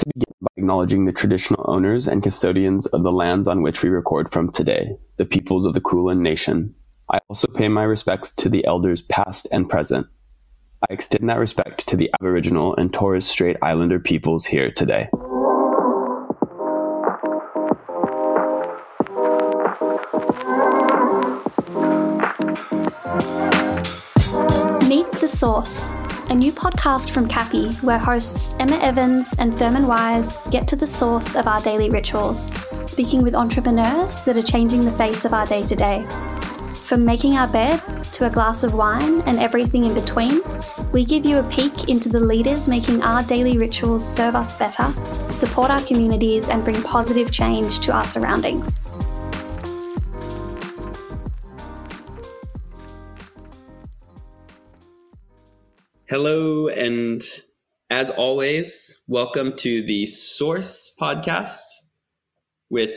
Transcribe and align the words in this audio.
to 0.00 0.06
begin 0.14 0.34
by 0.40 0.48
acknowledging 0.56 1.04
the 1.04 1.12
traditional 1.12 1.62
owners 1.68 2.08
and 2.08 2.22
custodians 2.22 2.86
of 2.86 3.02
the 3.02 3.12
lands 3.12 3.46
on 3.46 3.60
which 3.60 3.82
we 3.82 3.90
record 3.90 4.32
from 4.32 4.50
today, 4.50 4.96
the 5.18 5.26
peoples 5.26 5.66
of 5.66 5.74
the 5.74 5.80
Kulin 5.80 6.22
Nation. 6.22 6.74
I 7.12 7.18
also 7.28 7.46
pay 7.46 7.68
my 7.68 7.82
respects 7.82 8.32
to 8.36 8.48
the 8.48 8.64
elders 8.64 9.02
past 9.02 9.46
and 9.52 9.68
present. 9.68 10.06
I 10.88 10.92
extend 10.94 11.28
that 11.28 11.38
respect 11.38 11.86
to 11.88 11.96
the 11.96 12.10
Aboriginal 12.18 12.74
and 12.76 12.92
Torres 12.92 13.26
Strait 13.26 13.58
Islander 13.60 14.00
peoples 14.00 14.46
here 14.46 14.70
today. 14.70 15.10
Meet 24.88 25.12
The 25.20 25.28
Source, 25.28 25.90
a 26.30 26.34
new 26.34 26.52
podcast 26.52 27.10
from 27.10 27.26
CAPI 27.26 27.82
where 27.82 27.98
hosts 27.98 28.54
Emma 28.60 28.78
Evans 28.78 29.34
and 29.38 29.58
Thurman 29.58 29.88
Wise 29.88 30.32
get 30.50 30.68
to 30.68 30.76
the 30.76 30.86
source 30.86 31.34
of 31.34 31.48
our 31.48 31.60
daily 31.60 31.90
rituals, 31.90 32.48
speaking 32.86 33.20
with 33.20 33.34
entrepreneurs 33.34 34.20
that 34.20 34.36
are 34.36 34.42
changing 34.42 34.84
the 34.84 34.92
face 34.92 35.24
of 35.24 35.32
our 35.32 35.44
day 35.44 35.66
to 35.66 35.74
day. 35.74 36.06
From 36.84 37.04
making 37.04 37.34
our 37.36 37.48
bed 37.48 37.82
to 38.12 38.26
a 38.26 38.30
glass 38.30 38.62
of 38.62 38.74
wine 38.74 39.22
and 39.22 39.40
everything 39.40 39.84
in 39.84 39.92
between, 39.92 40.40
we 40.92 41.04
give 41.04 41.26
you 41.26 41.38
a 41.38 41.50
peek 41.50 41.88
into 41.88 42.08
the 42.08 42.20
leaders 42.20 42.68
making 42.68 43.02
our 43.02 43.24
daily 43.24 43.58
rituals 43.58 44.08
serve 44.08 44.36
us 44.36 44.56
better, 44.56 44.94
support 45.32 45.72
our 45.72 45.82
communities, 45.82 46.48
and 46.48 46.62
bring 46.62 46.80
positive 46.84 47.32
change 47.32 47.80
to 47.80 47.92
our 47.92 48.04
surroundings. 48.04 48.80
Hello, 56.10 56.66
and 56.66 57.22
as 57.88 58.10
always, 58.10 59.00
welcome 59.06 59.54
to 59.58 59.80
the 59.86 60.06
Source 60.06 60.92
podcast 61.00 61.60
with 62.68 62.90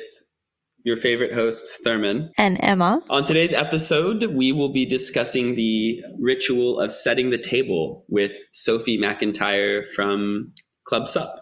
your 0.84 0.98
favorite 0.98 1.32
host, 1.32 1.80
Thurman. 1.84 2.32
And 2.40 2.58
Emma. 2.64 3.04
On 3.12 3.24
today's 3.24 3.54
episode, 3.54 4.24
we 4.34 4.52
will 4.52 4.74
be 4.74 4.88
discussing 4.88 5.54
the 5.54 6.02
ritual 6.20 6.80
of 6.80 6.92
setting 6.92 7.30
the 7.30 7.38
table 7.38 8.04
with 8.10 8.32
Sophie 8.52 8.98
McIntyre 8.98 9.88
from 9.94 10.52
Club 10.86 11.08
Sup. 11.08 11.40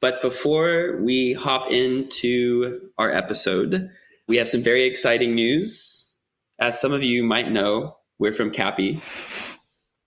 But 0.00 0.20
before 0.22 1.00
we 1.04 1.34
hop 1.34 1.70
into 1.70 2.80
our 2.98 3.12
episode, 3.12 3.88
we 4.26 4.38
have 4.38 4.48
some 4.48 4.60
very 4.60 4.86
exciting 4.86 5.36
news. 5.36 6.16
As 6.60 6.80
some 6.80 6.90
of 6.90 7.04
you 7.04 7.22
might 7.22 7.52
know, 7.52 7.96
we're 8.18 8.32
from 8.32 8.50
CAPI 8.50 9.00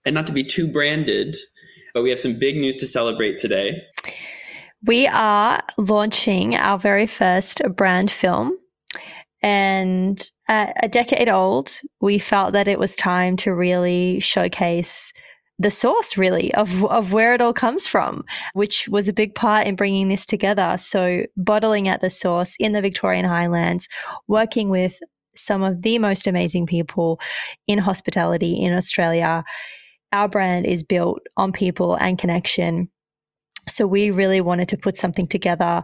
and 0.06 0.14
not 0.14 0.26
to 0.28 0.32
be 0.32 0.44
too 0.44 0.66
branded, 0.66 1.36
but 1.92 2.02
we 2.02 2.10
have 2.10 2.20
some 2.20 2.38
big 2.38 2.56
news 2.56 2.76
to 2.76 2.86
celebrate 2.86 3.38
today. 3.38 3.82
We 4.86 5.06
are 5.08 5.62
launching 5.76 6.54
our 6.54 6.78
very 6.78 7.06
first 7.06 7.60
brand 7.74 8.10
film. 8.10 8.56
And 9.42 10.30
a 10.48 10.88
decade 10.88 11.28
old, 11.28 11.80
we 12.00 12.18
felt 12.18 12.52
that 12.52 12.68
it 12.68 12.78
was 12.78 12.96
time 12.96 13.36
to 13.38 13.54
really 13.54 14.20
showcase 14.20 15.12
the 15.58 15.70
source 15.70 16.16
really 16.16 16.52
of, 16.54 16.84
of 16.84 17.12
where 17.12 17.34
it 17.34 17.40
all 17.40 17.52
comes 17.52 17.86
from, 17.86 18.24
which 18.52 18.88
was 18.88 19.08
a 19.08 19.12
big 19.12 19.34
part 19.34 19.66
in 19.66 19.74
bringing 19.74 20.08
this 20.08 20.26
together. 20.26 20.76
So 20.78 21.26
bottling 21.36 21.88
at 21.88 22.00
the 22.00 22.10
source 22.10 22.56
in 22.58 22.72
the 22.72 22.82
Victorian 22.82 23.24
Highlands, 23.24 23.88
working 24.28 24.68
with 24.68 24.98
some 25.34 25.62
of 25.62 25.82
the 25.82 25.98
most 25.98 26.26
amazing 26.26 26.66
people 26.66 27.20
in 27.66 27.78
hospitality 27.78 28.54
in 28.54 28.72
Australia 28.72 29.44
our 30.12 30.28
brand 30.28 30.66
is 30.66 30.82
built 30.82 31.20
on 31.36 31.52
people 31.52 31.94
and 31.96 32.18
connection. 32.18 32.88
So 33.68 33.86
we 33.86 34.10
really 34.10 34.40
wanted 34.40 34.68
to 34.68 34.76
put 34.76 34.96
something 34.96 35.26
together 35.26 35.82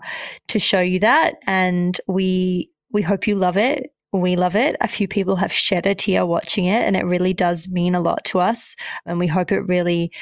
to 0.49 0.59
show 0.59 0.81
you 0.81 1.01
that 1.01 1.35
and 1.47 2.01
we 2.07 2.71
we 2.93 3.03
hope 3.03 3.27
you 3.27 3.35
love 3.35 3.57
it. 3.57 3.91
We 4.13 4.37
love 4.37 4.55
it. 4.55 4.77
A 4.83 4.89
few 4.89 5.09
people 5.09 5.37
have 5.37 5.53
shed 5.53 5.87
a 5.87 5.95
tear 5.95 6.27
watching 6.27 6.67
it 6.67 6.83
and 6.83 6.97
it 6.97 7.05
really 7.05 7.33
does 7.33 7.69
mean 7.73 7.95
a 7.95 8.03
lot 8.03 8.25
to 8.27 8.41
us 8.41 8.77
and 9.07 9.19
we 9.19 9.27
hope 9.27 9.51
it 9.51 9.67
really 9.67 10.13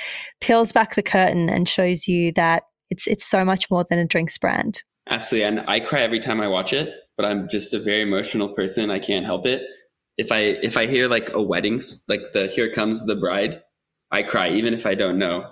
peels 0.41 0.73
back 0.73 0.95
the 0.95 1.03
curtain 1.03 1.49
and 1.51 1.69
shows 1.69 2.07
you 2.07 2.33
that 2.33 2.63
it's 2.91 3.07
it's 3.07 3.25
so 3.25 3.45
much 3.45 3.71
more 3.71 3.85
than 3.89 3.99
a 3.99 4.07
drinks 4.07 4.39
brand. 4.39 4.83
Absolutely. 5.09 5.47
And 5.47 5.65
I 5.69 5.81
cry 5.81 6.01
every 6.01 6.21
time 6.21 6.41
I 6.41 6.49
watch 6.49 6.73
it, 6.73 6.95
but 7.17 7.27
I'm 7.27 7.49
just 7.49 7.75
a 7.75 7.81
very 7.81 8.03
emotional 8.03 8.55
person. 8.55 8.91
I 8.91 8.99
can't 8.99 9.27
help 9.27 9.47
it. 9.47 9.63
If 10.17 10.31
I 10.33 10.39
if 10.63 10.77
I 10.77 10.87
hear 10.87 11.09
like 11.09 11.31
a 11.33 11.43
weddings, 11.43 12.05
like 12.09 12.21
the 12.33 12.47
here 12.49 12.71
comes 12.71 13.05
the 13.07 13.17
bride, 13.17 13.61
I 14.11 14.23
cry 14.23 14.51
even 14.51 14.75
if 14.75 14.87
I 14.87 14.95
don't 14.95 15.19
know. 15.19 15.47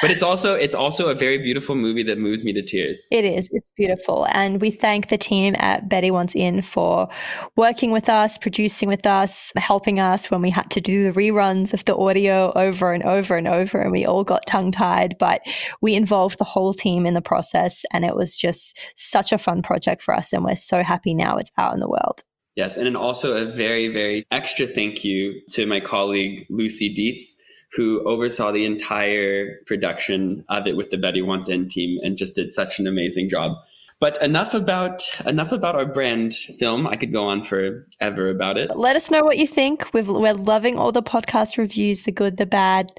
But 0.00 0.12
it's 0.12 0.22
also 0.22 0.54
it's 0.54 0.74
also 0.74 1.08
a 1.08 1.14
very 1.14 1.38
beautiful 1.38 1.74
movie 1.74 2.04
that 2.04 2.18
moves 2.18 2.44
me 2.44 2.52
to 2.52 2.62
tears. 2.62 3.08
It 3.10 3.24
is. 3.24 3.50
It's 3.52 3.72
beautiful. 3.76 4.26
And 4.30 4.60
we 4.60 4.70
thank 4.70 5.08
the 5.08 5.18
team 5.18 5.56
at 5.58 5.88
Betty 5.88 6.12
Wants 6.12 6.36
In 6.36 6.62
for 6.62 7.08
working 7.56 7.90
with 7.90 8.08
us, 8.08 8.38
producing 8.38 8.88
with 8.88 9.04
us, 9.04 9.52
helping 9.56 9.98
us 9.98 10.30
when 10.30 10.42
we 10.42 10.50
had 10.50 10.70
to 10.70 10.80
do 10.80 11.04
the 11.04 11.12
reruns 11.20 11.74
of 11.74 11.84
the 11.86 11.96
audio 11.96 12.52
over 12.54 12.92
and 12.92 13.02
over 13.02 13.36
and 13.36 13.48
over 13.48 13.80
and 13.80 13.90
we 13.90 14.06
all 14.06 14.22
got 14.22 14.46
tongue 14.46 14.70
tied, 14.70 15.16
but 15.18 15.40
we 15.80 15.94
involved 15.94 16.38
the 16.38 16.44
whole 16.44 16.72
team 16.72 17.04
in 17.04 17.14
the 17.14 17.20
process 17.20 17.84
and 17.92 18.04
it 18.04 18.14
was 18.14 18.36
just 18.36 18.78
such 18.94 19.32
a 19.32 19.38
fun 19.38 19.62
project 19.62 20.04
for 20.04 20.14
us 20.14 20.32
and 20.32 20.44
we're 20.44 20.54
so 20.54 20.84
happy 20.84 21.14
now 21.14 21.36
it's 21.36 21.50
out 21.58 21.74
in 21.74 21.80
the 21.80 21.88
world. 21.88 22.22
Yes, 22.54 22.76
and 22.76 22.86
then 22.86 22.96
also 22.96 23.36
a 23.36 23.44
very 23.44 23.88
very 23.88 24.22
extra 24.30 24.66
thank 24.66 25.04
you 25.04 25.40
to 25.50 25.66
my 25.66 25.80
colleague 25.80 26.46
Lucy 26.50 26.94
Dietz 26.94 27.36
who 27.72 28.02
oversaw 28.04 28.50
the 28.50 28.64
entire 28.64 29.60
production 29.66 30.44
of 30.48 30.66
it 30.66 30.76
with 30.76 30.90
the 30.90 30.96
Betty 30.96 31.22
Wants 31.22 31.48
In 31.48 31.68
team 31.68 31.98
and 32.02 32.16
just 32.16 32.34
did 32.34 32.52
such 32.52 32.78
an 32.78 32.86
amazing 32.86 33.28
job. 33.28 33.52
But 34.00 34.20
enough 34.22 34.54
about 34.54 35.08
enough 35.26 35.50
about 35.50 35.74
our 35.74 35.84
brand 35.84 36.34
film. 36.34 36.86
I 36.86 36.94
could 36.94 37.12
go 37.12 37.24
on 37.24 37.44
forever 37.44 38.30
about 38.30 38.56
it. 38.56 38.70
Let 38.76 38.94
us 38.94 39.10
know 39.10 39.24
what 39.24 39.38
you 39.38 39.46
think. 39.46 39.92
we 39.92 40.02
are 40.02 40.34
loving 40.34 40.76
all 40.76 40.92
the 40.92 41.02
podcast 41.02 41.58
reviews, 41.58 42.04
the 42.04 42.12
good, 42.12 42.36
the 42.36 42.46
bad, 42.46 42.92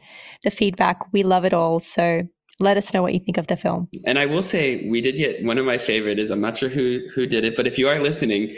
the 0.43 0.51
feedback. 0.51 0.99
We 1.13 1.23
love 1.23 1.45
it 1.45 1.53
all. 1.53 1.79
So 1.79 2.27
let 2.59 2.75
us 2.75 2.93
know 2.93 3.01
what 3.01 3.13
you 3.13 3.19
think 3.19 3.37
of 3.37 3.47
the 3.47 3.55
film. 3.55 3.87
And 4.05 4.19
I 4.19 4.25
will 4.25 4.43
say, 4.43 4.85
we 4.89 4.99
did 4.99 5.15
get 5.15 5.43
one 5.43 5.57
of 5.57 5.65
my 5.65 5.77
favorite 5.77 6.19
is 6.19 6.29
I'm 6.29 6.41
not 6.41 6.57
sure 6.57 6.69
who 6.69 6.99
who 7.15 7.25
did 7.25 7.45
it, 7.45 7.55
but 7.55 7.65
if 7.65 7.77
you 7.77 7.87
are 7.87 8.01
listening, 8.01 8.55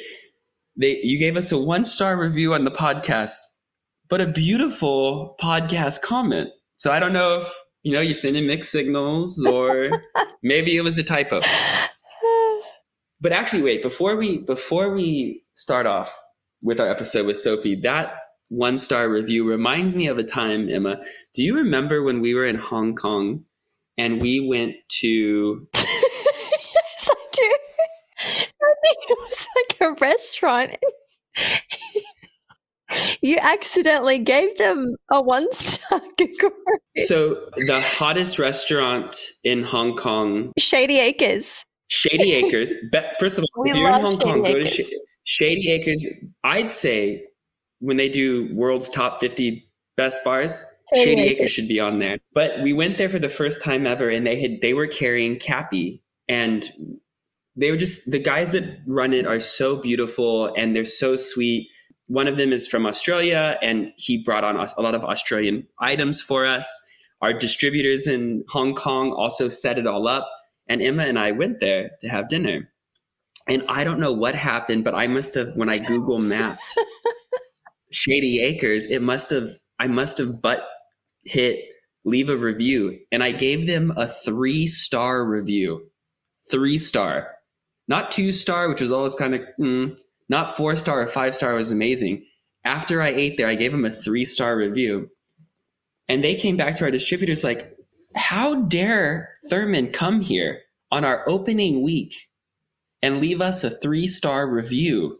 they 0.75 0.99
you 1.03 1.19
gave 1.19 1.37
us 1.37 1.51
a 1.51 1.59
one 1.59 1.85
star 1.85 2.17
review 2.17 2.55
on 2.55 2.63
the 2.63 2.71
podcast 2.71 3.37
but 4.11 4.19
a 4.19 4.27
beautiful 4.27 5.37
podcast 5.41 6.01
comment. 6.01 6.49
So 6.77 6.91
I 6.91 6.99
don't 6.99 7.13
know 7.13 7.39
if 7.39 7.47
you 7.81 7.93
know 7.93 8.01
you're 8.01 8.13
sending 8.13 8.45
mixed 8.45 8.69
signals 8.69 9.43
or 9.47 9.89
maybe 10.43 10.75
it 10.75 10.81
was 10.81 10.99
a 10.99 11.03
typo. 11.03 11.39
But 13.23 13.33
actually, 13.33 13.61
wait 13.61 13.83
before 13.83 14.15
we 14.15 14.39
before 14.39 14.95
we 14.95 15.43
start 15.53 15.85
off 15.85 16.11
with 16.63 16.79
our 16.79 16.89
episode 16.89 17.27
with 17.27 17.39
Sophie, 17.39 17.75
that 17.81 18.15
one 18.49 18.79
star 18.79 19.07
review 19.07 19.47
reminds 19.47 19.95
me 19.95 20.07
of 20.07 20.17
a 20.17 20.23
time, 20.23 20.67
Emma. 20.67 20.97
Do 21.35 21.43
you 21.43 21.55
remember 21.55 22.01
when 22.01 22.19
we 22.19 22.33
were 22.33 22.47
in 22.47 22.55
Hong 22.55 22.95
Kong 22.95 23.43
and 23.95 24.23
we 24.23 24.39
went 24.39 24.73
to? 25.01 25.67
yes, 25.75 27.09
I 27.11 27.27
do. 27.31 27.55
I 28.19 28.73
think 28.81 28.97
it 29.07 29.17
was 29.19 29.47
like 29.55 29.77
a 29.81 29.93
restaurant 30.01 30.77
you 33.21 33.37
accidentally 33.41 34.19
gave 34.19 34.57
them 34.57 34.95
a 35.11 35.21
one 35.21 35.51
star 35.51 36.01
So 36.97 37.49
the 37.55 37.81
hottest 37.81 38.39
restaurant 38.39 39.17
in 39.43 39.63
Hong 39.63 39.95
Kong, 39.95 40.51
Shady 40.57 40.99
Acres. 40.99 41.63
Shady 41.87 42.33
Acres. 42.33 42.71
First 43.19 43.37
of 43.37 43.43
all, 43.43 43.63
we 43.63 43.71
if 43.71 43.77
you're 43.77 43.89
in 43.89 44.01
Hong 44.01 44.11
Shady 44.19 44.23
Kong, 44.23 44.45
Acres. 44.45 44.77
go 44.77 44.83
to 44.83 44.99
Shady 45.23 45.71
Acres. 45.71 46.05
I'd 46.43 46.71
say 46.71 47.25
when 47.79 47.97
they 47.97 48.09
do 48.09 48.53
world's 48.53 48.89
top 48.89 49.19
50 49.19 49.67
best 49.97 50.23
bars, 50.23 50.63
Shady, 50.93 51.03
Shady 51.03 51.21
Acres. 51.21 51.31
Acres 51.31 51.51
should 51.51 51.67
be 51.67 51.79
on 51.79 51.99
there. 51.99 52.17
But 52.33 52.61
we 52.61 52.73
went 52.73 52.97
there 52.97 53.09
for 53.09 53.19
the 53.19 53.29
first 53.29 53.63
time 53.63 53.87
ever, 53.87 54.09
and 54.09 54.25
they 54.25 54.39
had 54.41 54.61
they 54.61 54.73
were 54.73 54.87
carrying 54.87 55.37
CAPI, 55.37 56.01
and 56.27 56.69
they 57.55 57.71
were 57.71 57.77
just 57.77 58.09
the 58.11 58.19
guys 58.19 58.51
that 58.53 58.79
run 58.87 59.13
it 59.13 59.25
are 59.27 59.39
so 59.39 59.75
beautiful 59.75 60.53
and 60.55 60.75
they're 60.75 60.85
so 60.85 61.17
sweet 61.17 61.67
one 62.11 62.27
of 62.27 62.37
them 62.37 62.51
is 62.51 62.67
from 62.67 62.85
Australia, 62.85 63.57
and 63.61 63.93
he 63.95 64.17
brought 64.17 64.43
on 64.43 64.57
a 64.57 64.81
lot 64.81 64.95
of 64.95 65.03
Australian 65.05 65.65
items 65.79 66.19
for 66.19 66.45
us. 66.45 66.69
Our 67.21 67.31
distributors 67.31 68.05
in 68.05 68.43
Hong 68.49 68.75
Kong 68.75 69.13
also 69.13 69.47
set 69.47 69.77
it 69.77 69.87
all 69.87 70.09
up. 70.09 70.29
And 70.67 70.81
Emma 70.81 71.03
and 71.03 71.17
I 71.17 71.31
went 71.31 71.61
there 71.61 71.91
to 72.01 72.09
have 72.09 72.27
dinner. 72.27 72.69
And 73.47 73.63
I 73.69 73.85
don't 73.85 73.99
know 73.99 74.11
what 74.11 74.35
happened, 74.35 74.83
but 74.83 74.93
I 74.93 75.07
must 75.07 75.35
have, 75.35 75.55
when 75.55 75.69
I 75.69 75.77
Google 75.77 76.19
mapped 76.19 76.77
Shady 77.91 78.41
Acres, 78.41 78.85
it 78.85 79.01
must 79.01 79.29
have, 79.29 79.49
I 79.79 79.87
must 79.87 80.17
have 80.17 80.41
but 80.41 80.67
hit 81.23 81.59
leave 82.03 82.27
a 82.27 82.35
review. 82.35 82.99
And 83.13 83.23
I 83.23 83.31
gave 83.31 83.67
them 83.67 83.93
a 83.95 84.05
three 84.05 84.67
star 84.67 85.23
review. 85.25 85.89
Three 86.49 86.77
star. 86.77 87.35
Not 87.87 88.11
two 88.11 88.33
star, 88.33 88.67
which 88.67 88.81
was 88.81 88.91
always 88.91 89.15
kind 89.15 89.35
of, 89.35 89.41
mm, 89.57 89.95
not 90.31 90.55
four 90.55 90.75
star 90.77 91.01
or 91.01 91.07
five 91.07 91.35
star 91.35 91.53
was 91.53 91.69
amazing. 91.69 92.25
After 92.63 93.01
I 93.01 93.09
ate 93.09 93.37
there, 93.37 93.47
I 93.47 93.55
gave 93.55 93.71
them 93.71 93.85
a 93.85 93.91
three 93.91 94.25
star 94.25 94.55
review. 94.55 95.09
And 96.07 96.23
they 96.23 96.35
came 96.35 96.57
back 96.57 96.75
to 96.75 96.85
our 96.85 96.91
distributors 96.91 97.43
like, 97.43 97.75
how 98.15 98.63
dare 98.63 99.29
Thurman 99.49 99.91
come 99.91 100.21
here 100.21 100.61
on 100.91 101.05
our 101.05 101.27
opening 101.29 101.81
week 101.81 102.29
and 103.03 103.21
leave 103.21 103.41
us 103.41 103.63
a 103.63 103.69
three 103.69 104.07
star 104.07 104.47
review? 104.47 105.19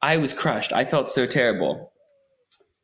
I 0.00 0.16
was 0.16 0.32
crushed. 0.32 0.72
I 0.72 0.84
felt 0.84 1.10
so 1.10 1.26
terrible. 1.26 1.92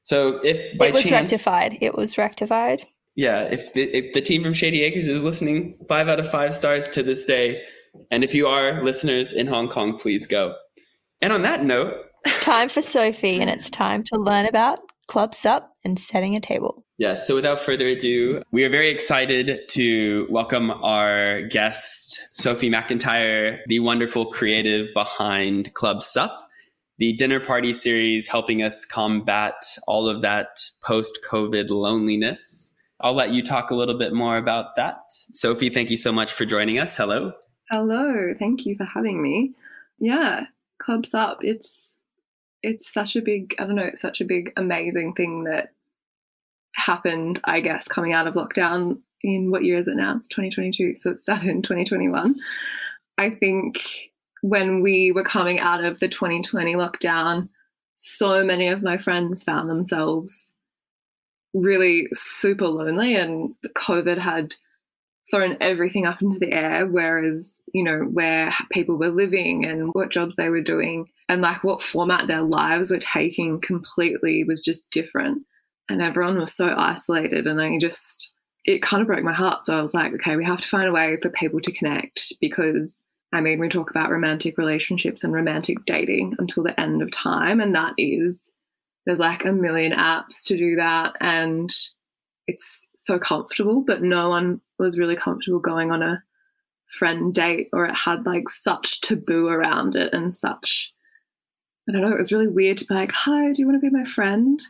So 0.02 0.40
if 0.44 0.78
by 0.78 0.88
it 0.88 0.94
was 0.94 1.02
chance, 1.04 1.32
rectified, 1.32 1.78
it 1.80 1.94
was 1.94 2.18
rectified. 2.18 2.82
Yeah, 3.14 3.42
if 3.42 3.72
the, 3.72 3.82
if 3.96 4.12
the 4.12 4.22
team 4.22 4.42
from 4.42 4.54
Shady 4.54 4.82
Acres 4.82 5.08
is 5.08 5.22
listening, 5.22 5.78
five 5.88 6.08
out 6.08 6.20
of 6.20 6.30
five 6.30 6.54
stars 6.54 6.88
to 6.88 7.02
this 7.02 7.24
day. 7.24 7.62
And 8.10 8.24
if 8.24 8.34
you 8.34 8.46
are 8.46 8.82
listeners 8.84 9.32
in 9.32 9.46
Hong 9.46 9.68
Kong, 9.68 9.98
please 9.98 10.26
go. 10.26 10.54
And 11.22 11.32
on 11.32 11.42
that 11.42 11.64
note, 11.64 11.94
it's 12.24 12.38
time 12.38 12.68
for 12.68 12.82
Sophie, 12.82 13.40
and 13.40 13.48
it's 13.50 13.70
time 13.70 14.02
to 14.04 14.16
learn 14.16 14.46
about 14.46 14.80
Club 15.06 15.34
Sup 15.34 15.74
and 15.84 15.98
setting 15.98 16.36
a 16.36 16.40
table. 16.40 16.84
Yes. 16.98 17.26
So 17.26 17.34
without 17.34 17.60
further 17.60 17.86
ado, 17.86 18.42
we 18.52 18.64
are 18.64 18.70
very 18.70 18.88
excited 18.88 19.68
to 19.70 20.26
welcome 20.30 20.70
our 20.70 21.42
guest, 21.48 22.20
Sophie 22.32 22.70
McIntyre, 22.70 23.60
the 23.66 23.80
wonderful 23.80 24.26
creative 24.26 24.88
behind 24.94 25.72
Club 25.74 26.02
Sup 26.02 26.50
the 27.00 27.14
dinner 27.14 27.40
party 27.40 27.72
series 27.72 28.28
helping 28.28 28.62
us 28.62 28.84
combat 28.84 29.54
all 29.88 30.06
of 30.06 30.20
that 30.20 30.60
post 30.84 31.18
COVID 31.26 31.70
loneliness. 31.70 32.74
I'll 33.00 33.14
let 33.14 33.30
you 33.30 33.42
talk 33.42 33.70
a 33.70 33.74
little 33.74 33.96
bit 33.96 34.12
more 34.12 34.36
about 34.36 34.76
that. 34.76 34.98
Sophie, 35.32 35.70
thank 35.70 35.88
you 35.88 35.96
so 35.96 36.12
much 36.12 36.30
for 36.30 36.44
joining 36.44 36.78
us. 36.78 36.98
Hello. 36.98 37.32
Hello. 37.70 38.34
Thank 38.38 38.66
you 38.66 38.76
for 38.76 38.84
having 38.84 39.22
me. 39.22 39.54
Yeah, 39.98 40.44
Club 40.80 41.06
Sup. 41.06 41.38
It's 41.42 41.98
it's 42.62 42.92
such 42.92 43.16
a 43.16 43.22
big, 43.22 43.54
I 43.58 43.64
don't 43.64 43.76
know, 43.76 43.84
it's 43.84 44.02
such 44.02 44.20
a 44.20 44.24
big 44.24 44.52
amazing 44.56 45.14
thing 45.14 45.44
that 45.44 45.72
happened, 46.74 47.40
I 47.44 47.60
guess, 47.60 47.88
coming 47.88 48.12
out 48.12 48.26
of 48.26 48.34
lockdown 48.34 49.00
in 49.22 49.50
what 49.50 49.64
year 49.64 49.78
is 49.78 49.88
it 49.88 49.96
now? 49.96 50.14
It's 50.16 50.28
2022. 50.28 50.96
So 50.96 51.10
it 51.10 51.18
started 51.18 51.48
in 51.48 51.62
2021. 51.62 52.36
I 53.18 53.30
think 53.30 53.80
when 54.42 54.80
we 54.80 55.12
were 55.12 55.24
coming 55.24 55.58
out 55.58 55.84
of 55.84 56.00
the 56.00 56.08
2020 56.08 56.74
lockdown, 56.74 57.48
so 57.94 58.44
many 58.44 58.68
of 58.68 58.82
my 58.82 58.96
friends 58.96 59.44
found 59.44 59.68
themselves 59.68 60.54
really 61.52 62.06
super 62.12 62.66
lonely, 62.66 63.16
and 63.16 63.54
COVID 63.74 64.18
had 64.18 64.54
thrown 65.30 65.56
everything 65.60 66.06
up 66.06 66.22
into 66.22 66.38
the 66.38 66.52
air. 66.52 66.86
Whereas, 66.86 67.62
you 67.72 67.82
know, 67.82 68.00
where 68.00 68.52
people 68.70 68.98
were 68.98 69.10
living 69.10 69.64
and 69.64 69.90
what 69.92 70.10
jobs 70.10 70.36
they 70.36 70.48
were 70.48 70.60
doing 70.60 71.08
and 71.28 71.42
like 71.42 71.62
what 71.62 71.82
format 71.82 72.26
their 72.26 72.42
lives 72.42 72.90
were 72.90 72.98
taking 72.98 73.60
completely 73.60 74.44
was 74.44 74.62
just 74.62 74.90
different. 74.90 75.42
And 75.88 76.02
everyone 76.02 76.38
was 76.38 76.54
so 76.54 76.74
isolated. 76.76 77.46
And 77.46 77.60
I 77.60 77.78
just, 77.78 78.32
it 78.64 78.82
kind 78.82 79.00
of 79.00 79.06
broke 79.06 79.24
my 79.24 79.32
heart. 79.32 79.66
So 79.66 79.76
I 79.76 79.82
was 79.82 79.94
like, 79.94 80.12
okay, 80.14 80.36
we 80.36 80.44
have 80.44 80.60
to 80.60 80.68
find 80.68 80.88
a 80.88 80.92
way 80.92 81.18
for 81.20 81.30
people 81.30 81.60
to 81.60 81.72
connect 81.72 82.32
because 82.40 83.00
I 83.32 83.40
mean, 83.40 83.60
we 83.60 83.68
talk 83.68 83.90
about 83.90 84.10
romantic 84.10 84.58
relationships 84.58 85.22
and 85.22 85.32
romantic 85.32 85.84
dating 85.84 86.34
until 86.38 86.64
the 86.64 86.78
end 86.80 87.00
of 87.00 87.10
time. 87.12 87.60
And 87.60 87.74
that 87.76 87.94
is, 87.96 88.50
there's 89.06 89.20
like 89.20 89.44
a 89.44 89.52
million 89.52 89.92
apps 89.92 90.44
to 90.46 90.56
do 90.56 90.76
that. 90.76 91.14
And 91.20 91.70
it's 92.50 92.88
so 92.96 93.18
comfortable, 93.18 93.82
but 93.82 94.02
no 94.02 94.28
one 94.28 94.60
was 94.78 94.98
really 94.98 95.16
comfortable 95.16 95.60
going 95.60 95.92
on 95.92 96.02
a 96.02 96.22
friend 96.88 97.32
date 97.32 97.68
or 97.72 97.86
it 97.86 97.96
had 97.96 98.26
like 98.26 98.48
such 98.48 99.00
taboo 99.00 99.46
around 99.46 99.94
it 99.94 100.12
and 100.12 100.34
such. 100.34 100.92
I 101.88 101.92
don't 101.92 102.02
know, 102.02 102.12
it 102.12 102.18
was 102.18 102.32
really 102.32 102.48
weird 102.48 102.78
to 102.78 102.84
be 102.84 102.94
like, 102.94 103.12
hi, 103.12 103.52
do 103.52 103.62
you 103.62 103.66
want 103.66 103.80
to 103.80 103.90
be 103.90 103.96
my 103.96 104.04
friend? 104.04 104.60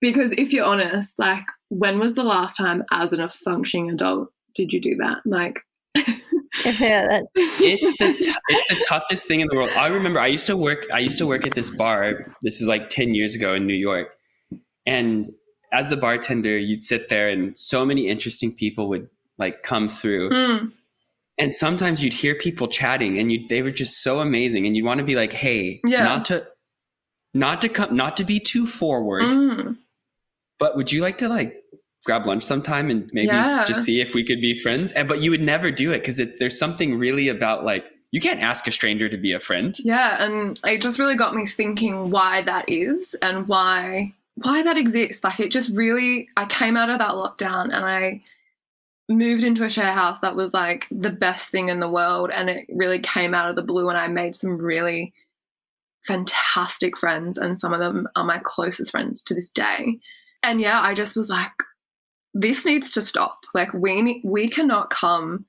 Because 0.00 0.32
if 0.32 0.52
you're 0.52 0.66
honest, 0.66 1.18
like, 1.18 1.46
when 1.70 1.98
was 1.98 2.14
the 2.14 2.22
last 2.22 2.56
time 2.56 2.82
as 2.90 3.12
a 3.12 3.28
functioning 3.28 3.90
adult 3.90 4.30
did 4.54 4.72
you 4.72 4.80
do 4.80 4.96
that? 4.96 5.18
Like, 5.24 5.60
yeah, 5.96 7.20
it's 7.34 7.98
the 7.98 8.14
t- 8.20 8.34
it's 8.48 8.68
the 8.68 8.84
toughest 8.86 9.26
thing 9.26 9.40
in 9.40 9.48
the 9.48 9.56
world. 9.56 9.70
I 9.76 9.88
remember 9.88 10.20
I 10.20 10.28
used 10.28 10.46
to 10.46 10.56
work 10.56 10.86
I 10.92 11.00
used 11.00 11.18
to 11.18 11.26
work 11.26 11.46
at 11.46 11.54
this 11.54 11.70
bar. 11.70 12.34
This 12.42 12.60
is 12.60 12.68
like 12.68 12.88
ten 12.88 13.14
years 13.14 13.34
ago 13.34 13.54
in 13.54 13.66
New 13.66 13.74
York, 13.74 14.08
and 14.86 15.28
as 15.74 15.90
the 15.90 15.96
bartender, 15.96 16.56
you'd 16.56 16.80
sit 16.80 17.08
there, 17.08 17.28
and 17.28 17.56
so 17.58 17.84
many 17.84 18.08
interesting 18.08 18.52
people 18.52 18.88
would 18.88 19.08
like 19.38 19.62
come 19.62 19.88
through. 19.88 20.30
Mm. 20.30 20.72
And 21.36 21.52
sometimes 21.52 22.02
you'd 22.02 22.12
hear 22.12 22.36
people 22.36 22.68
chatting, 22.68 23.18
and 23.18 23.32
you 23.32 23.46
they 23.48 23.62
were 23.62 23.72
just 23.72 24.02
so 24.02 24.20
amazing, 24.20 24.66
and 24.66 24.76
you'd 24.76 24.86
want 24.86 24.98
to 24.98 25.04
be 25.04 25.16
like, 25.16 25.32
"Hey, 25.32 25.80
yeah. 25.84 26.04
not 26.04 26.24
to, 26.26 26.46
not 27.34 27.60
to 27.62 27.68
come, 27.68 27.96
not 27.96 28.16
to 28.18 28.24
be 28.24 28.38
too 28.38 28.66
forward, 28.66 29.22
mm. 29.22 29.76
but 30.58 30.76
would 30.76 30.92
you 30.92 31.02
like 31.02 31.18
to 31.18 31.28
like 31.28 31.60
grab 32.04 32.26
lunch 32.26 32.42
sometime 32.42 32.90
and 32.90 33.10
maybe 33.12 33.28
yeah. 33.28 33.64
just 33.66 33.82
see 33.82 34.00
if 34.00 34.14
we 34.14 34.22
could 34.22 34.40
be 34.40 34.54
friends. 34.54 34.92
And 34.92 35.08
but 35.08 35.22
you 35.22 35.30
would 35.30 35.42
never 35.42 35.70
do 35.70 35.90
it 35.90 36.00
because 36.00 36.20
there's 36.38 36.58
something 36.58 36.98
really 36.98 37.28
about 37.28 37.64
like 37.64 37.84
you 38.12 38.20
can't 38.20 38.40
ask 38.40 38.68
a 38.68 38.70
stranger 38.70 39.08
to 39.08 39.16
be 39.16 39.32
a 39.32 39.40
friend. 39.40 39.76
Yeah, 39.80 40.24
and 40.24 40.60
it 40.64 40.80
just 40.80 41.00
really 41.00 41.16
got 41.16 41.34
me 41.34 41.48
thinking 41.48 42.10
why 42.10 42.42
that 42.42 42.66
is 42.68 43.16
and 43.20 43.48
why 43.48 44.14
why 44.36 44.62
that 44.62 44.76
exists. 44.76 45.22
Like 45.22 45.40
it 45.40 45.52
just 45.52 45.74
really 45.74 46.28
I 46.36 46.46
came 46.46 46.76
out 46.76 46.90
of 46.90 46.98
that 46.98 47.12
lockdown 47.12 47.64
and 47.64 47.84
I 47.84 48.22
moved 49.08 49.44
into 49.44 49.64
a 49.64 49.70
share 49.70 49.92
house 49.92 50.20
that 50.20 50.36
was 50.36 50.54
like 50.54 50.86
the 50.90 51.10
best 51.10 51.50
thing 51.50 51.68
in 51.68 51.80
the 51.80 51.90
world 51.90 52.30
and 52.30 52.48
it 52.48 52.66
really 52.72 52.98
came 52.98 53.34
out 53.34 53.50
of 53.50 53.56
the 53.56 53.62
blue 53.62 53.88
and 53.88 53.98
I 53.98 54.08
made 54.08 54.34
some 54.34 54.56
really 54.56 55.12
fantastic 56.04 56.96
friends 56.96 57.36
and 57.38 57.58
some 57.58 57.72
of 57.72 57.80
them 57.80 58.08
are 58.16 58.24
my 58.24 58.40
closest 58.42 58.90
friends 58.90 59.22
to 59.24 59.34
this 59.34 59.50
day. 59.50 59.98
And 60.42 60.60
yeah, 60.60 60.80
I 60.80 60.94
just 60.94 61.16
was 61.16 61.28
like 61.28 61.52
this 62.32 62.66
needs 62.66 62.92
to 62.92 63.02
stop. 63.02 63.44
Like 63.54 63.72
we 63.72 64.20
we 64.24 64.48
cannot 64.48 64.90
come 64.90 65.46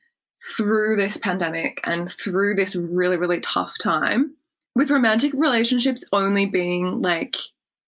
through 0.56 0.96
this 0.96 1.18
pandemic 1.18 1.82
and 1.86 2.12
through 2.12 2.54
this 2.56 2.76
really 2.76 3.18
really 3.18 3.40
tough 3.40 3.74
time 3.82 4.36
with 4.76 4.92
romantic 4.92 5.34
relationships 5.34 6.04
only 6.12 6.46
being 6.46 7.02
like 7.02 7.38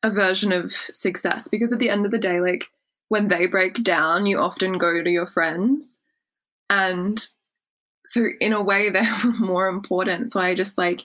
a 0.03 0.11
version 0.11 0.51
of 0.51 0.71
success 0.71 1.47
because 1.47 1.73
at 1.73 1.79
the 1.79 1.89
end 1.89 2.05
of 2.05 2.11
the 2.11 2.17
day 2.17 2.39
like 2.39 2.65
when 3.09 3.27
they 3.27 3.47
break 3.47 3.83
down 3.83 4.25
you 4.25 4.37
often 4.37 4.77
go 4.77 5.01
to 5.03 5.09
your 5.09 5.27
friends. 5.27 6.01
And 6.69 7.25
so 8.05 8.25
in 8.39 8.53
a 8.53 8.61
way 8.61 8.89
they 8.91 9.07
were 9.23 9.33
more 9.33 9.67
important. 9.67 10.31
So 10.31 10.39
i 10.39 10.53
just 10.53 10.77
like 10.77 11.03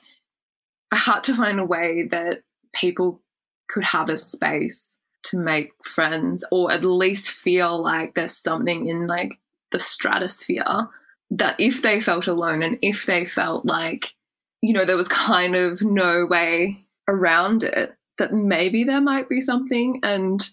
i 0.93 0.97
had 0.97 1.25
to 1.25 1.37
find 1.37 1.59
a 1.59 1.65
way 1.65 2.09
that 2.11 2.43
people 2.75 3.21
could 3.69 3.85
have 3.85 4.09
a 4.09 4.19
space 4.19 4.99
to 5.25 5.39
make 5.39 5.73
friends 5.85 6.45
or 6.51 6.71
at 6.71 6.85
least 6.85 7.31
feel 7.31 7.81
like 7.81 8.15
there's 8.15 8.37
something 8.37 8.87
in 8.87 9.07
like 9.07 9.39
the 9.71 9.79
stratosphere 9.79 10.89
that 11.31 11.59
if 11.59 11.81
they 11.81 12.01
felt 12.01 12.27
alone 12.27 12.63
and 12.63 12.79
if 12.83 13.07
they 13.07 13.25
felt 13.25 13.65
like 13.65 14.15
you 14.61 14.73
know 14.73 14.85
there 14.85 14.97
was 14.97 15.09
kind 15.09 15.55
of 15.55 15.81
no 15.83 16.27
way 16.27 16.85
around 17.09 17.63
it 17.63 17.97
that 18.23 18.33
maybe 18.33 18.85
there 18.85 19.01
might 19.01 19.29
be 19.29 19.41
something 19.41 20.01
and 20.03 20.51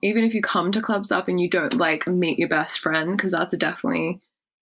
even 0.00 0.24
if 0.24 0.32
you 0.32 0.40
come 0.40 0.70
to 0.70 0.80
Club 0.80 1.04
Sup 1.04 1.26
and 1.28 1.40
you 1.40 1.50
don't 1.50 1.74
like 1.74 2.06
meet 2.06 2.38
your 2.38 2.48
best 2.48 2.78
friend 2.78 3.16
because 3.16 3.32
that's 3.32 3.56
definitely 3.56 4.20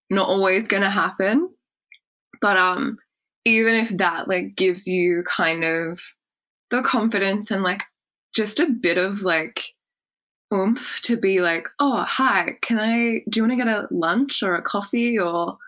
not 0.09 0.29
always 0.29 0.67
going 0.67 0.83
to 0.83 0.91
happen 0.91 1.51
but 2.41 2.57
um 2.57 2.99
even 3.45 3.75
if 3.75 3.91
that 3.91 4.29
like 4.29 4.57
gives 4.57 4.89
you 4.89 5.23
kind 5.25 5.65
of 5.65 6.01
the 6.71 6.83
confidence 6.83 7.51
and 7.51 7.63
like 7.63 7.83
just 8.35 8.59
a 8.59 8.67
bit 8.67 8.99
of 8.99 9.23
like 9.23 9.75
oomph 10.53 11.01
to 11.03 11.17
be 11.17 11.41
like, 11.41 11.69
oh, 11.79 12.05
hi, 12.07 12.51
can 12.63 12.79
I, 12.79 13.23
do 13.29 13.39
you 13.39 13.43
want 13.43 13.53
to 13.53 13.57
get 13.57 13.69
a 13.69 13.89
lunch 13.91 14.43
or 14.43 14.55
a 14.55 14.63
coffee? 14.63 15.19
Or 15.19 15.59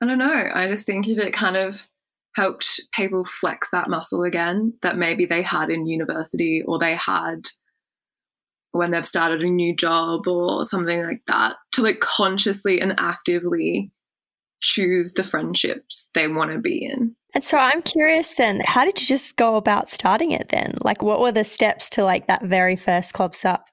I 0.00 0.06
don't 0.06 0.18
know. 0.18 0.44
I 0.54 0.68
just 0.68 0.86
think 0.86 1.08
if 1.08 1.18
it 1.18 1.32
kind 1.32 1.56
of 1.56 1.86
helped 2.34 2.80
people 2.92 3.24
flex 3.24 3.70
that 3.70 3.88
muscle 3.88 4.22
again 4.22 4.72
that 4.82 4.96
maybe 4.96 5.26
they 5.26 5.42
had 5.42 5.70
in 5.70 5.86
university 5.86 6.62
or 6.66 6.78
they 6.78 6.94
had 6.94 7.46
when 8.72 8.90
they've 8.90 9.06
started 9.06 9.42
a 9.42 9.50
new 9.50 9.74
job 9.74 10.28
or 10.28 10.64
something 10.64 11.02
like 11.02 11.22
that, 11.26 11.56
to 11.72 11.82
like 11.82 12.00
consciously 12.00 12.80
and 12.80 12.94
actively 12.98 13.90
choose 14.60 15.14
the 15.14 15.24
friendships 15.24 16.08
they 16.14 16.28
want 16.28 16.52
to 16.52 16.58
be 16.58 16.84
in. 16.84 17.14
And 17.34 17.42
so 17.44 17.56
I'm 17.56 17.82
curious 17.82 18.34
then, 18.34 18.62
how 18.64 18.84
did 18.84 19.00
you 19.00 19.06
just 19.06 19.36
go 19.36 19.56
about 19.56 19.88
starting 19.88 20.32
it 20.32 20.48
then? 20.50 20.76
Like, 20.82 21.02
what 21.02 21.20
were 21.20 21.32
the 21.32 21.44
steps 21.44 21.90
to 21.90 22.04
like 22.04 22.26
that 22.26 22.44
very 22.44 22.76
first 22.76 23.14
Club 23.14 23.34
Sup? 23.34 23.64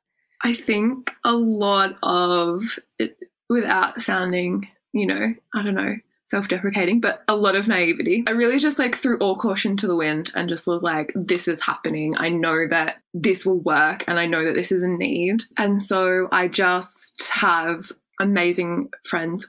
I 0.43 0.53
think 0.53 1.13
a 1.23 1.33
lot 1.33 1.97
of 2.03 2.79
it, 2.99 3.17
without 3.49 4.01
sounding, 4.01 4.67
you 4.93 5.07
know, 5.07 5.33
I 5.53 5.63
don't 5.63 5.75
know, 5.75 5.95
self 6.25 6.47
deprecating, 6.47 6.99
but 6.99 7.23
a 7.27 7.35
lot 7.35 7.55
of 7.55 7.67
naivety. 7.67 8.23
I 8.27 8.31
really 8.31 8.59
just 8.59 8.79
like 8.79 8.95
threw 8.95 9.17
all 9.19 9.35
caution 9.35 9.77
to 9.77 9.87
the 9.87 9.95
wind 9.95 10.31
and 10.35 10.49
just 10.49 10.67
was 10.67 10.81
like, 10.81 11.11
this 11.15 11.47
is 11.47 11.61
happening. 11.61 12.15
I 12.17 12.29
know 12.29 12.67
that 12.67 12.95
this 13.13 13.45
will 13.45 13.59
work 13.59 14.03
and 14.07 14.19
I 14.19 14.25
know 14.25 14.43
that 14.43 14.55
this 14.55 14.71
is 14.71 14.83
a 14.83 14.87
need. 14.87 15.43
And 15.57 15.81
so 15.81 16.27
I 16.31 16.47
just 16.47 17.29
have 17.33 17.91
amazing 18.19 18.89
friends 19.05 19.47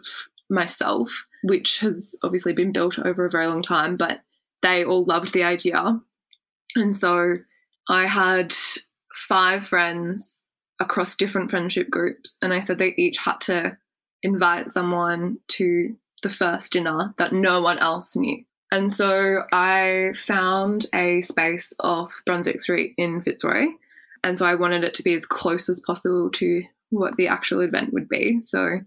myself, 0.51 1.27
which 1.43 1.79
has 1.81 2.15
obviously 2.23 2.53
been 2.53 2.73
built 2.73 2.99
over 2.99 3.25
a 3.25 3.31
very 3.31 3.47
long 3.47 3.63
time, 3.63 3.97
but 3.97 4.21
they 4.63 4.85
all 4.85 5.05
loved 5.05 5.33
the 5.33 5.45
idea. 5.45 6.01
And 6.75 6.95
so 6.95 7.39
I 7.89 8.07
had 8.07 8.55
five 9.15 9.67
friends 9.67 10.45
across 10.79 11.17
different 11.17 11.51
friendship 11.51 11.89
groups, 11.89 12.37
and 12.43 12.53
I 12.53 12.61
said 12.61 12.79
they 12.79 12.95
each 12.99 13.19
had 13.19 13.41
to 13.43 13.79
invite 14.23 14.71
someone 14.71 15.39
to 15.49 15.97
the 16.23 16.31
first 16.31 16.73
dinner 16.73 17.15
that 17.19 17.33
no 17.33 17.61
one 17.61 17.79
else 17.79 18.17
knew. 18.17 18.45
And 18.73 18.91
so 18.91 19.43
I 19.53 20.13
found 20.17 20.87
a 20.95 21.21
space 21.21 21.73
off 21.81 22.21
Brunswick 22.27 22.61
Street 22.61 22.95
in 22.97 23.23
Fitzroy. 23.23 23.67
And 24.25 24.37
so 24.37 24.45
I 24.45 24.55
wanted 24.55 24.83
it 24.83 24.95
to 24.95 25.03
be 25.03 25.15
as 25.15 25.25
close 25.25 25.69
as 25.69 25.81
possible 25.81 26.31
to 26.31 26.65
what 26.91 27.17
the 27.17 27.29
actual 27.29 27.61
event 27.61 27.93
would 27.93 28.09
be. 28.09 28.39
So 28.39 28.81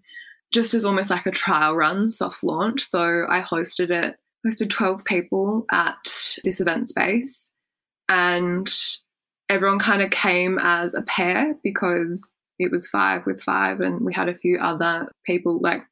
just 0.51 0.73
as 0.73 0.83
almost 0.83 1.09
like 1.09 1.25
a 1.25 1.31
trial 1.31 1.75
run, 1.75 2.09
soft 2.09 2.43
launch. 2.43 2.81
So 2.81 3.25
I 3.29 3.41
hosted 3.41 3.89
it, 3.89 4.17
hosted 4.45 4.69
12 4.69 5.05
people 5.05 5.65
at 5.71 6.35
this 6.43 6.59
event 6.59 6.89
space. 6.89 7.49
And 8.09 8.69
everyone 9.47 9.79
kind 9.79 10.01
of 10.01 10.11
came 10.11 10.57
as 10.59 10.93
a 10.93 11.03
pair 11.03 11.55
because 11.63 12.25
it 12.57 12.71
was 12.71 12.87
five 12.87 13.25
with 13.25 13.41
five, 13.41 13.79
and 13.79 14.01
we 14.01 14.13
had 14.13 14.29
a 14.29 14.35
few 14.35 14.59
other 14.59 15.07
people 15.25 15.59
like 15.61 15.83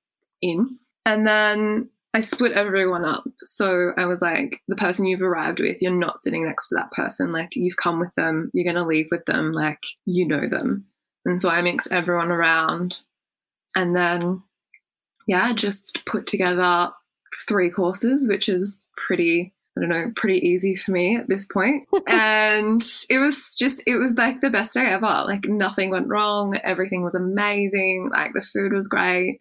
in. 0.41 0.77
And 1.07 1.25
then 1.25 1.89
I 2.13 2.19
split 2.19 2.51
everyone 2.51 3.05
up. 3.05 3.23
So 3.45 3.93
I 3.97 4.05
was 4.07 4.21
like, 4.21 4.61
the 4.67 4.75
person 4.75 5.05
you've 5.05 5.21
arrived 5.21 5.61
with, 5.61 5.77
you're 5.81 5.91
not 5.91 6.19
sitting 6.19 6.45
next 6.45 6.67
to 6.67 6.75
that 6.75 6.91
person. 6.91 7.31
Like, 7.31 7.55
you've 7.55 7.77
come 7.77 7.97
with 7.99 8.13
them, 8.17 8.51
you're 8.53 8.65
going 8.65 8.75
to 8.75 8.85
leave 8.85 9.07
with 9.09 9.23
them, 9.25 9.53
like, 9.53 9.79
you 10.05 10.27
know 10.27 10.49
them. 10.49 10.85
And 11.25 11.39
so 11.39 11.47
I 11.47 11.61
mixed 11.61 11.91
everyone 11.91 12.29
around. 12.29 13.03
And 13.73 13.95
then, 13.95 14.43
yeah, 15.27 15.53
just 15.53 16.01
put 16.05 16.27
together 16.27 16.91
three 17.47 17.69
courses, 17.69 18.27
which 18.27 18.49
is 18.49 18.83
pretty, 18.97 19.53
I 19.77 19.81
don't 19.81 19.89
know, 19.89 20.11
pretty 20.13 20.45
easy 20.45 20.75
for 20.75 20.91
me 20.91 21.15
at 21.15 21.29
this 21.29 21.45
point. 21.45 21.87
and 22.07 22.81
it 23.09 23.17
was 23.17 23.55
just, 23.57 23.81
it 23.87 23.95
was 23.95 24.15
like 24.15 24.41
the 24.41 24.49
best 24.49 24.73
day 24.73 24.87
ever. 24.87 25.23
Like, 25.25 25.45
nothing 25.45 25.89
went 25.89 26.09
wrong. 26.09 26.57
Everything 26.65 27.01
was 27.01 27.15
amazing. 27.15 28.09
Like, 28.11 28.31
the 28.33 28.41
food 28.41 28.73
was 28.73 28.89
great. 28.89 29.39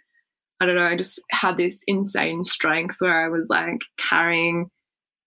I 0.60 0.66
don't 0.66 0.76
know, 0.76 0.86
I 0.86 0.96
just 0.96 1.20
had 1.30 1.56
this 1.56 1.82
insane 1.86 2.44
strength 2.44 2.96
where 2.98 3.24
I 3.24 3.28
was 3.28 3.48
like 3.50 3.80
carrying, 3.98 4.70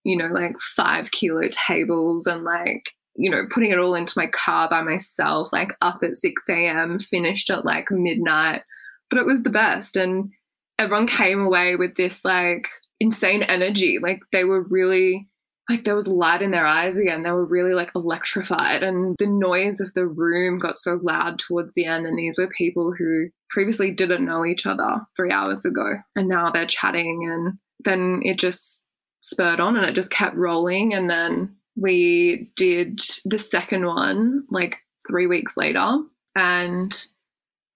you 0.03 0.17
know, 0.17 0.27
like 0.27 0.59
five 0.59 1.11
kilo 1.11 1.41
tables 1.51 2.25
and 2.25 2.43
like, 2.43 2.89
you 3.15 3.29
know, 3.29 3.43
putting 3.51 3.71
it 3.71 3.77
all 3.77 3.95
into 3.95 4.17
my 4.17 4.27
car 4.27 4.67
by 4.69 4.81
myself, 4.81 5.53
like 5.53 5.75
up 5.81 5.99
at 6.03 6.15
6 6.15 6.43
a.m., 6.49 6.97
finished 6.97 7.49
at 7.49 7.65
like 7.65 7.91
midnight. 7.91 8.63
But 9.09 9.19
it 9.19 9.25
was 9.25 9.43
the 9.43 9.49
best. 9.49 9.95
And 9.95 10.31
everyone 10.79 11.07
came 11.07 11.41
away 11.41 11.75
with 11.75 11.95
this 11.95 12.23
like 12.25 12.67
insane 12.99 13.43
energy. 13.43 13.99
Like 14.01 14.19
they 14.31 14.45
were 14.45 14.63
really 14.63 15.27
like 15.69 15.83
there 15.83 15.95
was 15.95 16.07
light 16.07 16.41
in 16.41 16.51
their 16.51 16.65
eyes 16.65 16.97
again. 16.97 17.21
They 17.21 17.31
were 17.31 17.45
really 17.45 17.73
like 17.73 17.91
electrified, 17.95 18.81
and 18.81 19.15
the 19.19 19.27
noise 19.27 19.79
of 19.79 19.93
the 19.93 20.07
room 20.07 20.57
got 20.57 20.79
so 20.79 20.99
loud 21.01 21.37
towards 21.39 21.73
the 21.75 21.85
end. 21.85 22.07
And 22.07 22.17
these 22.17 22.37
were 22.37 22.47
people 22.47 22.91
who 22.97 23.29
previously 23.49 23.91
didn't 23.91 24.25
know 24.25 24.45
each 24.45 24.65
other 24.65 25.01
three 25.15 25.31
hours 25.31 25.65
ago, 25.65 25.97
and 26.15 26.27
now 26.27 26.49
they're 26.49 26.65
chatting. 26.65 27.29
And 27.31 27.59
then 27.85 28.21
it 28.23 28.39
just 28.39 28.83
spurred 29.21 29.59
on, 29.59 29.77
and 29.77 29.85
it 29.85 29.93
just 29.93 30.11
kept 30.11 30.35
rolling. 30.35 30.93
And 30.93 31.09
then 31.09 31.55
we 31.75 32.51
did 32.55 32.99
the 33.25 33.37
second 33.37 33.85
one 33.85 34.45
like 34.49 34.79
three 35.07 35.27
weeks 35.27 35.55
later, 35.55 35.99
and 36.35 37.07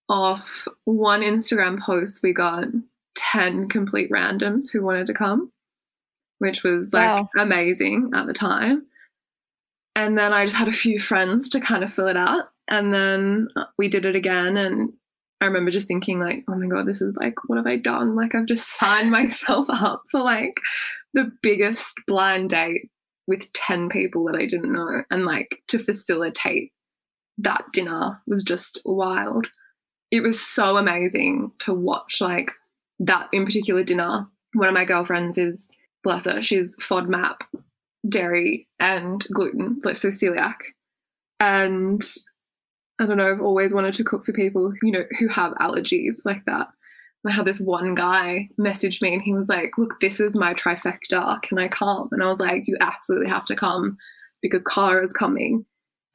off 0.09 0.67
one 0.85 1.21
Instagram 1.21 1.79
post, 1.79 2.21
we 2.23 2.33
got 2.33 2.65
10 3.15 3.69
complete 3.69 4.11
randoms 4.11 4.71
who 4.71 4.83
wanted 4.83 5.07
to 5.07 5.13
come 5.13 5.51
which 6.43 6.61
was 6.61 6.91
like 6.91 7.07
wow. 7.07 7.29
amazing 7.37 8.11
at 8.13 8.27
the 8.27 8.33
time. 8.33 8.85
And 9.95 10.17
then 10.17 10.33
I 10.33 10.43
just 10.43 10.57
had 10.57 10.67
a 10.67 10.73
few 10.73 10.99
friends 10.99 11.49
to 11.51 11.61
kind 11.61 11.85
of 11.85 11.93
fill 11.93 12.09
it 12.09 12.17
out. 12.17 12.49
And 12.67 12.93
then 12.93 13.47
uh, 13.55 13.63
we 13.77 13.87
did 13.87 14.03
it 14.03 14.17
again. 14.17 14.57
And 14.57 14.91
I 15.39 15.45
remember 15.45 15.71
just 15.71 15.87
thinking, 15.87 16.19
like, 16.19 16.43
oh 16.49 16.55
my 16.55 16.67
God, 16.67 16.85
this 16.85 17.01
is 17.01 17.15
like, 17.15 17.35
what 17.47 17.55
have 17.55 17.65
I 17.65 17.77
done? 17.77 18.17
Like, 18.17 18.35
I've 18.35 18.45
just 18.45 18.67
signed 18.77 19.09
myself 19.09 19.69
up 19.69 20.03
for 20.11 20.19
like 20.19 20.51
the 21.13 21.31
biggest 21.41 22.01
blind 22.07 22.49
date 22.49 22.89
with 23.25 23.51
10 23.53 23.87
people 23.87 24.25
that 24.25 24.35
I 24.35 24.45
didn't 24.45 24.73
know. 24.73 25.03
And 25.09 25.25
like 25.25 25.61
to 25.69 25.79
facilitate 25.79 26.73
that 27.37 27.63
dinner 27.71 28.21
was 28.27 28.43
just 28.43 28.81
wild. 28.83 29.47
It 30.11 30.23
was 30.23 30.41
so 30.41 30.75
amazing 30.75 31.53
to 31.59 31.73
watch 31.73 32.19
like 32.19 32.51
that 32.99 33.29
in 33.31 33.45
particular 33.45 33.85
dinner. 33.85 34.27
One 34.55 34.67
of 34.67 34.73
my 34.73 34.83
girlfriends 34.83 35.37
is 35.37 35.69
bless 36.03 36.25
her, 36.25 36.41
she's 36.41 36.75
FODMAP, 36.77 37.41
dairy, 38.07 38.67
and 38.79 39.25
gluten, 39.33 39.81
like 39.83 39.95
so 39.95 40.09
celiac. 40.09 40.55
And 41.39 42.01
I 42.99 43.05
don't 43.05 43.17
know, 43.17 43.31
I've 43.31 43.41
always 43.41 43.73
wanted 43.73 43.93
to 43.95 44.03
cook 44.03 44.25
for 44.25 44.33
people, 44.33 44.73
you 44.81 44.91
know, 44.91 45.05
who 45.19 45.27
have 45.27 45.53
allergies 45.55 46.25
like 46.25 46.45
that. 46.45 46.67
I 47.25 47.31
had 47.31 47.45
this 47.45 47.61
one 47.61 47.95
guy 47.95 48.49
message 48.57 49.01
me 49.01 49.13
and 49.13 49.21
he 49.21 49.33
was 49.33 49.47
like, 49.47 49.77
Look, 49.77 49.99
this 49.99 50.19
is 50.19 50.35
my 50.35 50.53
trifecta. 50.53 51.41
Can 51.41 51.57
I 51.57 51.67
come? 51.69 52.09
And 52.11 52.21
I 52.21 52.29
was 52.29 52.39
like, 52.39 52.67
You 52.67 52.77
absolutely 52.81 53.29
have 53.29 53.45
to 53.45 53.55
come 53.55 53.97
because 54.41 54.65
Cara 54.65 55.01
is 55.01 55.13
coming. 55.13 55.65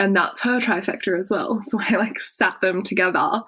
And 0.00 0.14
that's 0.14 0.40
her 0.40 0.61
trifecta 0.61 1.18
as 1.18 1.30
well. 1.30 1.61
So 1.62 1.80
I 1.80 1.97
like 1.97 2.21
sat 2.21 2.61
them 2.61 2.83
together 2.83 3.42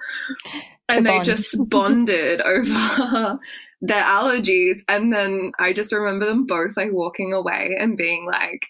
and 0.90 1.06
they 1.06 1.20
just 1.22 1.56
bonded 1.68 2.40
over 2.42 3.38
their 3.80 4.02
allergies. 4.04 4.80
And 4.88 5.12
then 5.12 5.52
I 5.58 5.72
just 5.72 5.92
remember 5.92 6.26
them 6.26 6.46
both 6.46 6.76
like 6.76 6.92
walking 6.92 7.32
away 7.32 7.76
and 7.78 7.96
being 7.96 8.26
like, 8.26 8.66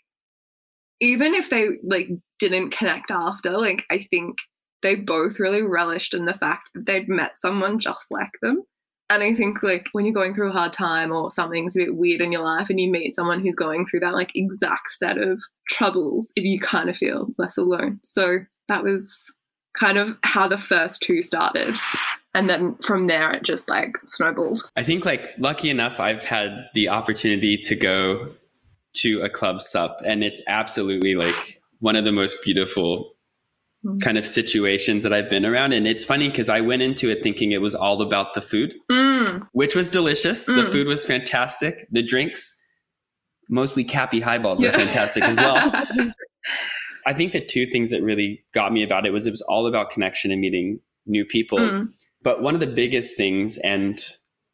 even 1.00 1.34
if 1.34 1.50
they 1.50 1.66
like 1.82 2.08
didn't 2.38 2.70
connect 2.70 3.10
after, 3.10 3.50
like 3.52 3.84
I 3.90 4.06
think 4.10 4.38
they 4.82 4.96
both 4.96 5.38
really 5.38 5.62
relished 5.62 6.14
in 6.14 6.24
the 6.24 6.34
fact 6.34 6.70
that 6.74 6.86
they'd 6.86 7.08
met 7.08 7.36
someone 7.36 7.78
just 7.78 8.06
like 8.10 8.32
them. 8.42 8.62
And 9.10 9.24
I 9.24 9.34
think 9.34 9.62
like 9.62 9.88
when 9.92 10.04
you're 10.04 10.14
going 10.14 10.34
through 10.34 10.50
a 10.50 10.52
hard 10.52 10.72
time 10.72 11.10
or 11.10 11.32
something's 11.32 11.76
a 11.76 11.80
bit 11.80 11.96
weird 11.96 12.20
in 12.20 12.30
your 12.30 12.44
life 12.44 12.70
and 12.70 12.78
you 12.78 12.88
meet 12.88 13.16
someone 13.16 13.40
who's 13.40 13.56
going 13.56 13.86
through 13.86 14.00
that 14.00 14.14
like 14.14 14.36
exact 14.36 14.90
set 14.90 15.18
of 15.18 15.42
troubles, 15.68 16.32
if 16.36 16.44
you 16.44 16.60
kind 16.60 16.88
of 16.88 16.96
feel 16.96 17.28
less 17.36 17.58
alone. 17.58 17.98
So 18.04 18.38
that 18.68 18.84
was 18.84 19.32
kind 19.74 19.98
of 19.98 20.16
how 20.22 20.48
the 20.48 20.58
first 20.58 21.02
two 21.02 21.22
started. 21.22 21.74
And 22.34 22.48
then 22.48 22.76
from 22.76 23.04
there 23.04 23.30
it 23.32 23.42
just 23.42 23.68
like 23.68 23.96
snowballed. 24.06 24.62
I 24.76 24.82
think 24.82 25.04
like 25.04 25.30
lucky 25.38 25.70
enough 25.70 25.98
i've 25.98 26.24
had 26.24 26.66
the 26.74 26.88
opportunity 26.88 27.56
to 27.56 27.74
go 27.74 28.32
to 28.92 29.22
a 29.22 29.28
club 29.28 29.62
sup 29.62 29.98
and 30.04 30.24
it's 30.24 30.42
absolutely 30.48 31.14
like 31.14 31.60
one 31.78 31.96
of 31.96 32.04
the 32.04 32.12
most 32.12 32.36
beautiful 32.42 33.12
mm. 33.84 34.00
kind 34.02 34.18
of 34.18 34.26
situations 34.26 35.02
that 35.02 35.12
i've 35.12 35.30
been 35.30 35.44
around. 35.44 35.72
And 35.72 35.88
it's 35.88 36.04
funny 36.04 36.28
because 36.28 36.48
i 36.48 36.60
went 36.60 36.82
into 36.82 37.10
it 37.10 37.22
thinking 37.22 37.52
it 37.52 37.60
was 37.60 37.74
all 37.74 38.00
about 38.00 38.34
the 38.34 38.42
food 38.42 38.74
mm. 38.90 39.46
which 39.52 39.74
was 39.74 39.88
delicious. 39.88 40.48
Mm. 40.48 40.64
the 40.64 40.70
food 40.70 40.86
was 40.86 41.04
fantastic. 41.04 41.86
The 41.90 42.02
drinks 42.02 42.56
mostly 43.48 43.84
CAPI 43.84 44.22
highballs 44.22 44.60
were 44.60 44.70
fantastic 44.70 45.24
as 45.24 45.36
well 45.36 45.72
I 47.10 47.12
think 47.12 47.32
the 47.32 47.44
two 47.44 47.66
things 47.66 47.90
that 47.90 48.04
really 48.04 48.44
got 48.54 48.72
me 48.72 48.84
about 48.84 49.04
it 49.04 49.12
was 49.12 49.26
it 49.26 49.32
was 49.32 49.42
all 49.42 49.66
about 49.66 49.90
connection 49.90 50.30
and 50.30 50.40
meeting 50.40 50.78
new 51.06 51.24
people. 51.24 51.58
Mm. 51.58 51.88
But 52.22 52.40
one 52.40 52.54
of 52.54 52.60
the 52.60 52.68
biggest 52.68 53.16
things 53.16 53.58
and 53.58 54.00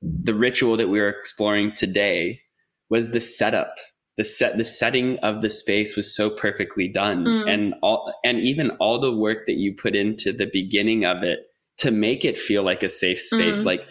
the 0.00 0.34
ritual 0.34 0.78
that 0.78 0.88
we 0.88 0.98
were 0.98 1.10
exploring 1.10 1.72
today 1.72 2.40
was 2.88 3.10
the 3.10 3.20
setup. 3.20 3.74
The 4.16 4.24
set 4.24 4.56
the 4.56 4.64
setting 4.64 5.18
of 5.18 5.42
the 5.42 5.50
space 5.50 5.96
was 5.96 6.16
so 6.16 6.30
perfectly 6.30 6.88
done. 6.88 7.26
Mm. 7.26 7.52
And 7.52 7.74
all 7.82 8.10
and 8.24 8.40
even 8.40 8.70
all 8.80 8.98
the 8.98 9.12
work 9.12 9.44
that 9.46 9.58
you 9.58 9.74
put 9.74 9.94
into 9.94 10.32
the 10.32 10.48
beginning 10.50 11.04
of 11.04 11.22
it 11.22 11.40
to 11.76 11.90
make 11.90 12.24
it 12.24 12.38
feel 12.38 12.62
like 12.62 12.82
a 12.82 12.88
safe 12.88 13.20
space. 13.20 13.60
Mm. 13.60 13.66
Like 13.66 13.86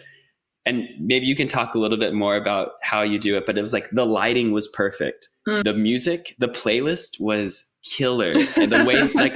and 0.64 0.88
maybe 0.98 1.26
you 1.26 1.36
can 1.36 1.46
talk 1.46 1.76
a 1.76 1.78
little 1.78 1.98
bit 1.98 2.14
more 2.14 2.34
about 2.34 2.72
how 2.82 3.02
you 3.02 3.20
do 3.20 3.36
it, 3.36 3.46
but 3.46 3.56
it 3.56 3.62
was 3.62 3.72
like 3.72 3.88
the 3.90 4.04
lighting 4.04 4.50
was 4.50 4.66
perfect. 4.66 5.28
Mm. 5.46 5.62
The 5.62 5.74
music, 5.74 6.34
the 6.40 6.48
playlist 6.48 7.20
was 7.20 7.72
killer. 7.86 8.30
And 8.56 8.72
the 8.72 8.84
way 8.84 9.02
like 9.14 9.34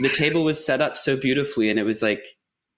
the 0.00 0.08
table 0.08 0.44
was 0.44 0.64
set 0.64 0.80
up 0.80 0.96
so 0.96 1.16
beautifully 1.16 1.70
and 1.70 1.78
it 1.78 1.84
was 1.84 2.02
like 2.02 2.24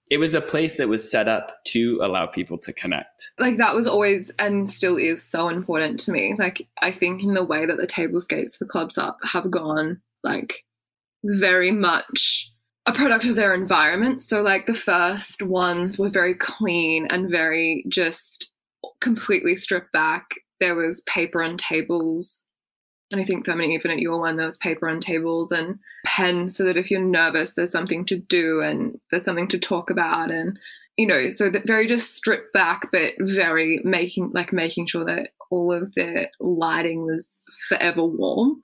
it 0.09 0.19
was 0.19 0.33
a 0.33 0.41
place 0.41 0.77
that 0.77 0.87
was 0.87 1.09
set 1.09 1.27
up 1.27 1.63
to 1.65 1.99
allow 2.01 2.25
people 2.25 2.57
to 2.59 2.71
connect. 2.71 3.31
Like 3.39 3.57
that 3.57 3.75
was 3.75 3.87
always 3.87 4.31
and 4.39 4.69
still 4.69 4.97
is 4.97 5.23
so 5.23 5.49
important 5.49 5.99
to 6.01 6.11
me. 6.11 6.35
Like 6.37 6.67
I 6.81 6.91
think 6.91 7.23
in 7.23 7.33
the 7.33 7.43
way 7.43 7.65
that 7.65 7.77
the 7.77 7.87
table 7.87 8.19
skates 8.19 8.57
for 8.57 8.65
Club 8.65 8.91
Sup 8.91 9.17
have 9.23 9.51
gone 9.51 10.01
like 10.23 10.63
very 11.23 11.71
much 11.71 12.53
a 12.85 12.93
product 12.93 13.25
of 13.25 13.35
their 13.35 13.53
environment. 13.53 14.23
So 14.23 14.41
like 14.41 14.65
the 14.65 14.73
first 14.73 15.41
ones 15.41 15.99
were 15.99 16.09
very 16.09 16.35
clean 16.35 17.07
and 17.09 17.29
very 17.29 17.83
just 17.89 18.51
completely 19.01 19.55
stripped 19.55 19.91
back. 19.91 20.35
There 20.61 20.75
was 20.75 21.03
paper 21.05 21.43
on 21.43 21.57
tables 21.57 22.45
and 23.11 23.21
I 23.21 23.23
think 23.23 23.45
Thurman, 23.45 23.71
even 23.71 23.91
at 23.91 23.99
your 23.99 24.19
one, 24.19 24.35
there 24.35 24.45
was 24.45 24.57
paper 24.57 24.89
on 24.89 24.99
tables 24.99 25.51
and 25.51 25.79
pens 26.05 26.57
so 26.57 26.65
that 26.65 26.75
if 26.75 26.91
you're 26.91 27.01
nervous, 27.01 27.53
there's 27.53 27.71
something 27.71 28.05
to 28.05 28.17
do 28.17 28.61
and 28.61 28.99
there's 29.11 29.23
something 29.23 29.47
to 29.49 29.57
talk 29.57 29.89
about. 29.89 30.29
And, 30.29 30.59
you 30.97 31.07
know, 31.07 31.29
so 31.29 31.49
that 31.49 31.65
very 31.65 31.87
just 31.87 32.15
stripped 32.15 32.51
back, 32.53 32.89
but 32.91 33.13
very 33.19 33.79
making, 33.85 34.31
like 34.33 34.51
making 34.51 34.87
sure 34.87 35.05
that 35.05 35.29
all 35.49 35.71
of 35.71 35.93
the 35.95 36.29
lighting 36.41 37.05
was 37.05 37.41
forever 37.69 38.03
warm. 38.03 38.61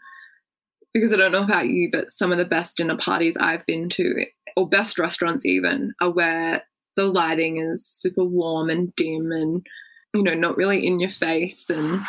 Because 0.94 1.14
I 1.14 1.18
don't 1.18 1.32
know 1.32 1.44
about 1.44 1.70
you, 1.70 1.90
but 1.90 2.12
some 2.12 2.32
of 2.32 2.38
the 2.38 2.46
best 2.46 2.78
dinner 2.78 2.98
parties 2.98 3.38
I've 3.38 3.66
been 3.66 3.88
to, 3.90 4.26
or 4.58 4.68
best 4.68 5.00
restaurants 5.00 5.46
even, 5.46 5.94
are 6.02 6.12
where 6.12 6.64
the 6.98 7.06
lighting 7.06 7.58
is 7.58 7.88
super 7.88 8.26
warm 8.26 8.70
and 8.70 8.94
dim 8.96 9.32
and, 9.32 9.66
you 10.14 10.22
know, 10.22 10.36
not 10.36 10.58
really 10.58 10.86
in 10.86 11.00
your 11.00 11.10
face. 11.10 11.70
And, 11.70 12.02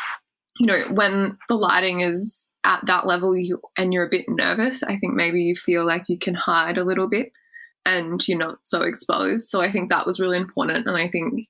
you 0.59 0.67
know, 0.67 0.81
when 0.91 1.39
the 1.49 1.57
lighting 1.57 2.01
is 2.01 2.49
at 2.65 2.85
that 2.87 3.07
level 3.07 3.37
you, 3.37 3.61
and 3.77 3.93
you're 3.93 4.07
a 4.07 4.11
bit 4.11 4.27
nervous, 4.29 4.83
I 4.83 4.97
think 4.97 5.15
maybe 5.15 5.43
you 5.43 5.57
feel 5.57 5.85
like 5.85 6.09
you 6.09 6.19
can 6.19 6.35
hide 6.35 6.79
a 6.79 6.85
little 6.85 7.09
bit 7.09 7.33
and 7.85 8.27
you're 8.27 8.39
not 8.39 8.59
so 8.63 8.83
exposed. 8.83 9.49
So 9.49 9.61
I 9.61 9.71
think 9.71 9.91
that 9.91 10.07
was 10.07 10.21
really 10.21 10.39
important. 10.39 10.87
And 10.87 10.97
I 10.97 11.09
think 11.09 11.47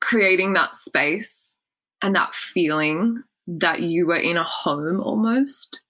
creating 0.00 0.52
that 0.54 0.76
space 0.76 1.56
and 2.02 2.14
that 2.14 2.34
feeling 2.34 3.22
that 3.46 3.80
you 3.80 4.06
were 4.06 4.16
in 4.16 4.36
a 4.36 4.44
home 4.44 5.00
almost 5.00 5.80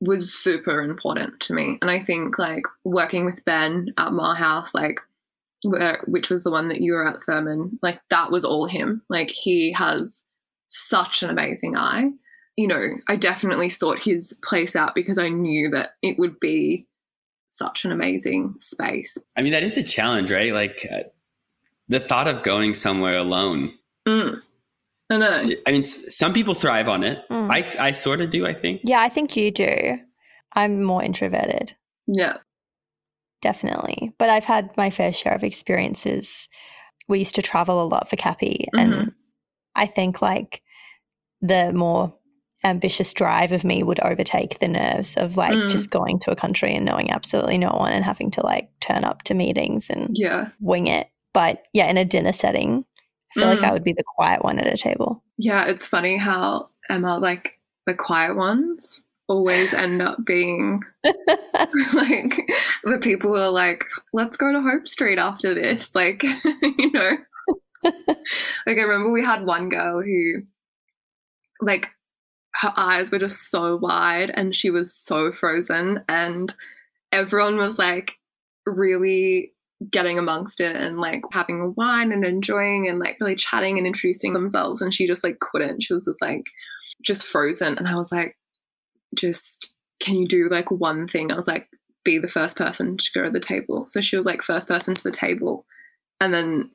was 0.00 0.34
super 0.34 0.82
important 0.82 1.40
to 1.40 1.54
me. 1.54 1.78
And 1.80 1.90
I 1.90 2.02
think 2.02 2.38
like 2.38 2.64
working 2.84 3.24
with 3.24 3.44
Ben 3.44 3.92
at 3.96 4.12
my 4.12 4.34
House, 4.34 4.74
like 4.74 5.00
where, 5.62 6.02
which 6.06 6.28
was 6.28 6.42
the 6.42 6.50
one 6.50 6.68
that 6.68 6.80
you 6.80 6.92
were 6.92 7.06
at 7.06 7.22
Thurman, 7.24 7.78
like 7.82 8.00
that 8.10 8.30
was 8.30 8.44
all 8.44 8.66
him. 8.66 9.02
Like 9.08 9.30
he 9.30 9.72
has 9.72 10.22
such 10.68 11.22
an 11.22 11.30
amazing 11.30 11.76
eye. 11.76 12.10
You 12.56 12.68
know, 12.68 12.82
I 13.08 13.16
definitely 13.16 13.68
sought 13.68 14.02
his 14.02 14.36
place 14.42 14.74
out 14.74 14.94
because 14.94 15.18
I 15.18 15.28
knew 15.28 15.70
that 15.70 15.90
it 16.02 16.18
would 16.18 16.40
be 16.40 16.86
such 17.48 17.84
an 17.84 17.92
amazing 17.92 18.54
space. 18.58 19.16
I 19.36 19.42
mean, 19.42 19.52
that 19.52 19.62
is 19.62 19.76
a 19.76 19.82
challenge, 19.82 20.30
right? 20.30 20.52
Like 20.52 20.86
uh, 20.90 21.04
the 21.88 22.00
thought 22.00 22.28
of 22.28 22.42
going 22.42 22.74
somewhere 22.74 23.16
alone. 23.16 23.72
Mm. 24.06 24.40
I 25.10 25.16
know. 25.18 25.50
I 25.66 25.72
mean, 25.72 25.84
some 25.84 26.32
people 26.32 26.54
thrive 26.54 26.88
on 26.88 27.04
it. 27.04 27.22
Mm. 27.30 27.50
I, 27.50 27.86
I 27.88 27.90
sort 27.92 28.20
of 28.20 28.30
do, 28.30 28.46
I 28.46 28.54
think. 28.54 28.80
Yeah, 28.84 29.00
I 29.00 29.08
think 29.08 29.36
you 29.36 29.50
do. 29.50 29.98
I'm 30.52 30.82
more 30.82 31.02
introverted. 31.02 31.74
Yeah. 32.06 32.38
Definitely. 33.42 34.12
But 34.18 34.30
I've 34.30 34.44
had 34.44 34.76
my 34.76 34.90
fair 34.90 35.12
share 35.12 35.34
of 35.34 35.44
experiences. 35.44 36.48
We 37.08 37.20
used 37.20 37.36
to 37.36 37.42
travel 37.42 37.82
a 37.82 37.86
lot 37.86 38.10
for 38.10 38.16
CAPI. 38.16 38.66
Mm-hmm. 38.74 38.78
And 38.78 39.12
I 39.76 39.86
think 39.86 40.20
like 40.20 40.62
the 41.40 41.72
more 41.72 42.14
ambitious 42.64 43.12
drive 43.12 43.52
of 43.52 43.64
me 43.64 43.82
would 43.82 44.00
overtake 44.00 44.58
the 44.58 44.68
nerves 44.68 45.16
of 45.16 45.36
like 45.36 45.52
mm. 45.52 45.70
just 45.70 45.90
going 45.90 46.18
to 46.20 46.30
a 46.30 46.36
country 46.36 46.74
and 46.74 46.84
knowing 46.84 47.10
absolutely 47.10 47.58
no 47.58 47.70
one 47.70 47.92
and 47.92 48.04
having 48.04 48.30
to 48.32 48.44
like 48.44 48.68
turn 48.80 49.04
up 49.04 49.22
to 49.22 49.34
meetings 49.34 49.88
and 49.88 50.16
yeah. 50.18 50.48
wing 50.60 50.88
it. 50.88 51.08
But 51.32 51.62
yeah, 51.72 51.86
in 51.86 51.96
a 51.96 52.04
dinner 52.04 52.32
setting, 52.32 52.84
I 53.36 53.38
feel 53.38 53.48
mm. 53.48 53.54
like 53.54 53.62
I 53.62 53.68
mm. 53.68 53.72
would 53.74 53.84
be 53.84 53.92
the 53.92 54.04
quiet 54.16 54.42
one 54.42 54.58
at 54.58 54.66
a 54.66 54.76
table. 54.76 55.22
Yeah, 55.38 55.66
it's 55.66 55.86
funny 55.86 56.16
how 56.16 56.70
Emma, 56.88 57.18
like 57.18 57.60
the 57.86 57.94
quiet 57.94 58.36
ones, 58.36 59.00
always 59.28 59.74
end 59.74 60.02
up 60.02 60.24
being 60.24 60.80
like 61.04 62.36
the 62.84 62.98
people 63.00 63.34
who 63.34 63.40
are 63.40 63.50
like, 63.50 63.84
let's 64.12 64.36
go 64.36 64.52
to 64.52 64.60
Hope 64.60 64.88
Street 64.88 65.18
after 65.18 65.54
this. 65.54 65.94
Like, 65.94 66.22
you 66.78 66.90
know, 66.92 67.12
like 67.84 68.78
I 68.78 68.82
remember 68.82 69.12
we 69.12 69.24
had 69.24 69.44
one 69.44 69.68
girl 69.68 70.02
who, 70.02 70.42
like, 71.60 71.88
her 72.54 72.72
eyes 72.76 73.10
were 73.10 73.18
just 73.18 73.50
so 73.50 73.76
wide 73.76 74.30
and 74.34 74.56
she 74.56 74.70
was 74.70 74.94
so 74.94 75.32
frozen, 75.32 76.02
and 76.08 76.54
everyone 77.12 77.56
was 77.56 77.78
like 77.78 78.14
really 78.66 79.52
getting 79.90 80.18
amongst 80.18 80.60
it 80.60 80.74
and 80.74 80.98
like 80.98 81.22
having 81.32 81.60
a 81.60 81.70
wine 81.70 82.12
and 82.12 82.24
enjoying 82.24 82.88
and 82.88 82.98
like 82.98 83.16
really 83.20 83.36
chatting 83.36 83.78
and 83.78 83.86
introducing 83.86 84.32
themselves 84.32 84.80
and 84.80 84.94
she 84.94 85.06
just 85.06 85.22
like 85.24 85.38
couldn't. 85.40 85.82
She 85.82 85.92
was 85.94 86.06
just 86.06 86.22
like 86.22 86.46
just 87.04 87.24
frozen 87.26 87.76
and 87.76 87.86
i 87.86 87.94
was 87.94 88.10
like 88.10 88.36
just 89.14 89.74
can 90.00 90.14
you 90.16 90.26
do 90.26 90.48
like 90.48 90.70
one 90.70 91.08
thing? 91.08 91.32
I 91.32 91.36
was 91.36 91.46
like 91.48 91.68
be 92.04 92.18
the 92.18 92.28
first 92.28 92.56
person 92.56 92.96
to 92.96 93.10
go 93.14 93.24
to 93.24 93.30
the 93.30 93.40
table. 93.40 93.84
So 93.88 94.00
she 94.00 94.16
was 94.16 94.26
like 94.26 94.42
first 94.42 94.68
person 94.68 94.94
to 94.94 95.02
the 95.02 95.10
table 95.10 95.66
and 96.20 96.32
then 96.32 96.70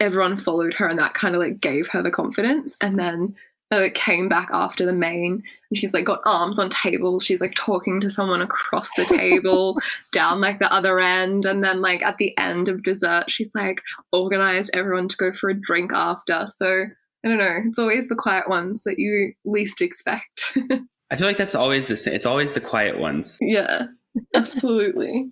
everyone 0.00 0.36
followed 0.36 0.74
her 0.74 0.86
and 0.86 0.98
that 0.98 1.14
kind 1.14 1.34
of 1.34 1.40
like 1.40 1.60
gave 1.60 1.88
her 1.88 2.02
the 2.02 2.10
confidence. 2.10 2.76
And 2.80 2.98
then 2.98 3.34
uh, 3.70 3.88
came 3.94 4.28
back 4.28 4.48
after 4.52 4.84
the 4.84 4.92
main 4.92 5.42
and 5.70 5.78
she's 5.78 5.94
like 5.94 6.04
got 6.04 6.20
arms 6.26 6.58
on 6.58 6.68
tables 6.68 7.24
she's 7.24 7.40
like 7.40 7.54
talking 7.54 8.00
to 8.00 8.10
someone 8.10 8.42
across 8.42 8.92
the 8.96 9.04
table 9.04 9.78
down 10.12 10.40
like 10.40 10.58
the 10.58 10.72
other 10.72 10.98
end. 10.98 11.44
And 11.44 11.62
then 11.62 11.80
like 11.80 12.02
at 12.02 12.18
the 12.18 12.36
end 12.36 12.68
of 12.68 12.82
dessert 12.82 13.30
she's 13.30 13.52
like 13.54 13.80
organized 14.12 14.72
everyone 14.74 15.08
to 15.08 15.16
go 15.16 15.32
for 15.32 15.50
a 15.50 15.54
drink 15.54 15.92
after. 15.94 16.46
So 16.48 16.84
i 17.24 17.28
don't 17.28 17.38
know. 17.38 17.58
It's 17.66 17.78
always 17.78 18.08
the 18.08 18.16
quiet 18.16 18.48
ones 18.48 18.82
that 18.84 18.98
you 18.98 19.34
least 19.44 19.82
expect. 19.82 20.56
I 21.12 21.16
feel 21.16 21.26
like 21.26 21.36
that's 21.36 21.54
always 21.54 21.86
the 21.86 21.96
same 21.96 22.14
it's 22.14 22.26
always 22.26 22.52
the 22.52 22.60
quiet 22.60 22.98
ones. 22.98 23.38
Yeah 23.40 23.86
absolutely 24.34 25.30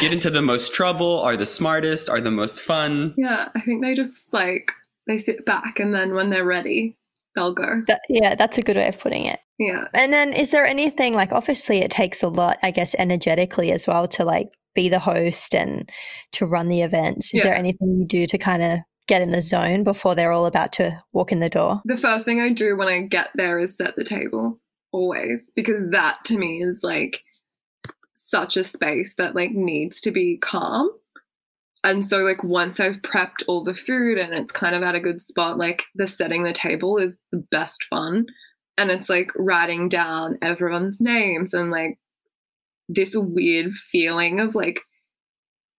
get 0.00 0.12
into 0.12 0.30
the 0.30 0.42
most 0.42 0.74
trouble 0.74 1.20
are 1.20 1.36
the 1.36 1.46
smartest 1.46 2.08
are 2.08 2.20
the 2.20 2.30
most 2.30 2.60
fun 2.60 3.14
yeah 3.16 3.48
i 3.54 3.60
think 3.60 3.82
they 3.82 3.94
just 3.94 4.32
like 4.32 4.72
they 5.06 5.16
sit 5.16 5.44
back 5.46 5.78
and 5.78 5.94
then 5.94 6.14
when 6.14 6.30
they're 6.30 6.44
ready 6.44 6.96
they'll 7.36 7.52
go. 7.52 7.82
That, 7.86 8.00
yeah, 8.08 8.34
that's 8.34 8.58
a 8.58 8.62
good 8.62 8.76
way 8.76 8.88
of 8.88 8.98
putting 8.98 9.26
it. 9.26 9.38
Yeah. 9.58 9.84
And 9.94 10.12
then 10.12 10.32
is 10.32 10.50
there 10.50 10.66
anything 10.66 11.14
like 11.14 11.32
obviously 11.32 11.78
it 11.78 11.90
takes 11.90 12.22
a 12.22 12.28
lot, 12.28 12.58
I 12.62 12.70
guess, 12.72 12.94
energetically 12.98 13.70
as 13.70 13.86
well 13.86 14.08
to 14.08 14.24
like 14.24 14.48
be 14.76 14.88
the 14.88 15.00
host 15.00 15.54
and 15.54 15.90
to 16.32 16.46
run 16.46 16.68
the 16.68 16.82
events. 16.82 17.34
Is 17.34 17.38
yeah. 17.38 17.44
there 17.44 17.56
anything 17.56 17.98
you 17.98 18.06
do 18.06 18.26
to 18.26 18.38
kind 18.38 18.62
of 18.62 18.78
get 19.08 19.22
in 19.22 19.32
the 19.32 19.40
zone 19.40 19.82
before 19.82 20.14
they're 20.14 20.32
all 20.32 20.46
about 20.46 20.72
to 20.74 21.02
walk 21.12 21.32
in 21.32 21.40
the 21.40 21.48
door? 21.48 21.80
The 21.84 21.96
first 21.96 22.24
thing 22.24 22.40
I 22.40 22.52
do 22.52 22.76
when 22.76 22.88
I 22.88 23.00
get 23.00 23.30
there 23.34 23.58
is 23.58 23.76
set 23.76 23.96
the 23.96 24.04
table, 24.04 24.60
always, 24.92 25.50
because 25.56 25.90
that 25.90 26.18
to 26.26 26.38
me 26.38 26.62
is 26.62 26.82
like 26.84 27.22
such 28.28 28.56
a 28.56 28.64
space 28.64 29.14
that 29.14 29.34
like 29.34 29.52
needs 29.52 30.00
to 30.00 30.10
be 30.10 30.36
calm 30.36 30.90
and 31.86 32.04
so 32.04 32.18
like 32.18 32.42
once 32.42 32.80
I've 32.80 33.00
prepped 33.02 33.44
all 33.46 33.62
the 33.62 33.72
food 33.72 34.18
and 34.18 34.34
it's 34.34 34.50
kind 34.50 34.74
of 34.74 34.82
at 34.82 34.96
a 34.96 35.00
good 35.00 35.22
spot, 35.22 35.56
like 35.56 35.84
the 35.94 36.08
setting 36.08 36.42
the 36.42 36.52
table 36.52 36.98
is 36.98 37.20
the 37.30 37.46
best 37.52 37.84
fun. 37.84 38.26
And 38.76 38.90
it's 38.90 39.08
like 39.08 39.30
writing 39.36 39.88
down 39.88 40.36
everyone's 40.42 41.00
names 41.00 41.54
and 41.54 41.70
like 41.70 42.00
this 42.88 43.14
weird 43.14 43.72
feeling 43.72 44.40
of 44.40 44.56
like 44.56 44.80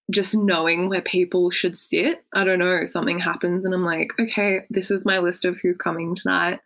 just 0.10 0.34
knowing 0.34 0.88
where 0.88 1.02
people 1.02 1.52
should 1.52 1.76
sit. 1.76 2.24
I 2.34 2.46
don't 2.46 2.60
know, 2.60 2.86
something 2.86 3.20
happens 3.20 3.66
and 3.66 3.76
I'm 3.76 3.84
like, 3.84 4.12
okay, 4.18 4.62
this 4.70 4.90
is 4.90 5.06
my 5.06 5.20
list 5.20 5.44
of 5.44 5.60
who's 5.60 5.78
coming 5.78 6.16
tonight. 6.16 6.62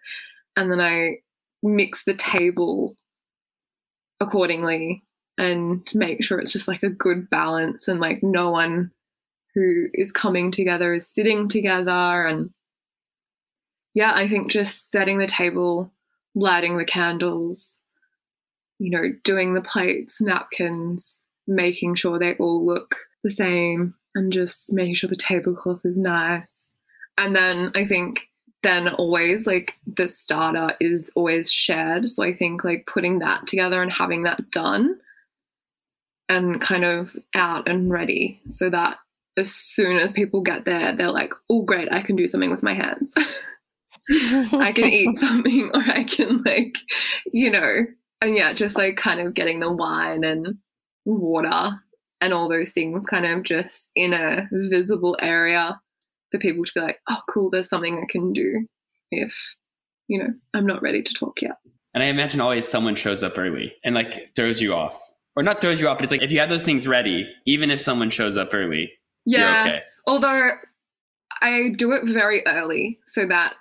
And 0.56 0.72
then 0.72 0.80
I 0.80 1.16
mix 1.64 2.04
the 2.04 2.14
table 2.14 2.96
accordingly 4.20 5.04
and 5.42 5.86
to 5.88 5.98
make 5.98 6.24
sure 6.24 6.40
it's 6.40 6.54
just 6.54 6.68
like 6.68 6.84
a 6.84 6.90
good 6.90 7.30
balance 7.30 7.88
and 7.88 8.00
like 8.00 8.22
no 8.22 8.50
one 8.52 8.92
who 9.56 9.88
is 9.94 10.12
coming 10.12 10.52
together 10.52 10.94
is 10.94 11.08
sitting 11.08 11.48
together 11.48 12.26
and 12.26 12.52
yeah 13.94 14.12
i 14.16 14.28
think 14.28 14.52
just 14.52 14.92
setting 14.92 15.18
the 15.18 15.28
table 15.28 15.92
lighting 16.36 16.78
the 16.78 16.86
candles 16.86 17.80
you 18.80 18.90
know 18.90 19.04
doing 19.24 19.54
the 19.54 19.62
plates 19.62 20.22
napkins 20.22 21.24
making 21.48 21.96
sure 21.96 22.18
they 22.18 22.36
all 22.36 22.66
look 22.66 22.96
the 23.24 23.30
same 23.30 23.94
and 24.16 24.32
just 24.32 24.72
making 24.72 24.96
sure 24.96 25.10
the 25.10 25.16
tablecloth 25.16 25.86
is 25.86 25.98
nice. 25.98 26.74
And 27.18 27.36
then 27.36 27.72
i 27.76 27.86
think 27.86 28.28
then 28.64 28.90
always 28.90 29.48
like 29.48 29.76
the 29.88 30.08
starter 30.08 30.76
is 30.80 31.12
always 31.16 31.52
shared. 31.52 32.08
So 32.10 32.24
i 32.24 32.34
think 32.34 32.64
like 32.64 32.88
putting 32.88 33.20
that 33.20 33.48
together 33.48 33.82
and 33.82 33.92
having 33.92 34.24
that 34.24 34.52
done 34.52 34.98
and 36.32 36.62
kind 36.62 36.86
of 36.86 37.14
out 37.36 37.68
and 37.68 37.92
ready 37.92 38.42
so 38.48 38.70
that 38.70 38.98
as 39.38 39.54
soon 39.54 39.98
as 39.98 40.14
people 40.14 40.42
get 40.42 40.64
there, 40.64 40.96
they're 40.96 41.12
like, 41.12 41.34
oh, 41.50 41.64
great, 41.64 41.92
I 41.92 42.02
can 42.02 42.16
do 42.16 42.26
something 42.26 42.50
with 42.50 42.64
my 42.64 42.74
hands. 42.74 43.14
I 44.54 44.72
can 44.74 44.86
eat 44.86 45.18
something 45.18 45.70
or 45.74 45.82
I 45.82 46.06
can, 46.06 46.42
like, 46.44 46.78
you 47.34 47.52
know, 47.52 47.86
and 48.22 48.38
yeah, 48.38 48.54
just 48.54 48.78
like 48.78 48.96
kind 48.96 49.20
of 49.20 49.34
getting 49.34 49.60
the 49.60 49.72
wine 49.72 50.24
and 50.24 50.58
water 51.04 51.72
and 52.22 52.34
all 52.34 52.48
those 52.48 52.72
things 52.72 53.06
kind 53.06 53.26
of 53.26 53.44
just 53.44 53.90
in 53.94 54.14
a 54.14 54.48
visible 54.52 55.18
area 55.20 55.82
for 56.32 56.40
people 56.40 56.64
to 56.64 56.72
be 56.74 56.82
like, 56.82 57.00
oh, 57.10 57.20
cool, 57.30 57.50
there's 57.50 57.68
something 57.68 57.98
I 57.98 58.10
can 58.10 58.32
do 58.32 58.68
if, 59.12 59.36
you 60.08 60.18
know, 60.18 60.30
I'm 60.54 60.66
not 60.66 60.82
ready 60.82 61.04
to 61.04 61.14
talk 61.14 61.42
yet. 61.42 61.58
And 61.94 62.02
I 62.02 62.08
imagine 62.08 62.40
always 62.40 62.70
someone 62.70 62.96
shows 62.96 63.22
up 63.22 63.38
early 63.38 63.74
and 63.84 63.96
like 63.96 64.34
throws 64.34 64.62
you 64.62 64.74
off. 64.74 65.11
Or 65.36 65.44
not 65.44 65.62
throws 65.62 65.80
you 65.80 65.88
off, 65.88 65.98
but 65.98 66.04
it's 66.04 66.12
like 66.12 66.22
if 66.22 66.32
you 66.32 66.40
have 66.40 66.50
those 66.50 66.64
things 66.64 66.88
ready, 66.88 67.32
even 67.46 67.72
if 67.72 67.80
someone 67.80 68.10
shows 68.10 68.36
up 68.36 68.54
early, 68.54 68.92
yeah. 69.26 69.64
Okay. 69.66 69.82
Although 70.08 70.50
I 71.42 71.70
do 71.76 71.94
it 71.94 72.04
very 72.06 72.46
early 72.46 73.00
so 73.06 73.26
that 73.28 73.54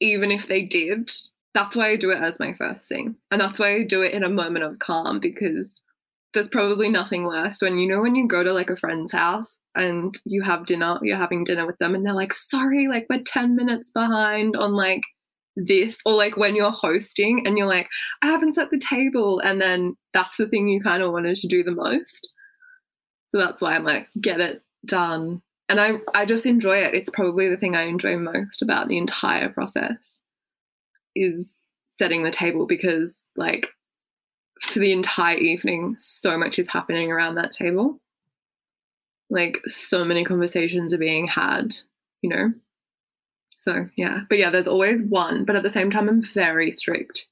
even 0.00 0.30
if 0.30 0.46
they 0.46 0.64
did, 0.64 1.10
that's 1.54 1.76
why 1.76 1.88
I 1.88 1.96
do 1.96 2.10
it 2.10 2.18
as 2.18 2.40
my 2.40 2.54
first 2.54 2.88
thing. 2.88 3.16
And 3.30 3.40
that's 3.40 3.58
why 3.58 3.74
I 3.74 3.84
do 3.84 4.02
it 4.02 4.14
in 4.14 4.24
a 4.24 4.28
moment 4.28 4.64
of 4.64 4.78
calm 4.78 5.20
because 5.20 5.80
there's 6.34 6.48
probably 6.48 6.88
nothing 6.88 7.26
worse 7.26 7.60
when 7.60 7.78
you 7.78 7.86
know 7.86 8.00
when 8.00 8.14
you 8.14 8.26
go 8.26 8.42
to 8.42 8.52
like 8.52 8.70
a 8.70 8.76
friend's 8.76 9.12
house 9.12 9.60
and 9.74 10.18
you 10.24 10.42
have 10.42 10.64
dinner, 10.64 10.98
you're 11.02 11.16
having 11.16 11.44
dinner 11.44 11.66
with 11.66 11.78
them 11.78 11.94
and 11.94 12.06
they're 12.06 12.14
like, 12.14 12.32
sorry, 12.32 12.88
like 12.88 13.06
we're 13.10 13.22
10 13.22 13.54
minutes 13.54 13.90
behind 13.90 14.56
on 14.56 14.72
like 14.72 15.02
this, 15.56 16.00
or 16.06 16.14
like 16.14 16.36
when 16.36 16.56
you're 16.56 16.70
hosting 16.70 17.46
and 17.46 17.58
you're 17.58 17.66
like, 17.66 17.88
I 18.22 18.26
haven't 18.26 18.54
set 18.54 18.70
the 18.70 18.78
table. 18.78 19.40
And 19.40 19.60
then 19.60 19.96
that's 20.12 20.36
the 20.36 20.48
thing 20.48 20.68
you 20.68 20.80
kind 20.80 21.02
of 21.02 21.12
wanted 21.12 21.36
to 21.36 21.48
do 21.48 21.62
the 21.62 21.74
most. 21.74 22.32
So 23.28 23.38
that's 23.38 23.62
why 23.62 23.74
I'm 23.74 23.84
like, 23.84 24.08
get 24.20 24.40
it 24.40 24.62
done 24.84 25.42
and 25.72 25.80
I 25.80 26.00
I 26.14 26.26
just 26.26 26.44
enjoy 26.44 26.76
it. 26.76 26.94
It's 26.94 27.08
probably 27.08 27.48
the 27.48 27.56
thing 27.56 27.74
I 27.74 27.84
enjoy 27.84 28.18
most 28.18 28.60
about 28.60 28.88
the 28.88 28.98
entire 28.98 29.48
process 29.48 30.20
is 31.16 31.60
setting 31.88 32.22
the 32.22 32.30
table 32.30 32.66
because 32.66 33.26
like 33.36 33.70
for 34.60 34.80
the 34.80 34.92
entire 34.92 35.38
evening 35.38 35.94
so 35.98 36.36
much 36.36 36.58
is 36.58 36.68
happening 36.68 37.10
around 37.10 37.36
that 37.36 37.52
table. 37.52 38.00
Like 39.30 39.62
so 39.66 40.04
many 40.04 40.24
conversations 40.24 40.92
are 40.92 40.98
being 40.98 41.26
had, 41.26 41.74
you 42.20 42.28
know. 42.28 42.52
So, 43.62 43.88
yeah. 43.96 44.22
But 44.28 44.38
yeah, 44.38 44.50
there's 44.50 44.66
always 44.66 45.04
one, 45.04 45.44
but 45.44 45.54
at 45.54 45.62
the 45.62 45.70
same 45.70 45.88
time 45.88 46.08
I'm 46.08 46.20
very 46.20 46.72
strict. 46.72 47.28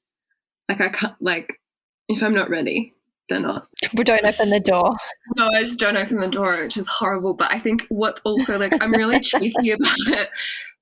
Like 0.69 0.79
I 0.79 0.87
can't 0.87 1.21
like 1.21 1.59
if 2.07 2.23
I'm 2.23 2.33
not 2.33 2.49
ready, 2.49 2.93
they're 3.27 3.41
not. 3.41 3.67
We 3.95 4.05
don't 4.05 4.25
open 4.25 4.49
the 4.49 4.61
door. 4.61 4.95
No, 5.35 5.47
I 5.47 5.61
just 5.61 5.79
don't 5.79 5.97
open 5.97 6.21
the 6.21 6.29
door, 6.29 6.57
which 6.61 6.77
is 6.77 6.87
horrible. 6.87 7.33
But 7.33 7.51
I 7.51 7.59
think 7.59 7.85
what's 7.89 8.21
also 8.21 8.57
like, 8.57 8.73
I'm 8.81 8.93
really 8.93 9.19
cheeky 9.19 9.71
about 9.71 9.97
it 10.07 10.29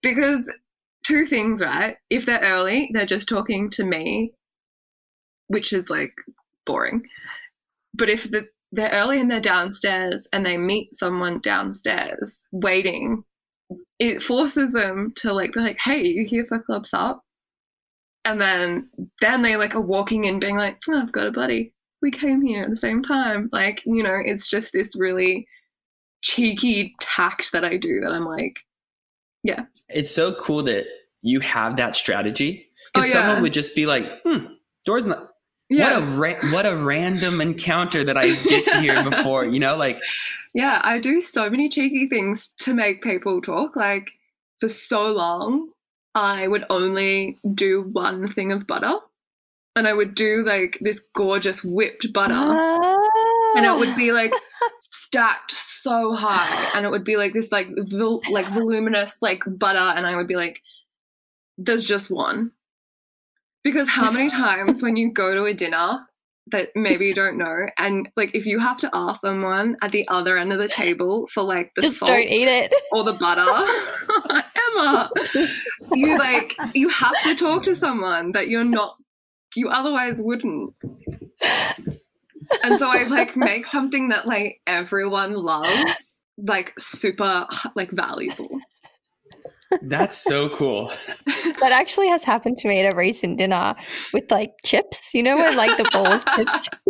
because 0.04 0.52
two 1.04 1.26
things, 1.26 1.64
right? 1.64 1.98
If 2.12 2.28
they're 2.28 2.42
early, 2.42 2.92
they're 2.94 3.08
just 3.08 3.28
talking 3.28 3.72
to 3.72 3.84
me, 3.84 4.34
which 5.48 5.74
is 5.74 5.90
like 5.90 6.14
boring. 6.66 7.04
But 7.96 8.10
if 8.10 8.30
the, 8.30 8.50
they're 8.72 8.92
early 8.92 9.20
and 9.20 9.32
they're 9.32 9.42
downstairs 9.42 10.28
and 10.32 10.46
they 10.46 10.58
meet 10.58 10.96
someone 10.96 11.40
downstairs 11.40 12.44
waiting, 12.52 13.24
it 14.00 14.24
forces 14.24 14.72
them 14.72 15.14
to 15.18 15.34
like 15.34 15.54
be 15.54 15.60
like, 15.60 15.80
"Hey, 15.80 16.06
you 16.06 16.26
here 16.26 16.46
for 16.46 16.60
Club 16.60 16.86
Sup? 16.86 17.22
And 18.26 18.42
then 18.42 18.90
then 19.22 19.42
they 19.42 19.56
like 19.56 19.76
are 19.76 19.82
walking 19.82 20.26
in, 20.26 20.40
being 20.40 20.58
like, 20.58 20.78
oh, 20.90 21.02
"I've 21.02 21.12
got 21.12 21.28
a 21.28 21.32
buddy." 21.32 21.74
we 22.02 22.12
came 22.12 22.42
here 22.42 22.64
at 22.64 22.70
the 22.70 22.76
same 22.76 23.02
time. 23.02 23.50
Like, 23.52 23.84
you 23.86 24.04
know, 24.04 24.18
it's 24.24 24.48
just 24.48 24.74
this 24.74 24.96
really 24.98 25.48
cheeky 26.22 26.96
tact 27.00 27.52
that 27.52 27.64
I 27.64 27.78
do 27.78 28.00
that 28.02 28.12
I'm 28.12 28.26
like, 28.26 28.60
yeah. 29.44 29.66
It's 29.88 30.12
so 30.12 30.34
cool 30.34 30.64
that 30.64 30.86
you 31.22 31.40
have 31.42 31.78
that 31.78 31.96
strategy 31.96 32.68
because 32.94 33.12
oh, 33.12 33.14
yeah. 33.14 33.26
someone 33.26 33.42
would 33.42 33.54
just 33.54 33.76
be 33.76 33.86
like, 33.86 34.06
hmm, 34.24 34.46
door's 34.86 35.06
not. 35.06 35.30
Yeah. 35.70 36.00
What 36.00 36.04
a 36.04 36.06
ra- 36.06 36.52
what 36.52 36.66
a 36.66 36.76
random 36.76 37.42
encounter 37.42 38.04
that 38.04 38.18
I 38.18 38.34
get 38.34 38.66
to 38.68 38.82
hear 38.82 39.04
before, 39.04 39.46
you 39.46 39.60
know, 39.60 39.78
like 39.78 40.02
Yeah, 40.54 40.82
I 40.84 41.00
do 41.00 41.22
so 41.22 41.50
many 41.50 41.70
cheeky 41.70 42.08
things 42.08 42.54
to 42.60 42.74
make 42.74 43.04
people 43.04 43.42
talk. 43.42 43.76
Like 43.76 44.12
for 44.60 44.68
so 44.68 45.12
long, 45.12 45.70
I 46.16 46.48
would 46.48 46.66
only 46.70 47.38
do 47.54 47.84
one 47.84 48.28
thing 48.28 48.52
of 48.52 48.66
butter 48.66 48.96
and 49.76 49.88
I 49.88 49.94
would 49.94 50.16
do 50.16 50.44
like 50.46 50.78
this 50.82 51.06
gorgeous 51.14 51.64
whipped 51.64 52.12
butter. 52.14 52.34
Oh. 52.36 53.54
And 53.56 53.66
it 53.66 53.78
would 53.78 53.96
be 53.96 54.12
ah. 54.12 54.16
like 54.16 54.34
stacked 54.80 55.52
so 55.52 56.14
high 56.14 56.70
and 56.74 56.86
it 56.86 56.92
would 56.92 57.04
be 57.04 57.16
like 57.16 57.34
this 57.34 57.52
like 57.52 57.68
vol- 57.78 58.24
like 58.30 58.46
voluminous 58.48 59.18
like 59.22 59.44
butter 59.48 59.78
and 59.78 60.06
I 60.06 60.16
would 60.16 60.28
be 60.28 60.36
like 60.36 60.62
there's 61.58 61.84
just 61.84 62.10
one. 62.10 62.52
Because 63.64 63.90
how 63.90 64.12
many 64.12 64.30
times 64.46 64.82
when 64.82 64.96
you 64.96 65.12
go 65.12 65.34
to 65.34 65.46
a 65.46 65.54
dinner 65.54 66.06
that 66.52 66.70
maybe 66.74 67.06
you 67.06 67.14
don't 67.14 67.38
know 67.38 67.68
and 67.78 68.10
like 68.16 68.34
if 68.34 68.48
you 68.48 68.58
have 68.58 68.80
to 68.80 68.90
ask 68.92 69.22
someone 69.22 69.78
at 69.84 69.92
the 69.92 70.04
other 70.08 70.36
end 70.36 70.52
of 70.52 70.58
the 70.58 70.68
table 70.68 71.28
for 71.28 71.44
like 71.44 71.72
the 71.76 71.84
just 71.84 72.00
salt 72.00 72.10
don't 72.10 72.28
eat 72.28 72.48
it 72.48 72.74
or 72.92 73.04
the 73.04 73.14
butter 73.14 73.42
Emma 74.74 75.12
you 75.94 76.18
like 76.18 76.58
you 76.74 76.90
have 76.90 77.14
to 77.22 77.36
talk 77.36 77.62
to 77.62 77.76
someone 77.76 78.32
that 78.32 78.48
you're 78.48 78.64
not 78.64 78.96
you 79.56 79.70
otherwise 79.70 80.22
wouldn't. 80.22 80.74
and 82.64 82.78
so 82.78 82.88
I 82.88 83.06
like 83.10 83.36
make 83.36 83.66
something 83.66 84.10
that 84.10 84.28
like 84.28 84.62
everyone 84.68 85.34
loves, 85.34 86.20
like 86.38 86.74
super 86.80 87.48
like 87.76 87.92
valuable. 87.92 88.60
That's 89.82 90.18
so 90.18 90.50
cool. 90.50 90.92
that 91.26 91.72
actually 91.72 92.08
has 92.08 92.24
happened 92.24 92.58
to 92.58 92.68
me 92.68 92.80
at 92.80 92.92
a 92.92 92.96
recent 92.96 93.38
dinner 93.38 93.76
with 94.14 94.32
like 94.32 94.54
chips. 94.66 95.14
You 95.14 95.24
know 95.24 95.36
when 95.36 95.56
like 95.56 95.78
the 95.78 95.90
bowl 95.92 96.08
of 96.08 96.26
chips 96.36 96.70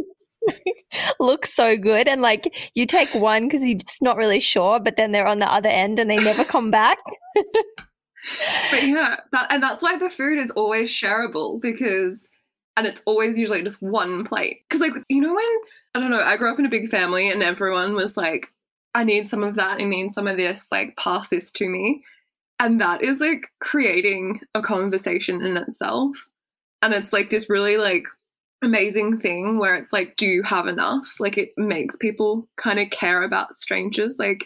look 1.19 1.45
so 1.45 1.77
good 1.77 2.07
and 2.07 2.21
like 2.21 2.71
you 2.73 2.85
take 2.85 3.13
one 3.13 3.43
because 3.43 3.65
you're 3.65 3.77
just 3.77 4.01
not 4.01 4.17
really 4.17 4.39
sure, 4.39 4.79
but 4.79 4.95
then 4.95 5.11
they're 5.11 5.27
on 5.27 5.39
the 5.39 5.51
other 5.51 5.69
end 5.69 5.99
and 5.99 6.09
they 6.09 6.17
never 6.17 6.43
come 6.43 6.71
back. 6.71 6.97
but 7.35 8.83
yeah, 8.83 9.17
that, 9.31 9.47
and 9.51 9.61
that's 9.61 9.83
why 9.83 9.97
the 9.97 10.09
food 10.09 10.39
is 10.39 10.51
always 10.51 10.89
shareable 10.89 11.61
because 11.61 12.27
and 12.79 12.87
it's 12.87 13.03
always 13.05 13.37
usually 13.37 13.61
just 13.61 13.81
one 13.81 14.23
plate. 14.23 14.61
Because, 14.67 14.79
like, 14.79 14.93
you 15.09 15.19
know, 15.19 15.35
when 15.35 15.57
I 15.93 15.99
don't 15.99 16.11
know, 16.11 16.21
I 16.21 16.37
grew 16.37 16.51
up 16.51 16.59
in 16.59 16.65
a 16.65 16.69
big 16.69 16.89
family 16.89 17.29
and 17.29 17.43
everyone 17.43 17.93
was 17.93 18.15
like, 18.15 18.47
I 18.95 19.03
need 19.03 19.27
some 19.27 19.43
of 19.43 19.55
that, 19.55 19.81
I 19.81 19.83
need 19.83 20.13
some 20.13 20.27
of 20.27 20.37
this, 20.37 20.67
like, 20.71 20.95
pass 20.95 21.27
this 21.27 21.51
to 21.51 21.67
me. 21.67 22.03
And 22.59 22.79
that 22.81 23.01
is 23.03 23.19
like 23.19 23.47
creating 23.61 24.41
a 24.53 24.61
conversation 24.61 25.41
in 25.45 25.57
itself. 25.57 26.27
And 26.81 26.93
it's 26.93 27.13
like 27.13 27.29
this 27.29 27.49
really, 27.49 27.77
like, 27.77 28.03
amazing 28.61 29.17
thing 29.19 29.57
where 29.57 29.75
it's 29.75 29.93
like, 29.93 30.15
do 30.17 30.25
you 30.25 30.43
have 30.43 30.67
enough? 30.67 31.15
Like, 31.19 31.37
it 31.37 31.51
makes 31.57 31.95
people 31.95 32.47
kind 32.57 32.79
of 32.79 32.89
care 32.89 33.23
about 33.23 33.53
strangers. 33.53 34.17
Like, 34.19 34.45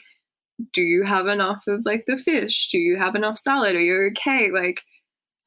do 0.72 0.82
you 0.82 1.04
have 1.04 1.28
enough 1.28 1.66
of 1.68 1.82
like 1.86 2.06
the 2.06 2.18
fish? 2.18 2.70
Do 2.70 2.78
you 2.78 2.98
have 2.98 3.16
enough 3.16 3.38
salad? 3.38 3.76
Are 3.76 3.80
you 3.80 4.12
okay? 4.12 4.50
Like, 4.52 4.82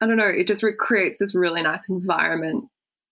I 0.01 0.07
don't 0.07 0.17
know. 0.17 0.27
It 0.27 0.47
just 0.47 0.65
creates 0.77 1.17
this 1.17 1.33
really 1.33 1.61
nice 1.61 1.89
environment 1.89 2.65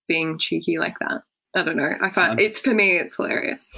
being 0.07 0.37
cheeky 0.37 0.77
like 0.77 0.99
that. 0.99 1.21
I 1.55 1.63
don't 1.63 1.77
know. 1.77 1.93
I 2.01 2.09
find 2.09 2.39
it's 2.39 2.59
for 2.59 2.73
me, 2.73 2.97
it's 2.97 3.15
hilarious. 3.15 3.71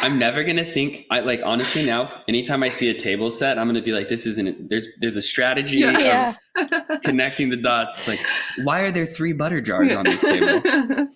I'm 0.00 0.18
never 0.18 0.44
gonna 0.44 0.64
think. 0.64 1.06
I 1.10 1.20
like 1.20 1.40
honestly 1.44 1.84
now. 1.84 2.10
Anytime 2.28 2.62
I 2.62 2.68
see 2.68 2.90
a 2.90 2.94
table 2.94 3.30
set, 3.30 3.58
I'm 3.58 3.66
gonna 3.66 3.82
be 3.82 3.92
like, 3.92 4.08
"This 4.08 4.26
isn't." 4.26 4.70
There's 4.70 4.86
there's 5.00 5.16
a 5.16 5.22
strategy 5.22 5.78
yeah. 5.78 6.30
of 6.30 6.38
yeah. 6.56 6.96
connecting 7.04 7.50
the 7.50 7.56
dots. 7.56 7.98
It's 7.98 8.08
like, 8.08 8.20
why 8.64 8.80
are 8.80 8.90
there 8.90 9.06
three 9.06 9.32
butter 9.32 9.60
jars 9.60 9.94
on 9.94 10.04
this 10.04 10.22
table? 10.22 10.60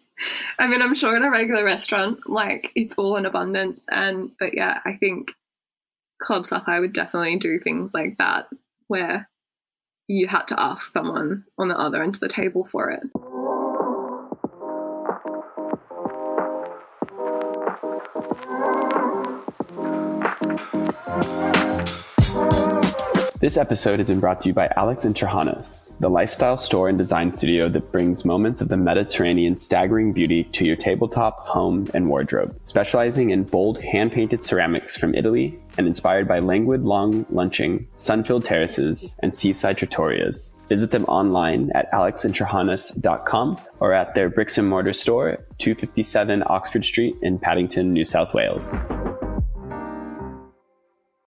I 0.59 0.67
mean, 0.67 0.83
I'm 0.83 0.95
sure 0.95 1.17
in 1.17 1.23
a 1.23 1.31
regular 1.31 1.65
restaurant, 1.65 2.21
like 2.29 2.73
it's 2.75 2.95
all 2.97 3.17
in 3.17 3.27
abundance, 3.27 3.87
and 3.91 4.31
but 4.39 4.55
yeah, 4.55 4.81
I 4.85 4.95
think 4.95 5.33
Club 6.23 6.47
Sup, 6.47 6.65
I 6.67 6.81
would 6.81 6.93
definitely 6.93 7.39
do 7.39 7.59
things 7.59 7.93
like 7.93 8.19
that 8.19 8.49
where 8.89 9.29
you 10.09 10.27
had 10.27 10.47
to 10.49 10.61
ask 10.61 10.93
someone 10.93 11.45
on 11.59 11.69
the 11.69 11.79
other 11.79 12.03
end 12.03 12.15
of 12.15 12.21
the 12.21 12.29
table 12.29 12.65
for 12.65 12.91
it. 12.91 13.03
This 23.39 23.59
episode 23.59 23.99
has 23.99 24.09
been 24.09 24.19
brought 24.19 24.41
to 24.41 24.49
you 24.49 24.55
by 24.55 24.73
Alex 24.79 25.05
and 25.05 25.15
Trahanas, 25.15 25.99
the 26.01 26.09
lifestyle 26.09 26.57
store 26.57 26.89
and 26.89 26.97
design 26.97 27.35
studio 27.35 27.69
that 27.69 27.93
brings 27.93 28.25
moments 28.25 28.63
of 28.63 28.69
the 28.69 28.79
Mediterranean 28.79 29.57
staggering 29.57 30.15
beauty 30.15 30.45
to 30.45 30.65
your 30.65 30.75
tabletop, 30.75 31.41
home, 31.41 31.87
and 31.93 32.09
wardrobe. 32.09 32.59
Specializing 32.65 33.29
in 33.29 33.45
bold 33.45 33.79
hand 33.83 34.13
painted 34.13 34.43
ceramics 34.43 34.97
from 34.97 35.15
Italy 35.15 35.61
and 35.77 35.87
inspired 35.87 36.27
by 36.27 36.39
languid 36.39 36.85
long 36.85 37.27
lunching, 37.29 37.87
sun 37.97 38.25
filled 38.25 38.47
terraces, 38.47 39.21
and 39.23 39.37
seaside 39.37 39.77
trattorias. 39.77 40.57
Visit 40.71 40.91
them 40.91 41.05
online 41.05 41.71
at 41.75 41.93
alexandtrahanas.com 41.93 43.61
or 43.81 43.93
at 43.93 44.15
their 44.15 44.31
bricks 44.31 44.57
and 44.57 44.67
mortar 44.67 44.95
store, 44.95 45.45
257 45.59 46.43
Oxford 46.47 46.87
Street 46.87 47.15
in 47.21 47.39
Paddington, 47.39 47.93
New 47.93 48.07
South 48.07 48.33
Wales. 48.33 48.83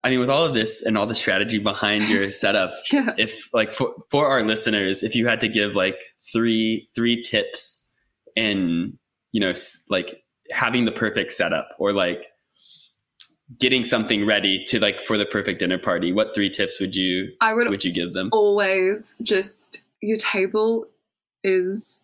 I 0.03 0.11
mean, 0.11 0.19
with 0.19 0.29
all 0.29 0.45
of 0.45 0.53
this 0.53 0.83
and 0.83 0.97
all 0.97 1.05
the 1.05 1.15
strategy 1.15 1.57
behind 1.57 2.07
your 2.07 2.31
setup, 2.43 2.75
yeah. 2.91 3.13
if 3.17 3.49
like 3.53 3.73
for, 3.73 3.93
for 4.09 4.27
our 4.27 4.43
listeners, 4.43 5.03
if 5.03 5.15
you 5.15 5.27
had 5.27 5.41
to 5.41 5.47
give 5.47 5.75
like 5.75 6.01
three 6.31 6.87
three 6.95 7.21
tips 7.21 7.95
in 8.35 8.97
you 9.31 9.41
know 9.41 9.53
like 9.89 10.23
having 10.51 10.85
the 10.85 10.91
perfect 10.91 11.33
setup 11.33 11.69
or 11.79 11.91
like 11.91 12.27
getting 13.59 13.83
something 13.83 14.25
ready 14.25 14.63
to 14.65 14.79
like 14.79 15.05
for 15.05 15.17
the 15.17 15.25
perfect 15.25 15.59
dinner 15.59 15.77
party, 15.77 16.11
what 16.11 16.33
three 16.33 16.49
tips 16.49 16.79
would 16.79 16.95
you 16.95 17.31
I 17.41 17.53
would 17.53 17.69
would 17.69 17.83
you 17.83 17.91
give 17.91 18.13
them? 18.13 18.29
Always 18.31 19.15
just 19.21 19.85
your 20.01 20.17
table 20.17 20.85
is 21.43 22.03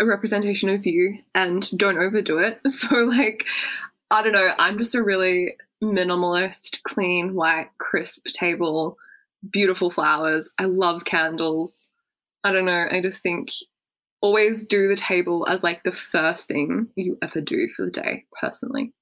a 0.00 0.04
representation 0.04 0.68
of 0.68 0.86
you 0.86 1.18
and 1.34 1.68
don't 1.76 1.98
overdo 1.98 2.38
it. 2.38 2.60
So 2.70 2.96
like 3.04 3.44
I 4.10 4.22
don't 4.22 4.32
know, 4.32 4.52
I'm 4.58 4.78
just 4.78 4.94
a 4.94 5.02
really 5.02 5.54
minimalist, 5.82 6.82
clean, 6.82 7.34
white, 7.34 7.68
crisp 7.78 8.26
table, 8.26 8.96
beautiful 9.50 9.90
flowers. 9.90 10.50
I 10.58 10.64
love 10.64 11.04
candles. 11.04 11.88
I 12.44 12.52
don't 12.52 12.64
know. 12.64 12.86
I 12.90 13.00
just 13.00 13.22
think 13.22 13.50
always 14.20 14.66
do 14.66 14.88
the 14.88 14.96
table 14.96 15.46
as 15.48 15.62
like 15.62 15.84
the 15.84 15.92
first 15.92 16.48
thing 16.48 16.88
you 16.96 17.18
ever 17.22 17.40
do 17.40 17.68
for 17.68 17.84
the 17.84 17.90
day, 17.90 18.24
personally. 18.40 18.92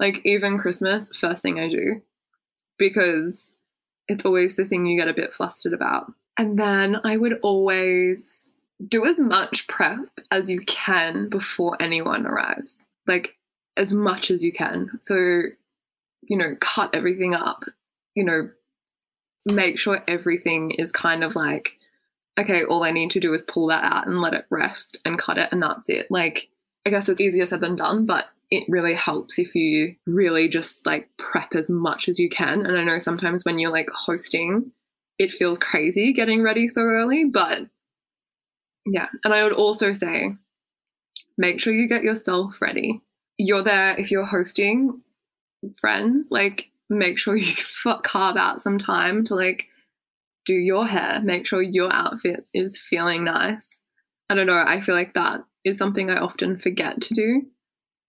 Like 0.00 0.20
even 0.24 0.58
Christmas, 0.58 1.10
first 1.16 1.42
thing 1.42 1.58
I 1.58 1.68
do, 1.68 2.02
because 2.78 3.54
it's 4.08 4.24
always 4.24 4.56
the 4.56 4.64
thing 4.64 4.86
you 4.86 4.98
get 4.98 5.08
a 5.08 5.14
bit 5.14 5.32
flustered 5.32 5.72
about. 5.72 6.12
And 6.38 6.58
then 6.58 7.00
I 7.02 7.16
would 7.16 7.38
always 7.42 8.50
do 8.86 9.06
as 9.06 9.18
much 9.18 9.66
prep 9.68 10.20
as 10.30 10.50
you 10.50 10.60
can 10.66 11.28
before 11.28 11.76
anyone 11.80 12.26
arrives. 12.26 12.86
Like 13.06 13.36
as 13.76 13.92
much 13.92 14.30
as 14.30 14.44
you 14.44 14.52
can. 14.52 14.90
So 15.00 15.42
you 16.28 16.36
know, 16.36 16.56
cut 16.60 16.94
everything 16.94 17.34
up 17.34 17.64
you 18.16 18.24
know, 18.24 18.50
make 19.44 19.78
sure 19.78 20.02
everything 20.08 20.72
is 20.72 20.90
kind 20.90 21.22
of 21.22 21.36
like, 21.36 21.78
okay, 22.40 22.64
all 22.64 22.82
I 22.82 22.90
need 22.90 23.10
to 23.12 23.20
do 23.20 23.32
is 23.32 23.44
pull 23.44 23.68
that 23.68 23.84
out 23.84 24.08
and 24.08 24.20
let 24.20 24.34
it 24.34 24.46
rest 24.50 24.98
and 25.04 25.18
cut 25.18 25.38
it, 25.38 25.52
and 25.52 25.62
that's 25.62 25.88
it. 25.88 26.06
Like, 26.10 26.48
I 26.84 26.90
guess 26.90 27.08
it's 27.08 27.20
easier 27.20 27.46
said 27.46 27.60
than 27.60 27.76
done, 27.76 28.06
but 28.06 28.24
it 28.50 28.64
really 28.68 28.94
helps 28.94 29.38
if 29.38 29.54
you 29.54 29.94
really 30.06 30.48
just 30.48 30.86
like 30.86 31.08
prep 31.18 31.54
as 31.54 31.68
much 31.68 32.08
as 32.08 32.18
you 32.18 32.28
can. 32.28 32.64
And 32.64 32.78
I 32.78 32.84
know 32.84 32.98
sometimes 32.98 33.44
when 33.44 33.58
you're 33.58 33.72
like 33.72 33.90
hosting, 33.90 34.72
it 35.18 35.32
feels 35.32 35.58
crazy 35.58 36.12
getting 36.12 36.42
ready 36.42 36.68
so 36.68 36.82
early, 36.82 37.24
but 37.24 37.62
yeah. 38.86 39.08
And 39.24 39.34
I 39.34 39.42
would 39.42 39.52
also 39.52 39.92
say 39.92 40.36
make 41.36 41.60
sure 41.60 41.72
you 41.72 41.88
get 41.88 42.04
yourself 42.04 42.62
ready. 42.62 43.02
You're 43.36 43.64
there 43.64 43.98
if 43.98 44.12
you're 44.12 44.24
hosting 44.24 45.02
friends, 45.80 46.28
like 46.30 46.70
make 46.88 47.18
sure 47.18 47.36
you 47.36 47.54
carve 48.02 48.36
out 48.36 48.60
some 48.60 48.78
time 48.78 49.24
to 49.24 49.34
like 49.34 49.68
do 50.44 50.54
your 50.54 50.86
hair, 50.86 51.20
make 51.22 51.46
sure 51.46 51.60
your 51.60 51.92
outfit 51.92 52.46
is 52.54 52.78
feeling 52.78 53.24
nice. 53.24 53.82
I 54.30 54.34
don't 54.34 54.46
know, 54.46 54.62
I 54.64 54.80
feel 54.80 54.94
like 54.94 55.14
that 55.14 55.44
is 55.64 55.78
something 55.78 56.10
I 56.10 56.18
often 56.18 56.58
forget 56.58 57.00
to 57.02 57.14
do. 57.14 57.42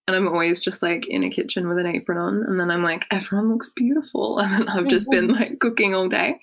And 0.06 0.16
I'm 0.16 0.26
always 0.26 0.60
just 0.60 0.80
like 0.80 1.06
in 1.06 1.22
a 1.22 1.28
kitchen 1.28 1.68
with 1.68 1.78
an 1.78 1.86
apron 1.86 2.16
on. 2.16 2.42
And 2.44 2.58
then 2.58 2.70
I'm 2.70 2.82
like, 2.82 3.04
everyone 3.10 3.52
looks 3.52 3.72
beautiful. 3.76 4.38
And 4.42 4.52
then 4.52 4.68
I've 4.68 4.88
just 4.88 5.10
been 5.10 5.28
like 5.28 5.58
cooking 5.58 5.94
all 5.94 6.08
day. 6.08 6.40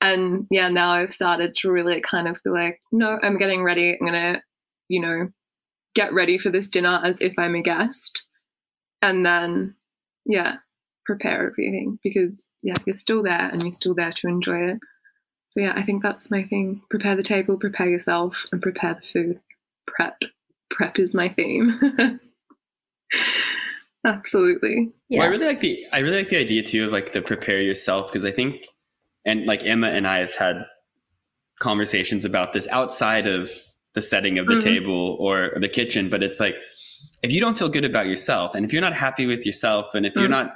And 0.00 0.48
yeah, 0.50 0.68
now 0.68 0.90
I've 0.90 1.12
started 1.12 1.54
to 1.56 1.70
really 1.70 2.00
kind 2.00 2.26
of 2.26 2.40
be 2.42 2.50
like, 2.50 2.80
no, 2.90 3.16
I'm 3.22 3.38
getting 3.38 3.62
ready. 3.62 3.92
I'm 3.92 4.06
going 4.06 4.34
to, 4.34 4.42
you 4.88 5.00
know, 5.00 5.28
get 5.94 6.12
ready 6.12 6.38
for 6.38 6.50
this 6.50 6.68
dinner 6.68 7.00
as 7.04 7.20
if 7.20 7.34
I'm 7.38 7.54
a 7.54 7.62
guest. 7.62 8.26
And 9.00 9.24
then, 9.24 9.76
yeah, 10.24 10.56
prepare 11.04 11.48
everything 11.48 11.98
because, 12.02 12.42
yeah, 12.62 12.74
you're 12.86 12.94
still 12.94 13.22
there 13.22 13.50
and 13.52 13.62
you're 13.62 13.72
still 13.72 13.94
there 13.94 14.12
to 14.12 14.28
enjoy 14.28 14.58
it. 14.58 14.78
So, 15.46 15.60
yeah, 15.60 15.72
I 15.76 15.82
think 15.82 16.02
that's 16.02 16.30
my 16.30 16.42
thing. 16.42 16.82
Prepare 16.90 17.16
the 17.16 17.22
table, 17.22 17.56
prepare 17.56 17.88
yourself, 17.88 18.46
and 18.52 18.60
prepare 18.60 18.94
the 18.94 19.06
food. 19.06 19.40
Prep. 19.86 20.22
Prep 20.70 20.98
is 20.98 21.14
my 21.14 21.28
theme. 21.28 21.78
Absolutely. 24.04 24.92
Yeah. 25.08 25.20
Well, 25.20 25.28
I 25.28 25.30
really 25.30 25.46
like 25.46 25.60
the 25.60 25.86
I 25.92 26.00
really 26.00 26.18
like 26.18 26.28
the 26.28 26.38
idea 26.38 26.62
too 26.62 26.86
of 26.86 26.92
like 26.92 27.12
the 27.12 27.22
prepare 27.22 27.62
yourself 27.62 28.08
because 28.08 28.24
I 28.24 28.30
think 28.30 28.66
and 29.24 29.46
like 29.46 29.64
Emma 29.64 29.88
and 29.88 30.06
I 30.06 30.18
have 30.18 30.34
had 30.34 30.66
conversations 31.60 32.24
about 32.24 32.52
this 32.52 32.68
outside 32.68 33.26
of 33.26 33.50
the 33.94 34.02
setting 34.02 34.38
of 34.38 34.46
the 34.46 34.54
mm-hmm. 34.54 34.68
table 34.68 35.16
or 35.18 35.52
the 35.58 35.68
kitchen, 35.68 36.10
but 36.10 36.22
it's 36.22 36.40
like 36.40 36.56
if 37.22 37.32
you 37.32 37.40
don't 37.40 37.58
feel 37.58 37.68
good 37.68 37.84
about 37.84 38.06
yourself 38.06 38.54
and 38.54 38.64
if 38.64 38.72
you're 38.72 38.82
not 38.82 38.94
happy 38.94 39.26
with 39.26 39.46
yourself 39.46 39.94
and 39.94 40.06
if 40.06 40.14
mm. 40.14 40.20
you're 40.20 40.28
not 40.28 40.54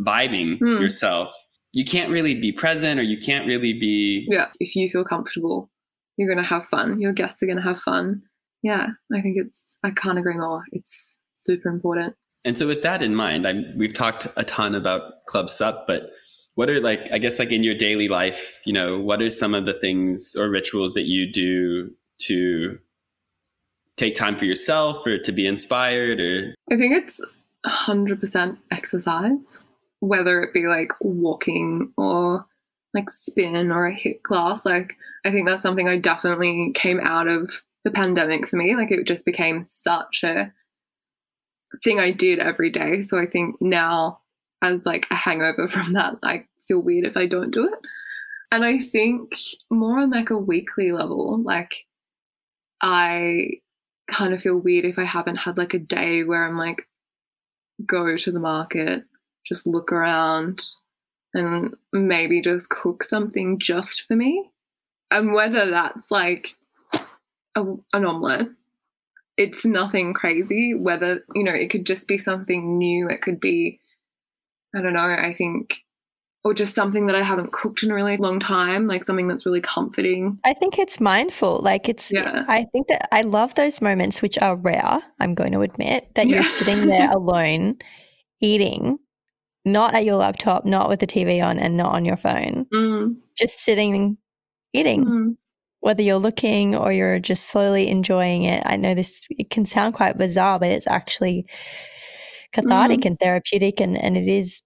vibing 0.00 0.58
mm. 0.58 0.80
yourself, 0.80 1.32
you 1.72 1.84
can't 1.84 2.10
really 2.10 2.34
be 2.34 2.52
present 2.52 2.98
or 2.98 3.02
you 3.02 3.18
can't 3.18 3.46
really 3.46 3.72
be 3.72 4.26
Yeah, 4.28 4.46
if 4.60 4.74
you 4.74 4.88
feel 4.88 5.04
comfortable, 5.04 5.70
you're 6.16 6.28
going 6.28 6.42
to 6.42 6.48
have 6.48 6.64
fun. 6.64 7.00
Your 7.00 7.12
guests 7.12 7.42
are 7.42 7.46
going 7.46 7.58
to 7.58 7.62
have 7.62 7.80
fun. 7.80 8.22
Yeah, 8.62 8.88
I 9.14 9.20
think 9.20 9.36
it's 9.36 9.76
I 9.84 9.90
can't 9.90 10.18
agree 10.18 10.36
more. 10.36 10.64
It's 10.72 11.16
super 11.34 11.68
important. 11.68 12.14
And 12.44 12.56
so 12.56 12.66
with 12.66 12.82
that 12.82 13.02
in 13.02 13.14
mind, 13.14 13.46
I'm, 13.46 13.64
we've 13.76 13.92
talked 13.92 14.26
a 14.36 14.44
ton 14.44 14.74
about 14.74 15.26
Club 15.26 15.50
Sup, 15.50 15.86
but 15.86 16.10
what 16.58 16.68
are 16.68 16.80
like 16.80 17.08
i 17.12 17.18
guess 17.18 17.38
like 17.38 17.52
in 17.52 17.62
your 17.62 17.74
daily 17.76 18.08
life 18.08 18.60
you 18.64 18.72
know 18.72 18.98
what 18.98 19.22
are 19.22 19.30
some 19.30 19.54
of 19.54 19.64
the 19.64 19.72
things 19.72 20.34
or 20.36 20.50
rituals 20.50 20.92
that 20.94 21.04
you 21.04 21.30
do 21.32 21.88
to 22.18 22.76
take 23.98 24.14
time 24.14 24.36
for 24.36 24.44
yourself 24.44 25.06
or 25.06 25.18
to 25.18 25.32
be 25.32 25.46
inspired 25.46 26.20
or 26.20 26.54
i 26.70 26.76
think 26.76 26.94
it's 26.94 27.24
100% 27.66 28.56
exercise 28.70 29.58
whether 30.00 30.42
it 30.42 30.54
be 30.54 30.66
like 30.66 30.92
walking 31.00 31.92
or 31.96 32.44
like 32.94 33.10
spin 33.10 33.72
or 33.72 33.86
a 33.86 33.94
hit 33.94 34.22
class 34.22 34.64
like 34.64 34.96
i 35.24 35.30
think 35.30 35.46
that's 35.46 35.62
something 35.62 35.88
i 35.88 35.98
definitely 35.98 36.70
came 36.74 37.00
out 37.00 37.26
of 37.26 37.62
the 37.84 37.90
pandemic 37.90 38.48
for 38.48 38.56
me 38.56 38.76
like 38.76 38.90
it 38.90 39.06
just 39.06 39.26
became 39.26 39.62
such 39.62 40.22
a 40.22 40.52
thing 41.82 41.98
i 41.98 42.10
did 42.10 42.38
every 42.38 42.70
day 42.70 43.02
so 43.02 43.18
i 43.18 43.26
think 43.26 43.60
now 43.60 44.20
as 44.62 44.86
like 44.86 45.06
a 45.10 45.14
hangover 45.14 45.68
from 45.68 45.92
that. 45.94 46.16
I 46.22 46.46
feel 46.66 46.80
weird 46.80 47.06
if 47.06 47.16
I 47.16 47.26
don't 47.26 47.50
do 47.50 47.66
it. 47.66 47.78
And 48.50 48.64
I 48.64 48.78
think 48.78 49.34
more 49.70 49.98
on 49.98 50.10
like 50.10 50.30
a 50.30 50.38
weekly 50.38 50.92
level, 50.92 51.42
like 51.42 51.86
I 52.80 53.60
kind 54.08 54.34
of 54.34 54.42
feel 54.42 54.58
weird 54.58 54.84
if 54.84 54.98
I 54.98 55.04
haven't 55.04 55.36
had 55.36 55.58
like 55.58 55.74
a 55.74 55.78
day 55.78 56.24
where 56.24 56.44
I'm 56.44 56.56
like, 56.56 56.88
go 57.86 58.16
to 58.16 58.32
the 58.32 58.40
market, 58.40 59.04
just 59.46 59.66
look 59.66 59.92
around, 59.92 60.62
and 61.34 61.76
maybe 61.92 62.40
just 62.40 62.70
cook 62.70 63.04
something 63.04 63.58
just 63.58 64.02
for 64.02 64.16
me. 64.16 64.50
And 65.10 65.32
whether 65.32 65.70
that's 65.70 66.10
like 66.10 66.56
a, 67.54 67.64
an 67.92 68.04
omelette, 68.04 68.48
it's 69.36 69.64
nothing 69.64 70.14
crazy. 70.14 70.74
Whether, 70.74 71.24
you 71.34 71.44
know, 71.44 71.52
it 71.52 71.70
could 71.70 71.86
just 71.86 72.08
be 72.08 72.18
something 72.18 72.76
new, 72.78 73.08
it 73.08 73.20
could 73.20 73.38
be 73.38 73.80
I 74.74 74.82
don't 74.82 74.92
know, 74.92 75.00
I 75.00 75.32
think 75.32 75.82
or 76.48 76.54
just 76.54 76.74
something 76.74 77.06
that 77.06 77.14
I 77.14 77.20
haven't 77.20 77.52
cooked 77.52 77.82
in 77.82 77.90
a 77.90 77.94
really 77.94 78.16
long 78.16 78.40
time, 78.40 78.86
like 78.86 79.04
something 79.04 79.28
that's 79.28 79.44
really 79.44 79.60
comforting. 79.60 80.38
I 80.44 80.54
think 80.54 80.78
it's 80.78 80.98
mindful. 80.98 81.60
Like 81.60 81.90
it's 81.90 82.10
yeah. 82.10 82.46
I 82.48 82.64
think 82.72 82.88
that 82.88 83.06
I 83.12 83.20
love 83.20 83.54
those 83.54 83.82
moments 83.82 84.22
which 84.22 84.38
are 84.40 84.56
rare, 84.56 85.02
I'm 85.20 85.34
going 85.34 85.52
to 85.52 85.60
admit, 85.60 86.14
that 86.14 86.26
yeah. 86.26 86.36
you're 86.36 86.44
sitting 86.44 86.86
there 86.86 87.10
alone 87.10 87.76
eating, 88.40 88.98
not 89.66 89.94
at 89.94 90.06
your 90.06 90.16
laptop, 90.16 90.64
not 90.64 90.88
with 90.88 91.00
the 91.00 91.06
TV 91.06 91.44
on 91.44 91.58
and 91.58 91.76
not 91.76 91.94
on 91.94 92.06
your 92.06 92.16
phone. 92.16 92.64
Mm. 92.72 93.16
Just 93.36 93.60
sitting 93.60 94.16
eating. 94.72 95.04
Mm. 95.04 95.36
Whether 95.80 96.02
you're 96.02 96.16
looking 96.16 96.74
or 96.74 96.92
you're 96.92 97.20
just 97.20 97.50
slowly 97.50 97.88
enjoying 97.88 98.44
it. 98.44 98.62
I 98.64 98.76
know 98.76 98.94
this 98.94 99.26
it 99.30 99.50
can 99.50 99.66
sound 99.66 99.94
quite 99.94 100.16
bizarre, 100.16 100.58
but 100.58 100.70
it's 100.70 100.86
actually 100.86 101.46
cathartic 102.52 103.00
mm. 103.00 103.06
and 103.06 103.20
therapeutic 103.20 103.80
and, 103.80 103.98
and 103.98 104.16
it 104.16 104.26
is 104.26 104.62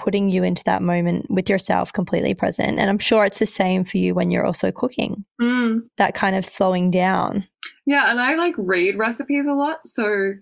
putting 0.00 0.30
you 0.30 0.42
into 0.42 0.64
that 0.64 0.82
moment 0.82 1.30
with 1.30 1.48
yourself 1.50 1.92
completely 1.92 2.32
present. 2.32 2.78
And 2.78 2.88
I'm 2.88 2.98
sure 2.98 3.26
it's 3.26 3.38
the 3.38 3.46
same 3.46 3.84
for 3.84 3.98
you 3.98 4.14
when 4.14 4.30
you're 4.30 4.46
also 4.46 4.72
cooking. 4.72 5.26
Mm. 5.40 5.82
That 5.98 6.14
kind 6.14 6.36
of 6.36 6.46
slowing 6.46 6.90
down. 6.90 7.44
Yeah, 7.84 8.10
and 8.10 8.18
I 8.18 8.34
like 8.34 8.54
read 8.56 8.98
recipes 8.98 9.46
a 9.46 9.52
lot. 9.52 9.86
So 9.86 10.32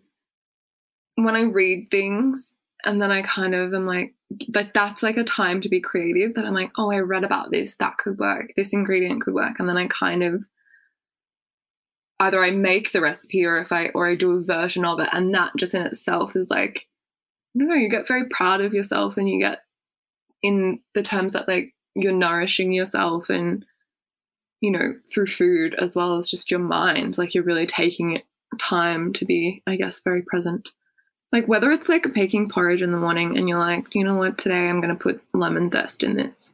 when 1.16 1.34
I 1.34 1.42
read 1.42 1.88
things 1.90 2.54
and 2.84 3.02
then 3.02 3.10
I 3.10 3.22
kind 3.22 3.54
of 3.54 3.74
am 3.74 3.84
like 3.84 4.14
like 4.54 4.74
that's 4.74 5.02
like 5.02 5.16
a 5.16 5.24
time 5.24 5.60
to 5.62 5.68
be 5.68 5.80
creative 5.80 6.34
that 6.34 6.44
I'm 6.44 6.54
like, 6.54 6.70
oh, 6.76 6.92
I 6.92 6.98
read 6.98 7.24
about 7.24 7.50
this, 7.50 7.76
that 7.78 7.96
could 7.96 8.18
work. 8.18 8.50
This 8.56 8.72
ingredient 8.72 9.22
could 9.22 9.34
work. 9.34 9.58
And 9.58 9.68
then 9.68 9.78
I 9.78 9.88
kind 9.88 10.22
of 10.22 10.44
either 12.20 12.42
I 12.42 12.50
make 12.50 12.92
the 12.92 13.00
recipe 13.00 13.44
or 13.44 13.58
if 13.58 13.72
I 13.72 13.86
or 13.88 14.06
I 14.06 14.14
do 14.14 14.32
a 14.32 14.42
version 14.42 14.84
of 14.84 15.00
it. 15.00 15.08
And 15.12 15.34
that 15.34 15.52
just 15.56 15.74
in 15.74 15.82
itself 15.82 16.36
is 16.36 16.50
like, 16.50 16.87
don't 17.58 17.68
know, 17.68 17.74
you 17.74 17.88
get 17.88 18.08
very 18.08 18.28
proud 18.28 18.60
of 18.60 18.74
yourself 18.74 19.16
and 19.16 19.28
you 19.28 19.38
get 19.38 19.60
in 20.42 20.80
the 20.94 21.02
terms 21.02 21.32
that 21.32 21.48
like 21.48 21.74
you're 21.94 22.12
nourishing 22.12 22.72
yourself 22.72 23.28
and 23.28 23.64
you 24.60 24.70
know, 24.70 24.94
through 25.12 25.26
food 25.26 25.74
as 25.74 25.94
well 25.94 26.16
as 26.16 26.28
just 26.28 26.50
your 26.50 26.60
mind. 26.60 27.16
Like 27.16 27.34
you're 27.34 27.44
really 27.44 27.66
taking 27.66 28.22
time 28.58 29.12
to 29.14 29.24
be, 29.24 29.62
I 29.66 29.76
guess, 29.76 30.02
very 30.02 30.22
present. 30.22 30.72
Like 31.32 31.46
whether 31.46 31.70
it's 31.70 31.88
like 31.88 32.14
making 32.14 32.48
porridge 32.48 32.82
in 32.82 32.90
the 32.90 32.98
morning 32.98 33.36
and 33.36 33.48
you're 33.48 33.58
like, 33.58 33.94
you 33.94 34.02
know 34.02 34.16
what, 34.16 34.38
today 34.38 34.68
I'm 34.68 34.80
gonna 34.80 34.96
put 34.96 35.22
lemon 35.32 35.70
zest 35.70 36.02
in 36.02 36.16
this. 36.16 36.52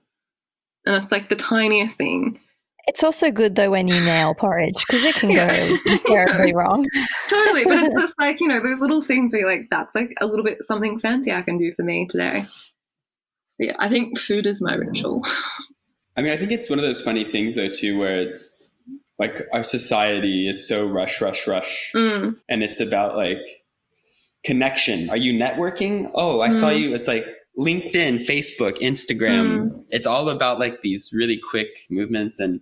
And 0.85 0.95
it's 0.97 1.13
like 1.13 1.29
the 1.29 1.37
tiniest 1.37 1.97
thing. 1.97 2.41
It's 2.87 3.03
also 3.03 3.31
good 3.31 3.55
though 3.55 3.71
when 3.71 3.89
you 3.89 3.99
nail 4.05 4.35
porridge 4.35 4.85
because 4.87 5.05
it 5.05 5.15
can 5.15 5.31
go 5.35 5.99
terribly 6.07 6.55
wrong. 6.55 6.87
totally, 7.29 7.65
but 7.65 7.85
it's 7.85 7.95
just 8.01 8.15
like 8.19 8.41
you 8.41 8.49
know 8.49 8.63
those 8.63 8.81
little 8.81 9.03
things 9.03 9.33
where 9.33 9.41
you're 9.41 9.51
like, 9.51 9.69
that's 9.71 9.95
like 9.95 10.15
a 10.21 10.27
little 10.27 10.45
bit 10.45 10.59
something 10.63 10.99
fancy 10.99 11.33
I 11.33 11.43
can 11.43 11.59
do 11.59 11.73
for 11.73 11.83
me 11.83 12.07
today. 12.07 12.45
But 13.59 13.67
yeah, 13.67 13.77
I 13.79 13.89
think 13.89 14.19
food 14.19 14.47
is 14.47 14.61
my 14.61 14.75
ritual. 14.75 15.23
I 16.17 16.23
mean, 16.23 16.33
I 16.33 16.37
think 16.37 16.53
it's 16.53 16.71
one 16.71 16.79
of 16.79 16.85
those 16.85 17.01
funny 17.01 17.31
things 17.31 17.57
though 17.57 17.71
too, 17.71 17.99
where 17.99 18.21
it's 18.21 18.77
like 19.19 19.43
our 19.53 19.65
society 19.65 20.49
is 20.49 20.67
so 20.67 20.87
rush, 20.87 21.21
rush, 21.21 21.47
rush, 21.47 21.93
mm. 21.95 22.37
and 22.49 22.63
it's 22.63 22.81
about 22.81 23.17
like 23.17 23.39
connection. 24.45 25.09
Are 25.09 25.17
you 25.17 25.33
networking? 25.33 26.11
Oh, 26.15 26.41
I 26.41 26.49
mm. 26.49 26.53
saw 26.53 26.69
you. 26.69 26.95
It's 26.95 27.09
like 27.09 27.27
LinkedIn, 27.59 28.27
Facebook, 28.27 28.79
Instagram. 28.79 29.71
Mm. 29.71 29.85
It's 29.91 30.07
all 30.07 30.29
about 30.29 30.59
like 30.59 30.83
these 30.83 31.11
really 31.15 31.41
quick 31.51 31.69
movements 31.91 32.41
and 32.41 32.61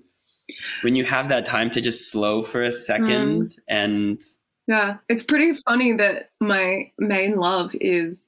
when 0.82 0.96
you 0.96 1.04
have 1.04 1.28
that 1.28 1.44
time 1.44 1.70
to 1.70 1.80
just 1.80 2.10
slow 2.10 2.42
for 2.42 2.62
a 2.62 2.72
second 2.72 3.50
mm. 3.50 3.58
and 3.68 4.20
yeah 4.66 4.96
it's 5.08 5.22
pretty 5.22 5.54
funny 5.66 5.92
that 5.92 6.30
my 6.40 6.90
main 6.98 7.36
love 7.36 7.72
is 7.80 8.26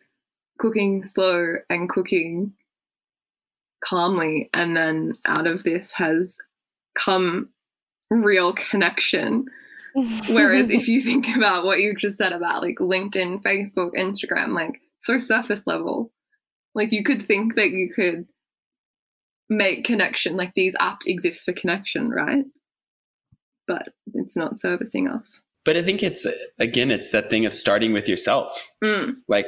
cooking 0.59 1.03
slow 1.03 1.55
and 1.68 1.88
cooking 1.88 2.53
calmly 3.83 4.48
and 4.55 4.77
then 4.77 5.12
out 5.27 5.46
of 5.46 5.64
this 5.64 5.92
has 5.92 6.38
come 6.94 7.48
real 8.11 8.53
connection 8.53 9.44
whereas 10.31 10.70
if 10.70 10.88
you 10.88 11.00
think 11.00 11.37
about 11.37 11.64
what 11.64 11.81
you 11.81 11.94
just 11.94 12.16
said 12.16 12.33
about 12.33 12.62
like 12.62 12.77
linkedin 12.77 13.42
facebook 13.42 13.92
instagram 13.94 14.55
like 14.55 14.81
so 14.98 15.18
surface 15.18 15.66
level 15.66 16.11
like 16.74 16.92
you 16.92 17.03
could 17.03 17.22
think 17.22 17.55
that 17.55 17.70
you 17.70 17.92
could 17.94 18.27
make 19.48 19.85
connection. 19.85 20.37
Like 20.37 20.54
these 20.54 20.76
apps 20.76 21.07
exist 21.07 21.44
for 21.44 21.52
connection, 21.52 22.11
right? 22.11 22.44
But 23.66 23.90
it's 24.12 24.37
not 24.37 24.61
servicing 24.61 25.09
us. 25.09 25.40
But 25.64 25.76
I 25.76 25.83
think 25.83 26.02
it's 26.02 26.26
again, 26.59 26.90
it's 26.90 27.11
that 27.11 27.30
thing 27.30 27.46
of 27.46 27.52
starting 27.52 27.92
with 27.92 28.09
yourself. 28.09 28.72
Mm. 28.83 29.16
Like 29.28 29.46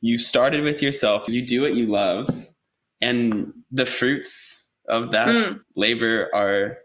you 0.00 0.18
started 0.18 0.62
with 0.62 0.82
yourself, 0.82 1.28
you 1.28 1.44
do 1.44 1.62
what 1.62 1.74
you 1.74 1.86
love, 1.86 2.28
and 3.00 3.52
the 3.72 3.86
fruits 3.86 4.70
of 4.88 5.10
that 5.12 5.28
mm. 5.28 5.60
labor 5.74 6.30
are 6.32 6.78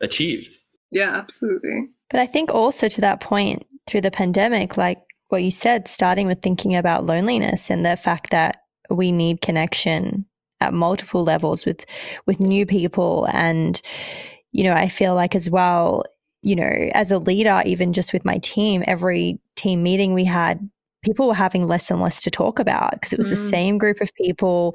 achieved. 0.00 0.54
Yeah, 0.90 1.10
absolutely. 1.16 1.88
But 2.10 2.20
I 2.20 2.26
think 2.26 2.52
also 2.52 2.88
to 2.88 3.00
that 3.00 3.20
point 3.20 3.66
through 3.86 4.02
the 4.02 4.10
pandemic, 4.10 4.76
like 4.76 4.98
what 5.28 5.42
you 5.42 5.50
said, 5.50 5.88
starting 5.88 6.26
with 6.26 6.42
thinking 6.42 6.76
about 6.76 7.06
loneliness 7.06 7.70
and 7.70 7.84
the 7.84 7.96
fact 7.96 8.30
that 8.30 8.62
we 8.90 9.10
need 9.10 9.40
connection 9.40 10.26
at 10.60 10.72
multiple 10.72 11.22
levels 11.22 11.66
with 11.66 11.84
with 12.26 12.40
new 12.40 12.64
people 12.66 13.26
and 13.32 13.80
you 14.52 14.64
know 14.64 14.72
i 14.72 14.88
feel 14.88 15.14
like 15.14 15.34
as 15.34 15.50
well 15.50 16.04
you 16.42 16.56
know 16.56 16.90
as 16.94 17.10
a 17.10 17.18
leader 17.18 17.62
even 17.66 17.92
just 17.92 18.12
with 18.12 18.24
my 18.24 18.38
team 18.38 18.82
every 18.86 19.38
team 19.54 19.82
meeting 19.82 20.14
we 20.14 20.24
had 20.24 20.68
people 21.02 21.28
were 21.28 21.34
having 21.34 21.66
less 21.66 21.90
and 21.90 22.00
less 22.00 22.22
to 22.22 22.30
talk 22.30 22.58
about 22.58 22.92
because 22.92 23.12
it 23.12 23.18
was 23.18 23.28
mm. 23.28 23.30
the 23.30 23.36
same 23.36 23.78
group 23.78 24.00
of 24.00 24.12
people 24.14 24.74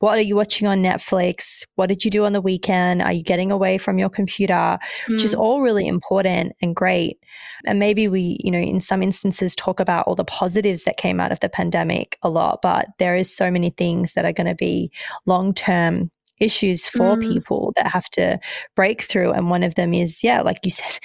what 0.00 0.18
are 0.18 0.22
you 0.22 0.34
watching 0.34 0.66
on 0.66 0.82
Netflix? 0.82 1.64
What 1.76 1.86
did 1.86 2.04
you 2.04 2.10
do 2.10 2.24
on 2.24 2.32
the 2.32 2.40
weekend? 2.40 3.02
Are 3.02 3.12
you 3.12 3.22
getting 3.22 3.52
away 3.52 3.78
from 3.78 3.98
your 3.98 4.08
computer? 4.08 4.54
Mm. 4.54 4.78
Which 5.08 5.24
is 5.24 5.32
hmm. 5.32 5.40
all 5.40 5.60
really 5.60 5.86
important 5.86 6.54
and 6.60 6.74
great. 6.74 7.18
And 7.66 7.78
maybe 7.78 8.08
we, 8.08 8.38
you 8.42 8.50
know, 8.50 8.58
in 8.58 8.80
some 8.80 9.02
instances 9.02 9.54
talk 9.54 9.78
about 9.78 10.06
all 10.06 10.14
the 10.14 10.24
positives 10.24 10.84
that 10.84 10.96
came 10.96 11.20
out 11.20 11.32
of 11.32 11.40
the 11.40 11.48
pandemic 11.48 12.18
a 12.22 12.30
lot, 12.30 12.60
but 12.62 12.88
there 12.98 13.14
is 13.14 13.34
so 13.34 13.50
many 13.50 13.70
things 13.70 14.14
that 14.14 14.24
are 14.24 14.32
going 14.32 14.46
to 14.46 14.54
be 14.54 14.90
long 15.26 15.52
term 15.52 16.10
issues 16.40 16.86
for 16.86 17.16
mm. 17.16 17.20
people 17.20 17.72
that 17.76 17.86
have 17.86 18.08
to 18.10 18.38
break 18.74 19.02
through. 19.02 19.32
And 19.32 19.50
one 19.50 19.62
of 19.62 19.74
them 19.74 19.94
is, 19.94 20.24
yeah, 20.24 20.40
like 20.40 20.58
you 20.64 20.70
said, 20.70 20.98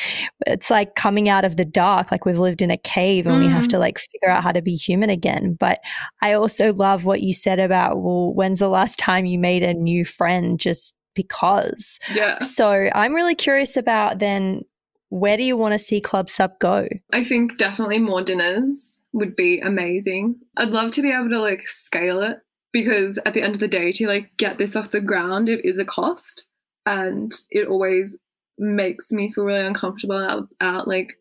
it's 0.48 0.70
like 0.70 0.96
coming 0.96 1.30
out 1.30 1.46
of 1.46 1.58
the 1.58 1.66
dark, 1.66 2.12
like 2.12 2.26
we've 2.26 2.40
lived 2.40 2.62
in 2.62 2.72
a 2.72 2.78
cave 2.78 3.28
and 3.28 3.36
mm. 3.36 3.46
we 3.46 3.52
have 3.52 3.68
to 3.70 3.76
mm. 3.76 3.80
like 3.80 4.00
figure 4.00 4.30
out 4.30 4.44
how 4.44 4.52
to 4.52 4.62
be 4.62 4.76
human 4.76 5.10
again. 5.10 5.56
But 5.60 5.80
I 6.22 6.34
also 6.34 6.74
love 6.74 7.06
what 7.06 7.22
you 7.22 7.34
said 7.34 7.60
about, 7.60 8.02
well, 8.02 8.34
when's 8.34 8.60
the 8.60 8.70
last 8.70 8.98
time 8.98 9.26
you 9.26 9.38
made 9.38 9.64
a 9.64 9.74
new 9.74 10.06
friend 10.06 10.60
just 10.60 10.96
because? 11.14 12.00
Yeah. 12.14 12.40
So 12.40 12.90
I'm 12.94 13.14
really 13.14 13.36
curious 13.36 13.78
about 13.78 14.20
then 14.20 14.62
where 15.10 15.38
do 15.38 15.44
you 15.44 15.56
want 15.56 15.74
to 15.74 15.80
see 15.80 16.02
Club 16.02 16.30
Sup 16.30 16.60
go? 16.60 16.88
I 17.14 17.24
think 17.24 17.58
definitely 17.58 18.00
more 18.00 18.22
dinners 18.22 19.00
would 19.14 19.36
be 19.36 19.60
amazing. 19.60 20.36
I'd 20.58 20.72
love 20.72 20.92
to 20.92 21.02
be 21.02 21.12
able 21.12 21.30
to 21.30 21.40
like 21.40 21.62
scale 21.62 22.22
it 22.22 22.38
because 22.76 23.18
at 23.26 23.34
the 23.34 23.42
end 23.42 23.54
of 23.54 23.62
the 23.62 23.70
day 23.70 23.90
to 23.90 24.06
like 24.06 24.36
get 24.36 24.58
this 24.58 24.76
off 24.76 24.92
the 24.92 25.00
ground 25.00 25.48
it 25.48 25.64
is 25.64 25.80
a 25.80 25.86
cost. 25.86 26.46
And 26.86 27.32
it 27.50 27.70
always 27.70 28.18
makes 28.58 29.14
me 29.14 29.32
feel 29.32 29.46
really 29.46 29.66
uncomfortable 29.66 30.50
at, 30.60 30.86
like 30.86 31.14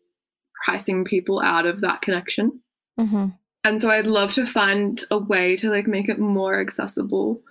pricing 0.65 1.05
people 1.05 1.41
out 1.41 1.65
of 1.65 1.79
that 1.79 2.01
connection. 2.01 2.59
Mm-hmm. 2.99 3.27
and 3.65 3.81
so 3.81 3.89
i'd 3.89 4.07
love 4.07 4.31
to 4.33 4.45
find 4.45 5.03
a 5.11 5.19
way 5.19 5.57
to 5.57 5.69
like 5.69 5.87
make 5.87 6.09
it 6.09 6.19
more 6.19 6.59
accessible. 6.59 7.41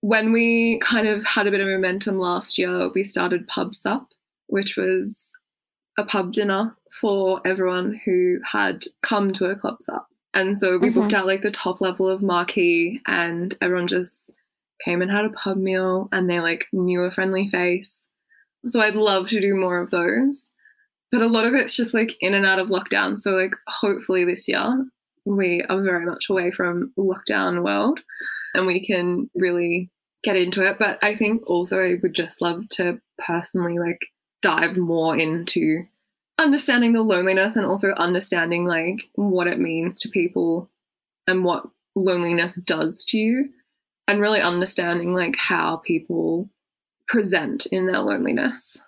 When 0.00 0.32
we 0.32 0.78
kind 0.80 1.06
of 1.06 1.24
had 1.24 1.46
a 1.46 1.52
bit 1.52 1.60
of 1.60 1.68
momentum 1.68 2.18
last 2.18 2.58
year 2.58 2.90
we 2.92 3.04
started 3.04 3.46
pub 3.46 3.76
sup 3.76 4.08
which 4.48 4.76
was 4.76 5.36
a 5.96 6.04
pub 6.04 6.32
dinner 6.32 6.76
for 7.00 7.40
everyone 7.44 8.00
who 8.04 8.40
had 8.44 8.82
come 9.02 9.30
to 9.32 9.50
a 9.50 9.54
club 9.54 9.82
sup 9.82 10.08
and 10.34 10.56
so 10.56 10.78
we 10.78 10.88
mm-hmm. 10.88 11.00
booked 11.00 11.14
out 11.14 11.26
like 11.26 11.42
the 11.42 11.50
top 11.50 11.80
level 11.80 12.08
of 12.08 12.22
marquee, 12.22 13.00
and 13.06 13.54
everyone 13.60 13.86
just 13.86 14.30
came 14.84 15.02
and 15.02 15.10
had 15.10 15.24
a 15.24 15.30
pub 15.30 15.56
meal, 15.56 16.08
and 16.12 16.28
they 16.28 16.40
like 16.40 16.66
knew 16.72 17.02
a 17.02 17.10
friendly 17.10 17.48
face. 17.48 18.08
So 18.66 18.80
I'd 18.80 18.94
love 18.94 19.28
to 19.30 19.40
do 19.40 19.54
more 19.54 19.80
of 19.80 19.90
those. 19.90 20.48
But 21.10 21.22
a 21.22 21.26
lot 21.26 21.44
of 21.44 21.52
it's 21.52 21.76
just 21.76 21.92
like 21.92 22.16
in 22.20 22.32
and 22.32 22.46
out 22.46 22.58
of 22.58 22.68
lockdown. 22.68 23.18
So 23.18 23.32
like 23.32 23.54
hopefully 23.68 24.24
this 24.24 24.48
year 24.48 24.86
we 25.24 25.62
are 25.68 25.82
very 25.82 26.06
much 26.06 26.28
away 26.30 26.50
from 26.50 26.92
lockdown 26.98 27.62
world 27.62 28.00
and 28.54 28.66
we 28.66 28.80
can 28.84 29.30
really 29.34 29.90
get 30.22 30.36
into 30.36 30.66
it. 30.66 30.78
But 30.78 30.98
I 31.02 31.14
think 31.14 31.42
also 31.46 31.80
I 31.82 31.96
would 32.02 32.14
just 32.14 32.40
love 32.40 32.68
to 32.70 33.00
personally 33.26 33.78
like 33.78 34.00
dive 34.40 34.76
more 34.76 35.16
into 35.16 35.84
understanding 36.38 36.92
the 36.92 37.02
loneliness 37.02 37.56
and 37.56 37.66
also 37.66 37.88
understanding 37.92 38.64
like 38.64 39.10
what 39.14 39.46
it 39.46 39.58
means 39.58 40.00
to 40.00 40.08
people 40.08 40.70
and 41.26 41.44
what 41.44 41.68
loneliness 41.94 42.56
does 42.56 43.04
to 43.04 43.18
you 43.18 43.50
and 44.08 44.20
really 44.20 44.40
understanding 44.40 45.14
like 45.14 45.36
how 45.36 45.76
people 45.76 46.48
present 47.06 47.66
in 47.66 47.86
their 47.86 48.00
loneliness 48.00 48.78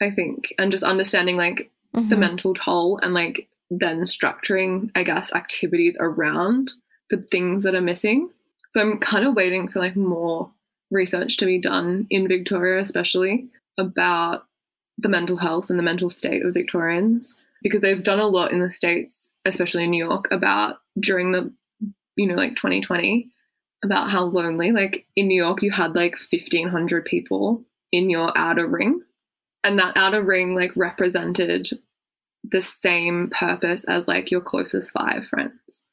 i 0.00 0.10
think 0.10 0.54
and 0.58 0.70
just 0.70 0.84
understanding 0.84 1.36
like 1.36 1.70
mm-hmm. 1.94 2.08
the 2.08 2.16
mental 2.16 2.54
toll 2.54 2.98
and 3.02 3.14
like 3.14 3.48
then 3.70 4.02
structuring 4.02 4.90
i 4.94 5.02
guess 5.02 5.34
activities 5.34 5.98
around 6.00 6.72
the 7.10 7.16
things 7.16 7.64
that 7.64 7.74
are 7.74 7.80
missing 7.80 8.30
so 8.70 8.80
i'm 8.80 8.98
kind 8.98 9.26
of 9.26 9.34
waiting 9.34 9.68
for 9.68 9.80
like 9.80 9.96
more 9.96 10.50
research 10.90 11.36
to 11.36 11.44
be 11.44 11.58
done 11.58 12.06
in 12.10 12.28
victoria 12.28 12.80
especially 12.80 13.48
about 13.76 14.47
the 14.98 15.08
mental 15.08 15.36
health 15.36 15.70
and 15.70 15.78
the 15.78 15.84
mental 15.84 16.10
state 16.10 16.44
of 16.44 16.54
Victorians 16.54 17.36
because 17.62 17.80
they've 17.80 18.02
done 18.02 18.20
a 18.20 18.26
lot 18.26 18.52
in 18.52 18.60
the 18.60 18.70
States, 18.70 19.32
especially 19.44 19.84
in 19.84 19.90
New 19.90 20.04
York, 20.04 20.28
about 20.30 20.78
during 20.98 21.32
the, 21.32 21.52
you 22.16 22.26
know, 22.26 22.34
like 22.34 22.54
2020, 22.54 23.30
about 23.84 24.10
how 24.10 24.24
lonely, 24.24 24.70
like 24.70 25.06
in 25.16 25.28
New 25.28 25.42
York, 25.42 25.62
you 25.62 25.70
had 25.70 25.94
like 25.94 26.12
1,500 26.12 27.04
people 27.04 27.64
in 27.92 28.10
your 28.10 28.36
outer 28.36 28.66
ring. 28.66 29.02
And 29.64 29.78
that 29.78 29.96
outer 29.96 30.22
ring, 30.22 30.54
like, 30.54 30.70
represented 30.76 31.68
the 32.44 32.60
same 32.60 33.28
purpose 33.30 33.84
as 33.84 34.06
like 34.06 34.30
your 34.30 34.40
closest 34.40 34.92
five 34.92 35.26
friends. 35.26 35.84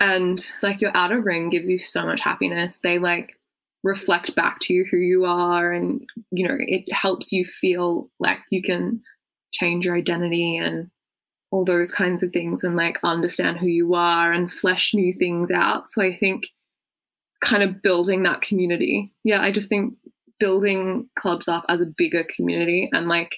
And 0.00 0.40
like 0.62 0.80
your 0.80 0.92
outer 0.94 1.20
ring 1.20 1.48
gives 1.48 1.68
you 1.68 1.78
so 1.78 2.04
much 2.04 2.20
happiness. 2.20 2.78
They 2.78 2.98
like 2.98 3.38
reflect 3.84 4.34
back 4.34 4.58
to 4.60 4.72
you 4.72 4.84
who 4.90 4.96
you 4.96 5.26
are 5.26 5.70
and 5.70 6.08
you 6.32 6.48
know 6.48 6.56
it 6.58 6.90
helps 6.90 7.30
you 7.30 7.44
feel 7.44 8.10
like 8.18 8.38
you 8.50 8.62
can 8.62 9.00
change 9.52 9.84
your 9.84 9.94
identity 9.94 10.56
and 10.56 10.90
all 11.52 11.64
those 11.64 11.92
kinds 11.92 12.22
of 12.24 12.32
things 12.32 12.64
and 12.64 12.76
like 12.76 12.98
understand 13.04 13.58
who 13.58 13.68
you 13.68 13.94
are 13.94 14.32
and 14.32 14.50
flesh 14.50 14.92
new 14.92 15.12
things 15.12 15.52
out. 15.52 15.88
So 15.88 16.02
i 16.02 16.12
think 16.12 16.48
kind 17.40 17.62
of 17.62 17.82
building 17.82 18.22
that 18.22 18.40
community. 18.40 19.12
Yeah 19.22 19.40
i 19.40 19.52
just 19.52 19.68
think 19.68 19.94
building 20.40 21.08
Club 21.14 21.42
Sup 21.42 21.64
as 21.68 21.80
a 21.80 21.86
bigger 21.86 22.24
community 22.24 22.90
and 22.92 23.06
like 23.06 23.36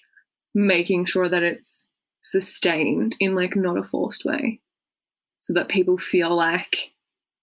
making 0.54 1.04
sure 1.04 1.28
that 1.28 1.42
it's 1.42 1.86
sustained 2.22 3.14
in 3.20 3.34
like 3.34 3.54
not 3.54 3.76
a 3.76 3.84
forced 3.84 4.24
way 4.24 4.60
so 5.40 5.52
that 5.52 5.68
people 5.68 5.98
feel 5.98 6.34
like 6.34 6.92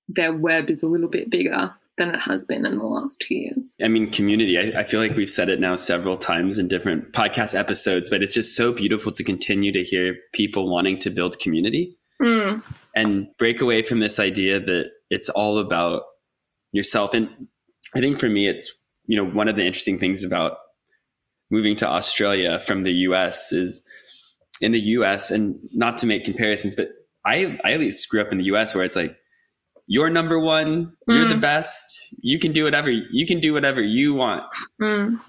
their 0.07 0.33
web 0.33 0.69
is 0.69 0.81
a 0.83 0.87
little 0.87 1.07
bit 1.07 1.29
bigger 1.29 1.75
than 2.03 2.15
it 2.15 2.21
has 2.21 2.45
been 2.45 2.65
in 2.65 2.77
the 2.77 2.85
last 2.85 3.21
two 3.21 3.35
years. 3.35 3.75
I 3.81 3.87
mean, 3.87 4.11
community, 4.11 4.57
I, 4.57 4.81
I, 4.81 4.83
feel 4.83 4.99
like 4.99 5.15
we've 5.15 5.29
said 5.29 5.49
it 5.49 5.59
now 5.59 5.75
several 5.75 6.17
times 6.17 6.57
in 6.57 6.67
different 6.67 7.13
podcast 7.13 7.57
episodes, 7.57 8.09
but 8.09 8.21
it's 8.21 8.33
just 8.33 8.55
so 8.55 8.73
beautiful 8.73 9.11
to 9.11 9.23
continue 9.23 9.71
to 9.71 9.83
hear 9.83 10.15
people 10.33 10.69
wanting 10.69 10.99
to 10.99 11.09
build 11.09 11.39
community 11.39 11.97
mm. 12.21 12.61
and 12.95 13.27
break 13.37 13.61
away 13.61 13.81
from 13.81 13.99
this 13.99 14.19
idea 14.19 14.59
that 14.59 14.91
it's 15.09 15.29
all 15.29 15.57
about 15.57 16.03
yourself. 16.71 17.13
And 17.13 17.29
I 17.95 17.99
think 17.99 18.19
for 18.19 18.29
me, 18.29 18.47
it's, 18.47 18.71
you 19.05 19.17
know, 19.17 19.29
one 19.29 19.47
of 19.47 19.55
the 19.55 19.65
interesting 19.65 19.97
things 19.97 20.23
about 20.23 20.57
moving 21.51 21.75
to 21.77 21.87
Australia 21.87 22.59
from 22.59 22.81
the 22.81 22.91
US 22.91 23.51
is 23.51 23.87
in 24.61 24.71
the 24.71 24.79
US, 24.79 25.31
and 25.31 25.59
not 25.71 25.97
to 25.97 26.05
make 26.05 26.25
comparisons, 26.25 26.75
but 26.75 26.89
I, 27.25 27.59
I 27.63 27.73
at 27.73 27.79
least 27.79 28.09
grew 28.09 28.21
up 28.21 28.31
in 28.31 28.37
the 28.37 28.45
US 28.45 28.75
where 28.75 28.83
it's 28.83 28.95
like, 28.95 29.17
you're 29.87 30.09
number 30.09 30.39
one 30.39 30.85
mm. 30.85 30.93
you're 31.07 31.27
the 31.27 31.35
mm. 31.35 31.41
best 31.41 32.13
you 32.21 32.39
can 32.39 32.51
do 32.51 32.63
whatever 32.63 32.89
you 32.89 33.25
can 33.25 33.39
do 33.39 33.53
whatever 33.53 33.81
you 33.81 34.13
want 34.13 34.43
mm. 34.81 35.19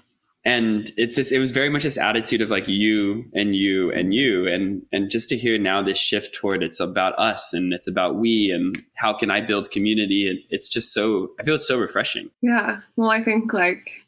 and 0.43 0.91
it's 0.97 1.15
this 1.15 1.31
it 1.31 1.39
was 1.39 1.51
very 1.51 1.69
much 1.69 1.83
this 1.83 1.97
attitude 1.97 2.41
of 2.41 2.49
like 2.49 2.67
you 2.67 3.25
and 3.33 3.55
you 3.55 3.91
and 3.91 4.13
you 4.13 4.47
and 4.47 4.81
and 4.91 5.11
just 5.11 5.29
to 5.29 5.37
hear 5.37 5.57
now 5.57 5.81
this 5.81 5.97
shift 5.97 6.33
toward 6.33 6.63
it's 6.63 6.79
about 6.79 7.17
us 7.19 7.53
and 7.53 7.73
it's 7.73 7.87
about 7.87 8.15
we 8.15 8.51
and 8.51 8.83
how 8.95 9.13
can 9.13 9.29
i 9.29 9.41
build 9.41 9.69
community 9.71 10.29
and 10.29 10.39
it's 10.49 10.69
just 10.69 10.93
so 10.93 11.31
i 11.39 11.43
feel 11.43 11.55
it's 11.55 11.67
so 11.67 11.77
refreshing 11.77 12.29
yeah 12.41 12.79
well 12.95 13.09
i 13.09 13.21
think 13.21 13.53
like 13.53 14.03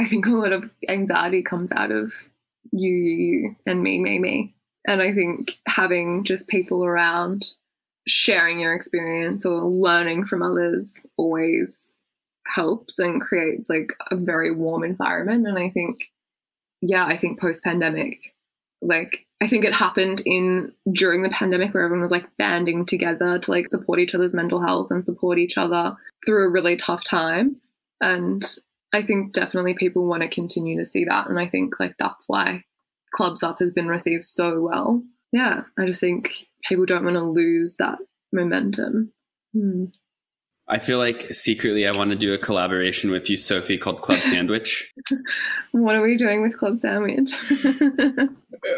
i 0.00 0.04
think 0.04 0.26
a 0.26 0.30
lot 0.30 0.52
of 0.52 0.70
anxiety 0.88 1.42
comes 1.42 1.72
out 1.72 1.90
of 1.90 2.28
you 2.72 2.90
you, 2.90 3.16
you 3.16 3.56
and 3.66 3.82
me 3.82 3.98
me 4.00 4.18
me 4.18 4.54
and 4.86 5.00
i 5.00 5.12
think 5.12 5.58
having 5.66 6.22
just 6.24 6.48
people 6.48 6.84
around 6.84 7.54
sharing 8.08 8.58
your 8.58 8.74
experience 8.74 9.44
or 9.44 9.64
learning 9.64 10.24
from 10.24 10.42
others 10.42 11.04
always 11.16 12.00
helps 12.46 12.98
and 12.98 13.20
creates 13.20 13.68
like 13.68 13.92
a 14.10 14.16
very 14.16 14.54
warm 14.54 14.82
environment. 14.82 15.46
And 15.46 15.58
I 15.58 15.70
think, 15.70 16.10
yeah, 16.80 17.04
I 17.04 17.16
think 17.16 17.40
post 17.40 17.62
pandemic, 17.62 18.34
like 18.80 19.26
I 19.40 19.46
think 19.46 19.64
it 19.64 19.74
happened 19.74 20.22
in 20.24 20.72
during 20.90 21.22
the 21.22 21.30
pandemic 21.30 21.74
where 21.74 21.84
everyone 21.84 22.02
was 22.02 22.10
like 22.10 22.26
banding 22.38 22.86
together 22.86 23.38
to 23.38 23.50
like 23.50 23.68
support 23.68 23.98
each 23.98 24.14
other's 24.14 24.34
mental 24.34 24.60
health 24.60 24.90
and 24.90 25.04
support 25.04 25.38
each 25.38 25.58
other 25.58 25.96
through 26.24 26.46
a 26.46 26.50
really 26.50 26.76
tough 26.76 27.04
time. 27.04 27.56
And 28.00 28.42
I 28.92 29.02
think 29.02 29.32
definitely 29.32 29.74
people 29.74 30.06
want 30.06 30.22
to 30.22 30.28
continue 30.28 30.78
to 30.78 30.86
see 30.86 31.04
that. 31.04 31.28
And 31.28 31.38
I 31.38 31.46
think 31.46 31.78
like 31.78 31.96
that's 31.98 32.28
why 32.28 32.64
Club 33.14 33.36
Sup 33.36 33.58
has 33.58 33.72
been 33.72 33.88
received 33.88 34.24
so 34.24 34.60
well. 34.60 35.02
Yeah, 35.32 35.62
I 35.78 35.86
just 35.86 36.00
think 36.00 36.48
people 36.64 36.86
don't 36.86 37.04
want 37.04 37.16
to 37.16 37.24
lose 37.24 37.76
that 37.78 37.98
momentum. 38.32 39.12
Hmm. 39.52 39.86
I 40.70 40.78
feel 40.78 40.98
like 40.98 41.32
secretly 41.32 41.86
I 41.86 41.92
want 41.92 42.10
to 42.10 42.16
do 42.16 42.34
a 42.34 42.38
collaboration 42.38 43.10
with 43.10 43.30
you, 43.30 43.38
Sophie, 43.38 43.78
called 43.78 44.02
Club 44.02 44.18
Sandwich. 44.18 44.92
what 45.72 45.96
are 45.96 46.02
we 46.02 46.16
doing 46.16 46.42
with 46.42 46.58
Club 46.58 46.76
Sandwich? 46.76 47.32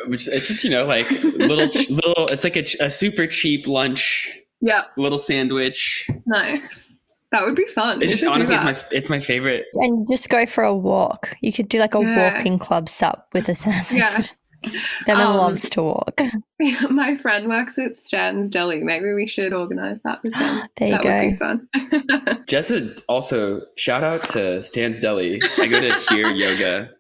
Which 0.06 0.28
it's 0.28 0.46
just 0.46 0.62
you 0.62 0.70
know 0.70 0.86
like 0.86 1.10
little 1.10 1.66
little. 1.90 2.26
It's 2.28 2.44
like 2.44 2.56
a, 2.56 2.64
a 2.80 2.90
super 2.90 3.26
cheap 3.26 3.66
lunch. 3.66 4.30
Yeah. 4.60 4.82
Little 4.96 5.18
sandwich. 5.18 6.08
Nice. 6.26 6.92
That 7.32 7.44
would 7.44 7.56
be 7.56 7.64
fun. 7.64 8.02
It's 8.02 8.12
just 8.12 8.24
honestly, 8.24 8.54
it's 8.54 8.64
my 8.64 8.76
it's 8.92 9.10
my 9.10 9.20
favorite. 9.20 9.66
And 9.74 10.06
just 10.08 10.28
go 10.28 10.46
for 10.46 10.62
a 10.62 10.74
walk. 10.74 11.36
You 11.40 11.52
could 11.52 11.68
do 11.68 11.78
like 11.78 11.94
a 11.94 12.00
yeah. 12.00 12.34
walking 12.34 12.58
club 12.58 12.88
sup 12.88 13.28
with 13.32 13.48
a 13.48 13.54
sandwich. 13.54 13.92
Yeah. 13.92 14.24
Devin 15.06 15.26
um, 15.26 15.36
loves 15.36 15.70
to 15.70 15.82
walk. 15.82 16.20
My 16.90 17.16
friend 17.16 17.48
works 17.48 17.78
at 17.78 17.96
Stan's 17.96 18.50
Deli. 18.50 18.82
Maybe 18.82 19.12
we 19.12 19.26
should 19.26 19.52
organize 19.52 20.02
that 20.02 20.22
with 20.22 20.34
them. 20.34 20.68
there 20.76 20.88
you 20.88 20.94
that 20.94 21.02
go. 21.02 21.10
would 21.10 21.30
be 21.30 21.36
fun. 21.36 22.44
Jessa, 22.46 23.02
also 23.08 23.62
shout 23.76 24.02
out 24.02 24.28
to 24.30 24.62
Stan's 24.62 25.00
Deli. 25.00 25.40
I 25.58 25.66
go 25.66 25.80
to 25.80 25.94
hear 26.10 26.26
yoga 26.28 26.90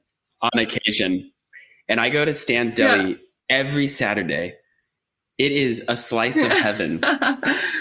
on 0.42 0.58
occasion, 0.58 1.30
and 1.88 2.00
I 2.00 2.08
go 2.08 2.24
to 2.24 2.32
Stan's 2.32 2.72
Deli 2.72 3.10
yeah. 3.10 3.16
every 3.50 3.88
Saturday. 3.88 4.54
It 5.38 5.52
is 5.52 5.84
a 5.88 5.96
slice 5.96 6.42
of 6.42 6.52
heaven. 6.52 7.00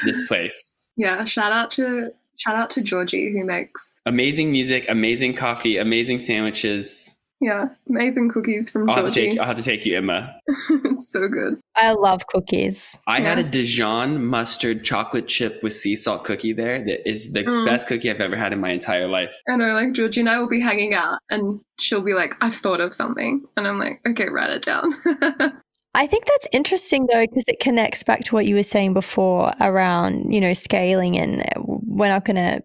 this 0.06 0.28
place. 0.28 0.74
Yeah, 0.98 1.26
shout 1.26 1.52
out 1.52 1.72
to 1.72 2.12
shout 2.38 2.56
out 2.56 2.70
to 2.72 2.82
Georgie 2.82 3.32
who 3.32 3.46
makes 3.46 3.96
amazing 4.06 4.52
music, 4.52 4.86
amazing 4.90 5.34
coffee, 5.34 5.78
amazing 5.78 6.20
sandwiches 6.20 7.18
yeah, 7.42 7.70
amazing 7.88 8.30
cookies 8.30 8.70
from 8.70 8.90
I'll 8.90 8.98
Have 8.98 9.06
to 9.06 9.12
take, 9.12 9.40
I'll 9.40 9.46
have 9.46 9.58
to 9.58 9.64
take 9.64 9.86
you, 9.86 9.98
Emma. 9.98 10.36
it's 10.70 11.10
so 11.10 11.28
good. 11.28 11.60
I 11.76 11.94
love 11.94 12.28
cookies. 12.28 13.00
I 13.08 13.20
yeah. 13.20 13.30
had 13.30 13.40
a 13.40 13.44
Dijon 13.44 14.26
mustard 14.26 14.84
chocolate 14.84 15.28
chip 15.28 15.64
with 15.64 15.74
sea 15.74 15.96
salt 15.96 16.26
cookie 16.26 16.52
there 16.52 16.84
that 16.84 17.10
is 17.10 17.32
the 17.32 17.44
mm. 17.44 17.66
best 17.66 17.88
cookie 17.88 18.10
I've 18.10 18.20
ever 18.20 18.36
had 18.36 18.52
in 18.52 18.60
my 18.60 18.72
entire 18.72 19.08
life. 19.08 19.34
I 19.48 19.56
know, 19.56 19.74
like 19.74 19.94
Georgie 19.94 20.20
and 20.20 20.30
I 20.30 20.40
will 20.40 20.50
be 20.50 20.60
hanging 20.60 20.94
out 20.94 21.20
and 21.30 21.62
she'll 21.80 22.04
be 22.04 22.14
like, 22.14 22.36
I've 22.42 22.56
thought 22.56 22.82
of 22.82 22.94
something. 22.94 23.46
And 23.56 23.68
I'm 23.68 23.80
like, 23.80 24.02
okay, 24.06 24.28
write 24.28 24.50
it 24.50 24.64
down. 24.64 24.94
I 25.96 26.08
think 26.08 26.26
that's 26.26 26.48
interesting 26.52 27.08
though, 27.12 27.26
because 27.26 27.46
it 27.48 27.60
connects 27.60 28.04
back 28.04 28.22
to 28.26 28.36
what 28.36 28.46
you 28.46 28.56
were 28.56 28.64
saying 28.64 28.94
before 28.94 29.54
around, 29.62 30.34
you 30.34 30.42
know, 30.42 30.54
scaling 30.54 31.18
and 31.18 31.44
we're 31.56 32.10
not 32.10 32.26
going 32.26 32.36
to 32.36 32.64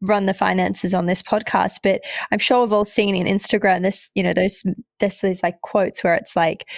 run 0.00 0.26
the 0.26 0.34
finances 0.34 0.94
on 0.94 1.06
this 1.06 1.22
podcast, 1.22 1.76
but 1.82 2.02
I'm 2.30 2.38
sure 2.38 2.62
we've 2.62 2.72
all 2.72 2.84
seen 2.84 3.14
in 3.14 3.26
Instagram 3.26 3.82
this, 3.82 4.10
you 4.14 4.22
know, 4.22 4.32
those 4.32 4.62
there's 5.00 5.20
these 5.20 5.42
like 5.42 5.60
quotes 5.62 6.04
where 6.04 6.14
it's 6.14 6.36
like, 6.36 6.68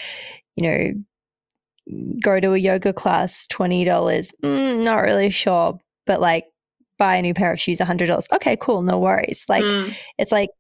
you 0.57 0.63
know, 0.63 2.15
go 2.23 2.41
to 2.41 2.55
a 2.55 2.59
yoga 2.59 2.93
class, 2.93 3.47
twenty 3.49 3.85
dollars. 3.85 4.33
Mm, 4.43 4.85
not 4.85 5.03
really 5.03 5.31
sure, 5.31 5.79
but 6.07 6.21
like 6.21 6.47
buy 6.99 7.17
a 7.17 7.23
new 7.23 7.35
pair 7.35 7.53
of 7.53 7.61
shoes, 7.61 7.81
hundred 7.81 8.07
dollars. 8.07 8.29
Okay, 8.33 8.57
cool, 8.61 8.83
no 8.83 8.99
worries. 8.99 9.45
Like 9.49 9.65
mm. 9.65 9.95
it's 10.19 10.33
like 10.33 10.51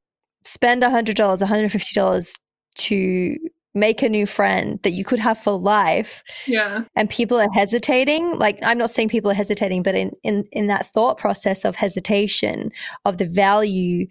spend 0.44 0.82
hundred 0.82 1.16
dollars, 1.16 1.40
hundred 1.40 1.72
fifty 1.72 1.94
dollars 1.94 2.34
to 2.76 3.36
make 3.74 4.02
a 4.02 4.08
new 4.08 4.26
friend 4.26 4.80
that 4.82 4.90
you 4.90 5.04
could 5.04 5.18
have 5.18 5.38
for 5.38 5.58
life 5.58 6.24
yeah 6.46 6.82
and 6.96 7.08
people 7.08 7.40
are 7.40 7.50
hesitating 7.54 8.36
like 8.38 8.58
i'm 8.62 8.78
not 8.78 8.90
saying 8.90 9.08
people 9.08 9.30
are 9.30 9.34
hesitating 9.34 9.82
but 9.82 9.94
in 9.94 10.10
in 10.22 10.44
in 10.52 10.66
that 10.66 10.86
thought 10.86 11.18
process 11.18 11.64
of 11.64 11.76
hesitation 11.76 12.70
of 13.04 13.18
the 13.18 13.26
value 13.26 14.06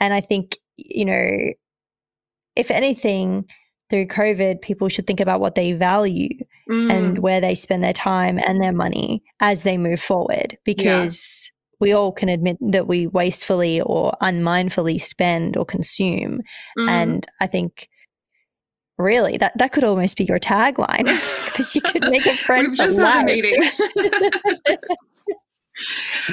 and 0.00 0.14
i 0.14 0.20
think 0.20 0.56
you 0.76 1.04
know 1.04 1.52
if 2.54 2.70
anything 2.70 3.44
through 3.90 4.06
covid 4.06 4.62
people 4.62 4.88
should 4.88 5.06
think 5.06 5.20
about 5.20 5.40
what 5.40 5.54
they 5.56 5.72
value 5.74 6.30
mm. 6.68 6.90
and 6.90 7.18
where 7.18 7.40
they 7.40 7.54
spend 7.54 7.84
their 7.84 7.92
time 7.92 8.38
and 8.38 8.62
their 8.62 8.72
money 8.72 9.22
as 9.40 9.62
they 9.62 9.76
move 9.76 10.00
forward 10.00 10.56
because 10.64 11.50
yeah. 11.52 11.76
we 11.80 11.92
all 11.92 12.12
can 12.12 12.30
admit 12.30 12.56
that 12.60 12.86
we 12.86 13.06
wastefully 13.06 13.82
or 13.82 14.16
unmindfully 14.22 14.98
spend 14.98 15.54
or 15.54 15.66
consume 15.66 16.40
mm. 16.78 16.88
and 16.88 17.26
i 17.42 17.46
think 17.46 17.90
Really, 18.98 19.36
that 19.36 19.56
that 19.58 19.72
could 19.72 19.84
almost 19.84 20.16
be 20.16 20.24
your 20.24 20.38
tagline. 20.38 21.06
You 21.74 21.80
could 21.80 22.02
make 22.10 22.26
a 22.26 22.36
friend. 22.36 22.68
We've 22.68 22.76
just 22.76 22.98
had 22.98 23.22
a 23.22 23.24
meeting. 23.24 23.62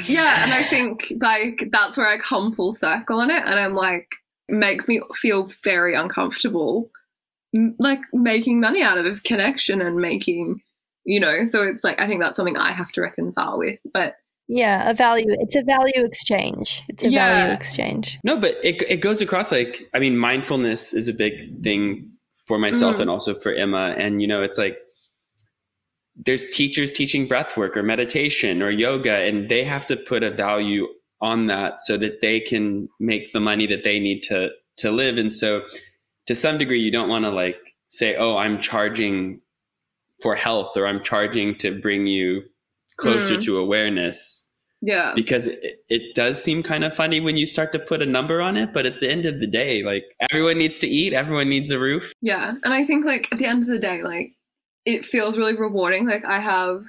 yeah, 0.05 0.43
and 0.43 0.53
I 0.53 0.65
think 0.69 1.13
like 1.21 1.69
that's 1.71 1.97
where 1.97 2.07
I 2.07 2.17
come 2.17 2.51
full 2.51 2.73
circle 2.73 3.21
on 3.21 3.29
it, 3.29 3.41
and 3.45 3.57
I'm 3.57 3.73
like, 3.73 4.09
makes 4.49 4.89
me 4.89 5.01
feel 5.15 5.49
very 5.63 5.95
uncomfortable, 5.95 6.89
like 7.79 8.01
making 8.11 8.59
money 8.59 8.83
out 8.83 8.97
of 8.97 9.23
connection 9.23 9.81
and 9.81 9.95
making, 9.95 10.61
you 11.05 11.21
know. 11.21 11.45
So 11.45 11.61
it's 11.61 11.85
like 11.85 12.01
I 12.01 12.07
think 12.07 12.21
that's 12.21 12.35
something 12.35 12.57
I 12.57 12.73
have 12.73 12.91
to 12.93 13.01
reconcile 13.01 13.57
with, 13.57 13.79
but. 13.93 14.15
Yeah, 14.49 14.89
a 14.89 14.93
value. 14.93 15.25
It's 15.39 15.55
a 15.55 15.63
value 15.63 16.03
exchange. 16.03 16.83
It's 16.89 17.01
a 17.01 17.09
yeah. 17.09 17.43
value 17.45 17.53
exchange. 17.53 18.19
No, 18.25 18.37
but 18.37 18.57
it 18.61 18.81
it 18.89 18.97
goes 18.97 19.21
across 19.21 19.53
like 19.53 19.89
I 19.93 19.99
mean, 19.99 20.17
mindfulness 20.17 20.93
is 20.93 21.07
a 21.07 21.13
big 21.13 21.63
thing 21.63 22.11
for 22.45 22.57
myself 22.57 22.97
mm. 22.97 23.01
and 23.01 23.09
also 23.09 23.39
for 23.39 23.53
Emma. 23.53 23.95
And, 23.97 24.21
you 24.21 24.27
know, 24.27 24.41
it's 24.41 24.57
like 24.57 24.77
there's 26.15 26.49
teachers 26.51 26.91
teaching 26.91 27.27
breath 27.27 27.57
work 27.57 27.75
or 27.75 27.83
meditation 27.83 28.61
or 28.61 28.69
yoga, 28.69 29.15
and 29.23 29.49
they 29.49 29.63
have 29.63 29.85
to 29.87 29.97
put 29.97 30.23
a 30.23 30.31
value 30.31 30.87
on 31.21 31.47
that 31.47 31.79
so 31.79 31.97
that 31.97 32.21
they 32.21 32.39
can 32.39 32.89
make 32.99 33.31
the 33.31 33.39
money 33.39 33.65
that 33.67 33.83
they 33.83 33.99
need 33.99 34.21
to 34.23 34.49
to 34.77 34.91
live. 34.91 35.17
And 35.17 35.31
so 35.31 35.63
to 36.27 36.35
some 36.35 36.57
degree 36.57 36.81
you 36.81 36.91
don't 36.91 37.09
want 37.09 37.25
to 37.25 37.31
like 37.31 37.57
say, 37.87 38.15
oh, 38.15 38.37
I'm 38.37 38.59
charging 38.59 39.39
for 40.21 40.35
health 40.35 40.75
or 40.75 40.87
I'm 40.87 41.03
charging 41.03 41.55
to 41.59 41.79
bring 41.79 42.07
you 42.07 42.43
closer 42.97 43.35
mm. 43.35 43.43
to 43.43 43.57
awareness 43.57 44.51
yeah. 44.85 45.13
Because 45.15 45.47
it, 45.47 45.75
it 45.89 46.13
does 46.13 46.43
seem 46.43 46.61
kind 46.61 46.83
of 46.83 46.93
funny 46.93 47.21
when 47.21 47.37
you 47.37 47.47
start 47.47 47.71
to 47.71 47.79
put 47.79 48.01
a 48.01 48.05
number 48.05 48.41
on 48.41 48.57
it, 48.57 48.73
but 48.73 48.85
at 48.85 48.99
the 48.99 49.09
end 49.09 49.25
of 49.25 49.39
the 49.39 49.47
day, 49.47 49.81
like 49.81 50.03
everyone 50.29 50.57
needs 50.57 50.77
to 50.79 50.87
eat, 50.87 51.13
everyone 51.13 51.47
needs 51.47 51.71
a 51.71 51.79
roof. 51.79 52.11
Yeah. 52.21 52.55
And 52.65 52.73
I 52.73 52.83
think 52.83 53.05
like 53.05 53.29
at 53.31 53.39
the 53.39 53.45
end 53.45 53.63
of 53.63 53.69
the 53.69 53.79
day, 53.79 54.03
like 54.03 54.33
it 54.85 55.05
feels 55.05 55.37
really 55.37 55.55
rewarding. 55.55 56.05
Like 56.05 56.25
I 56.25 56.41
have 56.41 56.83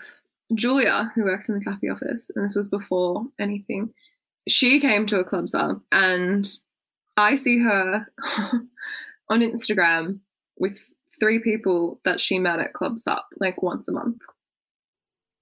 Julia 0.57 1.13
who 1.15 1.23
works 1.23 1.49
in 1.49 1.57
the 1.57 1.65
CAPI 1.65 1.95
office, 1.95 2.33
and 2.35 2.45
this 2.45 2.57
was 2.57 2.69
before 2.69 3.27
anything. 3.39 3.95
She 4.49 4.81
came 4.81 5.07
to 5.07 5.21
a 5.21 5.25
Club 5.25 5.49
Sup 5.49 5.81
and 5.93 6.51
I 7.17 7.37
see 7.37 7.61
her 7.61 8.09
on 9.31 9.41
Instagram 9.41 10.19
with 10.59 10.81
three 11.21 11.41
people 11.41 12.01
that 12.03 12.19
she 12.19 12.41
met 12.41 12.59
at 12.59 12.73
Club 12.73 12.99
Sup 12.99 13.25
like 13.39 13.63
once 13.63 13.87
a 13.87 13.93
month. 13.93 14.21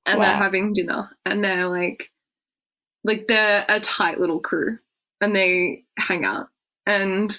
And 0.05 0.19
wow. 0.19 0.27
they're 0.27 0.37
having 0.37 0.75
dinner 0.75 1.09
and 1.25 1.43
they're 1.43 1.69
like 1.69 2.12
like 3.05 3.29
they're 3.29 3.65
a 3.69 3.81
tight 3.81 4.19
little 4.19 4.41
crew 4.41 4.79
and 5.21 5.35
they 5.35 5.85
hang 5.99 6.25
out. 6.25 6.49
And 6.87 7.37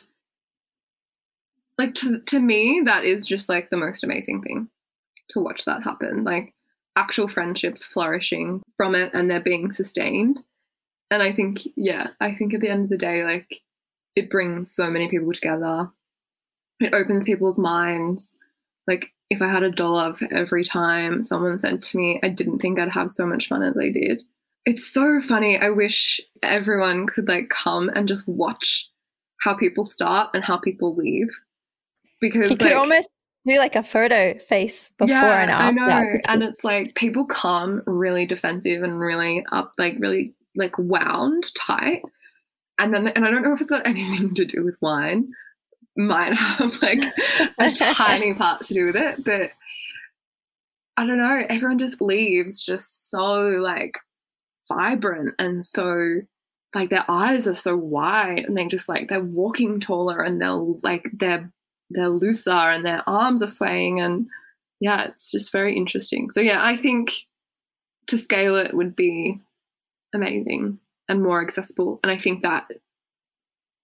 like 1.77 1.93
to 1.95 2.19
to 2.19 2.39
me, 2.39 2.81
that 2.85 3.03
is 3.03 3.25
just 3.25 3.49
like 3.49 3.69
the 3.69 3.77
most 3.77 4.03
amazing 4.03 4.41
thing 4.41 4.69
to 5.29 5.39
watch 5.39 5.65
that 5.65 5.83
happen. 5.83 6.23
Like 6.23 6.53
actual 6.95 7.27
friendships 7.27 7.83
flourishing 7.83 8.61
from 8.77 8.95
it 8.95 9.11
and 9.13 9.29
they're 9.29 9.41
being 9.41 9.71
sustained. 9.71 10.45
And 11.09 11.21
I 11.21 11.31
think, 11.31 11.67
yeah, 11.75 12.07
I 12.19 12.33
think 12.33 12.53
at 12.53 12.61
the 12.61 12.69
end 12.69 12.85
of 12.85 12.89
the 12.89 12.97
day, 12.97 13.23
like 13.23 13.61
it 14.15 14.29
brings 14.29 14.71
so 14.71 14.89
many 14.89 15.07
people 15.07 15.31
together. 15.31 15.91
It 16.79 16.93
opens 16.93 17.23
people's 17.23 17.57
minds. 17.57 18.37
Like 18.87 19.13
if 19.29 19.41
I 19.41 19.47
had 19.47 19.63
a 19.63 19.71
dollar 19.71 20.13
for 20.13 20.27
every 20.31 20.63
time 20.63 21.23
someone 21.23 21.59
said 21.59 21.81
to 21.81 21.97
me, 21.97 22.19
I 22.21 22.29
didn't 22.29 22.59
think 22.59 22.79
I'd 22.79 22.89
have 22.89 23.11
so 23.11 23.25
much 23.25 23.47
fun 23.47 23.63
as 23.63 23.77
I 23.77 23.89
did, 23.89 24.23
it's 24.65 24.87
so 24.91 25.19
funny. 25.21 25.57
I 25.57 25.69
wish 25.69 26.21
everyone 26.41 27.07
could 27.07 27.27
like 27.27 27.49
come 27.49 27.89
and 27.89 28.07
just 28.07 28.27
watch 28.27 28.89
how 29.41 29.53
people 29.53 29.83
start 29.83 30.29
and 30.33 30.43
how 30.43 30.57
people 30.57 30.95
leave. 30.95 31.29
Because 32.21 32.49
you 32.49 32.57
could 32.57 32.67
like, 32.67 32.75
almost 32.75 33.09
do 33.45 33.57
like 33.57 33.75
a 33.75 33.83
photo 33.83 34.37
face 34.39 34.91
before 34.97 35.15
yeah, 35.15 35.41
and 35.41 35.51
after. 35.51 35.83
I 35.83 36.03
know. 36.03 36.19
And 36.27 36.43
it's 36.43 36.63
like 36.63 36.95
people 36.95 37.25
come 37.25 37.81
really 37.85 38.25
defensive 38.25 38.83
and 38.83 38.99
really 38.99 39.45
up, 39.51 39.73
like 39.77 39.95
really 39.99 40.33
like 40.55 40.77
wound 40.77 41.53
tight. 41.55 42.01
And 42.79 42.93
then, 42.93 43.09
and 43.09 43.25
I 43.25 43.31
don't 43.31 43.43
know 43.43 43.53
if 43.53 43.61
it's 43.61 43.69
got 43.69 43.85
anything 43.87 44.33
to 44.35 44.45
do 44.45 44.63
with 44.63 44.77
wine. 44.81 45.31
Might 45.95 46.33
have 46.33 46.81
like 46.81 47.03
a 47.59 47.71
tiny 47.71 48.33
part 48.37 48.63
to 48.63 48.73
do 48.73 48.87
with 48.87 48.95
it, 48.95 49.23
but 49.23 49.51
I 50.97 51.05
don't 51.05 51.19
know. 51.19 51.43
Everyone 51.49 51.77
just 51.77 52.01
leaves 52.01 52.65
just 52.65 53.11
so 53.11 53.41
like 53.61 53.99
vibrant 54.75 55.35
and 55.39 55.63
so 55.63 56.17
like 56.75 56.89
their 56.89 57.05
eyes 57.07 57.47
are 57.47 57.55
so 57.55 57.75
wide 57.75 58.39
and 58.39 58.57
they 58.57 58.65
just 58.67 58.89
like 58.89 59.07
they're 59.07 59.23
walking 59.23 59.79
taller 59.79 60.21
and 60.21 60.41
they're 60.41 60.51
like 60.81 61.09
they're 61.13 61.51
they're 61.89 62.09
looser 62.09 62.51
and 62.51 62.85
their 62.85 63.03
arms 63.07 63.43
are 63.43 63.47
swaying 63.47 63.99
and 63.99 64.27
yeah 64.79 65.03
it's 65.03 65.31
just 65.31 65.51
very 65.51 65.75
interesting 65.75 66.29
so 66.31 66.41
yeah 66.41 66.59
i 66.65 66.75
think 66.75 67.11
to 68.07 68.17
scale 68.17 68.55
it 68.55 68.73
would 68.73 68.95
be 68.95 69.39
amazing 70.13 70.79
and 71.07 71.21
more 71.21 71.41
accessible 71.41 71.99
and 72.03 72.11
i 72.11 72.17
think 72.17 72.41
that 72.41 72.67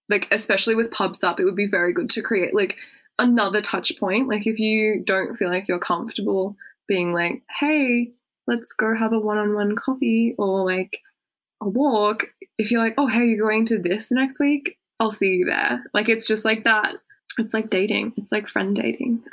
like 0.08 0.26
especially 0.32 0.74
with 0.74 0.90
pub 0.90 1.14
sup 1.14 1.38
it 1.38 1.44
would 1.44 1.56
be 1.56 1.66
very 1.66 1.92
good 1.92 2.10
to 2.10 2.22
create 2.22 2.54
like 2.54 2.78
another 3.20 3.60
touch 3.60 3.98
point. 4.00 4.28
Like 4.28 4.46
if 4.46 4.58
you 4.58 5.02
don't 5.04 5.36
feel 5.36 5.48
like 5.48 5.68
you're 5.68 5.78
comfortable 5.78 6.56
being 6.88 7.12
like, 7.12 7.42
hey, 7.60 8.12
let's 8.50 8.72
go 8.72 8.94
have 8.94 9.12
a 9.12 9.18
one-on-one 9.18 9.76
coffee 9.76 10.34
or 10.36 10.64
like 10.64 11.00
a 11.62 11.68
walk. 11.68 12.26
If 12.58 12.70
you're 12.70 12.82
like, 12.82 12.94
oh 12.98 13.06
hey, 13.06 13.26
you're 13.26 13.48
going 13.48 13.64
to 13.66 13.78
this 13.78 14.10
next 14.10 14.40
week, 14.40 14.76
I'll 14.98 15.12
see 15.12 15.36
you 15.36 15.46
there. 15.46 15.84
Like 15.94 16.08
it's 16.08 16.26
just 16.26 16.44
like 16.44 16.64
that. 16.64 16.96
It's 17.38 17.54
like 17.54 17.70
dating. 17.70 18.12
It's 18.16 18.32
like 18.32 18.48
friend 18.48 18.74
dating. 18.76 19.22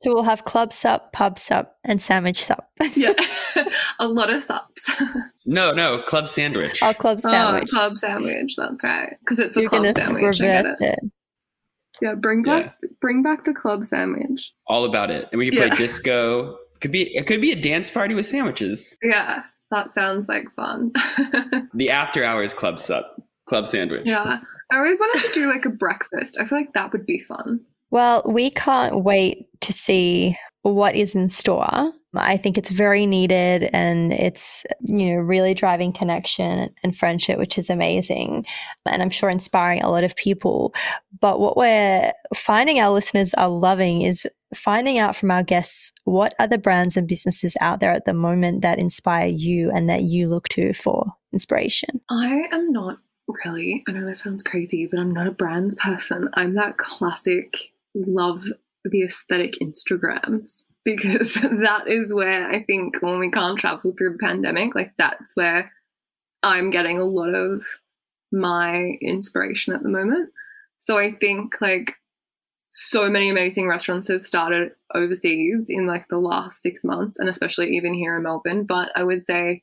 So 0.00 0.14
we'll 0.14 0.22
have 0.22 0.44
club 0.44 0.72
sup, 0.72 1.12
pub 1.12 1.40
sup, 1.40 1.76
and 1.82 2.00
sandwich 2.00 2.44
sup. 2.44 2.70
yeah, 2.94 3.14
a 3.98 4.06
lot 4.06 4.32
of 4.32 4.40
sups. 4.40 4.88
no, 5.44 5.72
no, 5.72 6.02
club 6.02 6.28
sandwich. 6.28 6.80
Oh, 6.84 6.94
club 6.94 7.20
sandwich. 7.20 7.70
Oh, 7.72 7.76
club 7.76 7.98
sandwich. 7.98 8.54
That's 8.56 8.84
right, 8.84 9.16
because 9.18 9.40
it's 9.40 9.56
a 9.56 9.60
You're 9.62 9.68
club 9.68 9.92
sandwich. 9.92 10.40
I 10.40 10.44
get 10.44 10.66
it. 10.66 10.76
it. 10.80 10.98
Yeah, 12.00 12.14
bring 12.14 12.44
back 12.44 12.76
yeah. 12.80 12.88
bring 13.00 13.24
back 13.24 13.44
the 13.44 13.52
club 13.52 13.84
sandwich. 13.84 14.52
All 14.68 14.84
about 14.84 15.10
it, 15.10 15.28
and 15.32 15.40
we 15.40 15.50
can 15.50 15.58
play 15.58 15.66
yeah. 15.66 15.74
disco. 15.74 16.56
Could 16.80 16.92
be 16.92 17.14
it 17.16 17.26
could 17.26 17.40
be 17.40 17.52
a 17.52 17.60
dance 17.60 17.90
party 17.90 18.14
with 18.14 18.26
sandwiches. 18.26 18.96
Yeah, 19.02 19.42
that 19.70 19.90
sounds 19.90 20.28
like 20.28 20.50
fun. 20.50 20.92
the 21.74 21.90
after 21.90 22.24
hours 22.24 22.54
club 22.54 22.78
sup, 22.78 23.20
club 23.46 23.68
sandwich. 23.68 24.02
Yeah, 24.06 24.40
I 24.72 24.76
always 24.76 24.98
wanted 24.98 25.26
to 25.26 25.32
do 25.32 25.46
like 25.48 25.64
a 25.64 25.70
breakfast. 25.70 26.38
I 26.40 26.44
feel 26.44 26.58
like 26.58 26.72
that 26.74 26.92
would 26.92 27.06
be 27.06 27.18
fun. 27.18 27.60
Well, 27.90 28.22
we 28.26 28.50
can't 28.50 29.02
wait 29.02 29.46
to 29.62 29.72
see 29.72 30.36
what 30.62 30.94
is 30.94 31.14
in 31.14 31.30
store. 31.30 31.92
I 32.14 32.36
think 32.38 32.56
it's 32.56 32.70
very 32.70 33.06
needed 33.06 33.68
and 33.72 34.12
it's, 34.12 34.64
you 34.80 35.12
know, 35.12 35.20
really 35.20 35.52
driving 35.52 35.92
connection 35.92 36.74
and 36.82 36.96
friendship, 36.96 37.38
which 37.38 37.58
is 37.58 37.68
amazing. 37.68 38.46
And 38.86 39.02
I'm 39.02 39.10
sure 39.10 39.28
inspiring 39.28 39.82
a 39.82 39.90
lot 39.90 40.04
of 40.04 40.16
people. 40.16 40.74
But 41.20 41.38
what 41.38 41.56
we're 41.56 42.12
finding 42.34 42.80
our 42.80 42.90
listeners 42.90 43.34
are 43.34 43.50
loving 43.50 44.02
is 44.02 44.26
finding 44.54 44.98
out 44.98 45.16
from 45.16 45.30
our 45.30 45.42
guests 45.42 45.92
what 46.04 46.34
are 46.38 46.48
the 46.48 46.56
brands 46.56 46.96
and 46.96 47.06
businesses 47.06 47.56
out 47.60 47.80
there 47.80 47.92
at 47.92 48.06
the 48.06 48.14
moment 48.14 48.62
that 48.62 48.78
inspire 48.78 49.26
you 49.26 49.70
and 49.70 49.90
that 49.90 50.04
you 50.04 50.28
look 50.28 50.48
to 50.48 50.72
for 50.72 51.12
inspiration. 51.32 52.00
I 52.10 52.48
am 52.50 52.72
not 52.72 52.98
really, 53.44 53.84
I 53.86 53.92
know 53.92 54.06
that 54.06 54.16
sounds 54.16 54.42
crazy, 54.42 54.86
but 54.86 54.98
I'm 54.98 55.12
not 55.12 55.26
a 55.26 55.32
brands 55.32 55.74
person. 55.76 56.30
I'm 56.32 56.54
that 56.54 56.78
classic 56.78 57.72
love 57.94 58.44
the 58.84 59.02
aesthetic 59.02 59.54
Instagrams 59.60 60.67
because 60.96 61.34
that 61.42 61.86
is 61.86 62.14
where 62.14 62.48
I 62.48 62.62
think 62.62 63.02
when 63.02 63.18
we 63.18 63.30
can't 63.30 63.58
travel 63.58 63.92
through 63.92 64.12
the 64.12 64.18
pandemic, 64.18 64.74
like 64.74 64.92
that's 64.96 65.32
where 65.34 65.72
I'm 66.42 66.70
getting 66.70 66.98
a 66.98 67.04
lot 67.04 67.34
of 67.34 67.62
my 68.32 68.92
inspiration 69.02 69.74
at 69.74 69.82
the 69.82 69.88
moment. 69.88 70.30
So 70.78 70.96
I 70.96 71.12
think 71.20 71.60
like 71.60 71.96
so 72.70 73.10
many 73.10 73.28
amazing 73.28 73.68
restaurants 73.68 74.08
have 74.08 74.22
started 74.22 74.72
overseas 74.94 75.66
in 75.68 75.86
like 75.86 76.06
the 76.08 76.18
last 76.18 76.62
six 76.62 76.84
months 76.84 77.18
and 77.18 77.28
especially 77.28 77.70
even 77.76 77.92
here 77.92 78.16
in 78.16 78.22
Melbourne. 78.22 78.64
But 78.64 78.90
I 78.94 79.04
would 79.04 79.26
say 79.26 79.62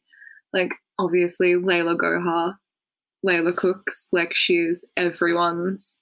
like 0.54 0.76
obviously 1.00 1.56
Laila 1.56 1.98
Gohar, 1.98 2.58
Layla 3.26 3.56
Cooks, 3.56 4.10
like 4.12 4.36
she's 4.36 4.88
everyone's 4.96 6.02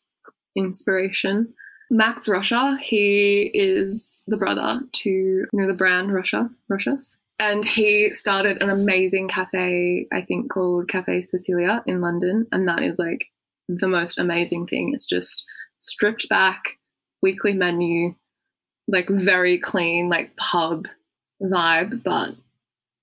inspiration. 0.55 1.53
Max 1.94 2.28
Rocha, 2.28 2.76
he 2.82 3.52
is 3.54 4.24
the 4.26 4.38
brother 4.38 4.82
to 4.91 5.10
you 5.10 5.48
know 5.54 5.68
the 5.68 5.76
brand 5.76 6.12
Rocha, 6.12 6.50
Rocha's. 6.68 7.16
And 7.38 7.64
he 7.64 8.10
started 8.10 8.62
an 8.64 8.72
amazing 8.72 9.28
cafe, 9.28 10.08
I 10.12 10.22
think 10.22 10.52
called 10.52 10.88
Cafe 10.88 11.22
Cecilia 11.22 11.84
in 11.86 12.02
London. 12.02 12.48
And 12.52 12.68
that 12.68 12.82
is 12.82 12.98
like 12.98 13.28
the 13.68 13.88
most 13.88 14.18
amazing 14.18 14.66
thing. 14.66 14.91
It's 14.94 15.06
just 15.06 15.46
stripped 15.80 16.28
back, 16.30 16.80
weekly 17.22 17.54
menu, 17.54 18.16
like 18.88 19.08
very 19.08 19.60
clean, 19.60 20.10
like 20.10 20.36
pub 20.36 20.88
vibe, 21.41 22.02
but 22.04 22.36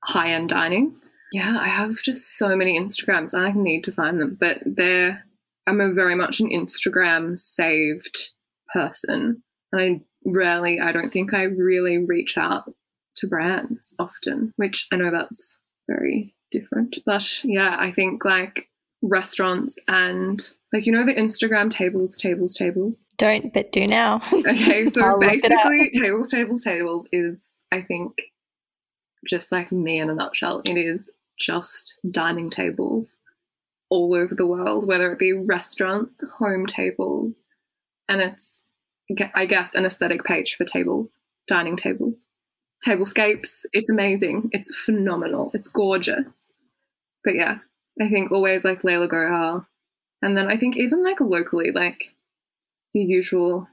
high 0.02 0.30
end 0.30 0.48
dining. 0.48 0.96
Yeah, 1.32 1.58
I 1.60 1.68
have 1.68 2.02
just 2.02 2.36
so 2.36 2.56
many 2.56 2.76
Instagrams. 2.76 3.34
I 3.34 3.52
need 3.52 3.84
to 3.84 3.92
find 3.92 4.20
them, 4.20 4.36
but 4.40 4.58
they're 4.66 5.24
I'm 5.68 5.80
a 5.80 5.92
very 5.92 6.16
much 6.16 6.40
an 6.40 6.50
Instagram 6.50 7.38
saved 7.38 8.32
person. 8.72 9.42
And 9.72 9.80
I 9.80 10.00
rarely, 10.24 10.80
I 10.80 10.92
don't 10.92 11.12
think 11.12 11.34
I 11.34 11.44
really 11.44 11.98
reach 11.98 12.36
out 12.36 12.72
to 13.16 13.26
brands 13.26 13.94
often, 13.98 14.52
which 14.56 14.86
I 14.92 14.96
know 14.96 15.10
that's 15.10 15.56
very 15.88 16.34
different. 16.50 16.98
But 17.06 17.44
yeah, 17.44 17.76
I 17.78 17.90
think 17.90 18.24
like 18.24 18.68
restaurants 19.02 19.78
and 19.88 20.40
like 20.72 20.86
you 20.86 20.92
know 20.92 21.04
the 21.04 21.14
Instagram 21.14 21.70
tables, 21.70 22.18
tables, 22.18 22.54
tables. 22.54 23.04
Don't, 23.16 23.52
but 23.52 23.72
do 23.72 23.86
now. 23.86 24.20
okay, 24.32 24.86
so 24.86 25.18
basically, 25.18 25.90
tables, 25.94 26.30
tables, 26.30 26.64
tables 26.64 27.08
is 27.12 27.60
I 27.72 27.82
think 27.82 28.12
just 29.26 29.52
like 29.52 29.72
me 29.72 29.98
in 29.98 30.10
a 30.10 30.14
nutshell. 30.14 30.62
It 30.64 30.76
is 30.76 31.10
just 31.38 31.98
dining 32.10 32.50
tables 32.50 33.18
all 33.90 34.14
over 34.14 34.34
the 34.34 34.46
world, 34.46 34.86
whether 34.86 35.12
it 35.12 35.18
be 35.18 35.32
restaurants, 35.32 36.24
home 36.38 36.66
tables, 36.66 37.42
and 38.10 38.20
it's 38.20 38.66
I 39.34 39.46
guess 39.46 39.74
an 39.74 39.86
aesthetic 39.86 40.24
page 40.24 40.56
for 40.56 40.64
tables, 40.64 41.18
dining 41.46 41.76
tables, 41.76 42.26
tablescapes. 42.86 43.64
It's 43.72 43.90
amazing. 43.90 44.50
It's 44.52 44.76
phenomenal. 44.76 45.50
It's 45.54 45.68
gorgeous. 45.68 46.52
But 47.24 47.34
yeah, 47.34 47.58
I 48.00 48.08
think 48.08 48.30
always 48.30 48.64
like 48.64 48.84
Laila 48.84 49.08
Gohar, 49.08 49.66
and 50.20 50.36
then 50.36 50.48
I 50.48 50.56
think 50.56 50.76
even 50.76 51.02
like 51.02 51.20
locally, 51.20 51.70
like 51.70 52.14
your 52.92 53.04
usual 53.04 53.68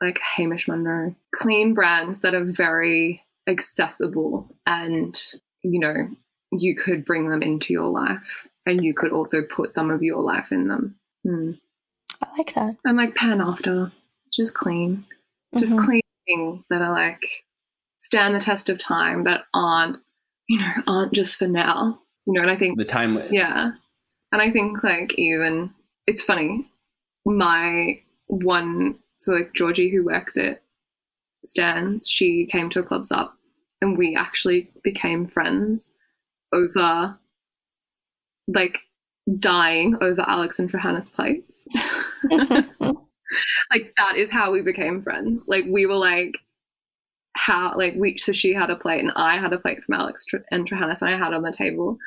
like 0.00 0.20
Hamish 0.36 0.68
Munro, 0.68 1.14
clean 1.34 1.74
brands 1.74 2.20
that 2.20 2.34
are 2.34 2.44
very 2.44 3.22
accessible 3.46 4.48
and 4.66 5.20
you 5.62 5.78
know 5.78 6.08
you 6.50 6.74
could 6.74 7.04
bring 7.04 7.28
them 7.28 7.42
into 7.42 7.72
your 7.72 7.88
life 7.88 8.48
and 8.66 8.82
you 8.82 8.94
could 8.94 9.12
also 9.12 9.42
put 9.42 9.74
some 9.74 9.90
of 9.90 10.02
your 10.02 10.20
life 10.20 10.52
in 10.52 10.68
them. 10.68 10.96
Hmm. 11.24 11.52
I 12.22 12.26
like 12.38 12.54
that. 12.54 12.76
And 12.84 12.96
like 12.96 13.14
pan 13.14 13.40
after, 13.40 13.92
just 14.32 14.54
clean, 14.54 15.04
just 15.58 15.74
mm-hmm. 15.74 15.84
clean 15.84 16.00
things 16.26 16.66
that 16.70 16.82
are 16.82 16.92
like 16.92 17.22
stand 17.98 18.34
the 18.34 18.40
test 18.40 18.68
of 18.68 18.78
time 18.78 19.24
that 19.24 19.44
aren't, 19.54 19.98
you 20.48 20.58
know, 20.58 20.72
aren't 20.86 21.12
just 21.12 21.36
for 21.36 21.48
now. 21.48 22.00
You 22.26 22.34
know, 22.34 22.42
and 22.42 22.50
I 22.50 22.56
think 22.56 22.78
the 22.78 22.84
time, 22.84 23.22
yeah, 23.30 23.72
and 24.32 24.42
I 24.42 24.50
think 24.50 24.82
like 24.82 25.14
even 25.18 25.70
it's 26.06 26.22
funny. 26.22 26.70
My 27.26 28.00
one, 28.26 28.98
so 29.18 29.32
like 29.32 29.52
Georgie 29.54 29.90
who 29.90 30.04
works 30.04 30.36
at 30.36 30.62
Stan's, 31.44 32.08
she 32.08 32.46
came 32.46 32.70
to 32.70 32.80
a 32.80 32.82
Club 32.82 33.06
Sup 33.06 33.34
and 33.80 33.98
we 33.98 34.16
actually 34.16 34.70
became 34.82 35.26
friends 35.26 35.92
over 36.52 37.18
like 38.48 38.80
dying 39.38 39.96
over 40.00 40.24
Alex 40.26 40.58
and 40.58 40.70
Trahanas 40.70 41.12
plates. 41.12 41.64
like 42.30 43.92
that 43.96 44.16
is 44.16 44.30
how 44.30 44.52
we 44.52 44.62
became 44.62 45.02
friends. 45.02 45.46
Like 45.48 45.64
we 45.70 45.86
were 45.86 45.94
like 45.94 46.38
how 47.36 47.76
like 47.76 47.94
we 47.96 48.16
so 48.16 48.32
she 48.32 48.54
had 48.54 48.70
a 48.70 48.76
plate 48.76 49.00
and 49.00 49.12
I 49.16 49.36
had 49.38 49.52
a 49.52 49.58
plate 49.58 49.82
from 49.82 49.94
Alex 49.94 50.24
and 50.52 50.68
Trahanas 50.68 51.02
and 51.02 51.12
I 51.12 51.16
had 51.16 51.32
on 51.34 51.42
the 51.42 51.52
table. 51.52 51.98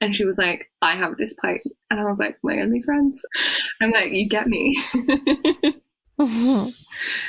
And 0.00 0.14
she 0.14 0.24
was 0.24 0.36
like 0.36 0.70
I 0.82 0.94
have 0.94 1.16
this 1.16 1.34
plate 1.34 1.62
and 1.90 2.00
I 2.00 2.04
was 2.04 2.18
like 2.18 2.38
we're 2.42 2.56
gonna 2.56 2.70
be 2.70 2.82
friends. 2.82 3.24
I'm 3.80 3.90
like 3.90 4.12
you 4.12 4.28
get 4.28 4.48
me. 4.48 4.78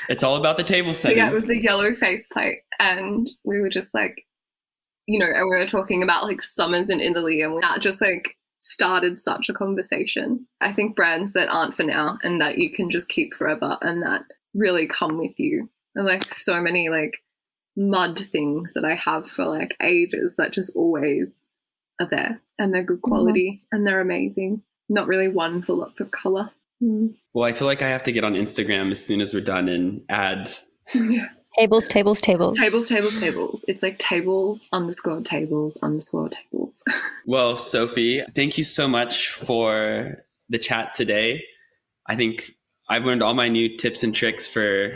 It's 0.08 0.24
all 0.24 0.36
about 0.38 0.58
the 0.58 0.64
table 0.64 0.94
setting. 0.94 1.18
Yeah 1.18 1.30
it 1.30 1.34
was 1.34 1.48
the 1.48 1.60
yellow 1.60 1.96
face 1.96 2.28
plate 2.32 2.60
and 2.80 3.28
we 3.44 3.60
were 3.60 3.70
just 3.70 3.96
like 3.96 4.28
you 5.08 5.18
know 5.18 5.26
and 5.26 5.50
we 5.50 5.58
were 5.58 5.66
talking 5.66 6.04
about 6.04 6.24
like 6.24 6.40
summers 6.40 6.90
in 6.90 7.00
Italy 7.00 7.42
and 7.42 7.62
that 7.64 7.82
just 7.82 8.00
like 8.00 8.38
started 8.60 9.18
such 9.18 9.50
a 9.50 9.54
conversation. 9.54 10.48
I 10.62 10.72
think 10.72 10.96
brands 10.96 11.34
that 11.34 11.50
aren't 11.50 11.74
for 11.74 11.84
now 11.84 12.18
and 12.24 12.42
that 12.42 12.58
you 12.58 12.72
can 12.72 12.90
just 12.90 13.10
keep 13.10 13.34
forever 13.34 13.78
and 13.82 14.02
that 14.04 14.24
really 14.54 14.88
come 14.88 15.18
with 15.18 15.40
you. 15.40 15.70
And 15.96 16.06
like 16.06 16.30
so 16.32 16.62
many 16.62 16.90
like 16.90 17.22
mud 17.78 18.18
things 18.18 18.74
that 18.74 18.86
I 18.86 18.96
have 18.96 19.28
for 19.28 19.46
like 19.46 19.76
ages 19.82 20.36
that 20.38 20.54
just 20.54 20.76
always 20.76 21.42
are 22.00 22.08
there 22.10 22.42
and 22.58 22.74
they're 22.74 22.84
good 22.84 22.98
mm-hmm. 22.98 23.12
quality 23.12 23.52
mm-hmm. 23.52 23.76
and 23.76 23.88
they're 23.88 24.02
amazing. 24.02 24.64
Not 24.90 25.08
really 25.08 25.28
one 25.28 25.62
for 25.62 25.74
lots 25.74 26.00
of 26.00 26.12
color. 26.12 26.52
Mm. 26.82 27.16
Well, 27.34 27.46
I 27.46 27.54
feel 27.54 27.68
like 27.68 27.82
I 27.82 27.90
have 27.90 28.04
to 28.04 28.12
get 28.12 28.24
on 28.24 28.34
Instagram 28.34 28.92
as 28.92 29.04
soon 29.04 29.22
as 29.22 29.34
we're 29.34 29.42
done 29.42 29.70
and 29.70 30.02
add 30.10 30.52
yeah. 30.94 31.30
Tables, 31.58 31.88
tables, 31.88 32.20
tables. 32.20 32.60
Tables, 32.60 32.90
tables, 32.90 33.20
tables. 33.20 33.66
It's 33.68 33.82
like 33.82 33.98
tables 33.98 34.68
underscore 34.74 35.22
tables 35.22 35.78
underscore 35.82 36.30
tables. 36.30 36.84
well, 37.26 37.56
Sophie, 37.56 38.22
thank 38.34 38.58
you 38.58 38.66
so 38.66 38.88
much 38.88 39.30
for 39.30 40.26
the 40.50 40.60
chat 40.60 40.94
today. 40.94 41.44
I 42.08 42.16
think 42.16 42.52
I've 42.90 43.06
learned 43.06 43.24
all 43.24 43.34
my 43.34 43.48
new 43.48 43.78
tips 43.78 44.04
and 44.04 44.14
tricks 44.14 44.46
for 44.48 44.92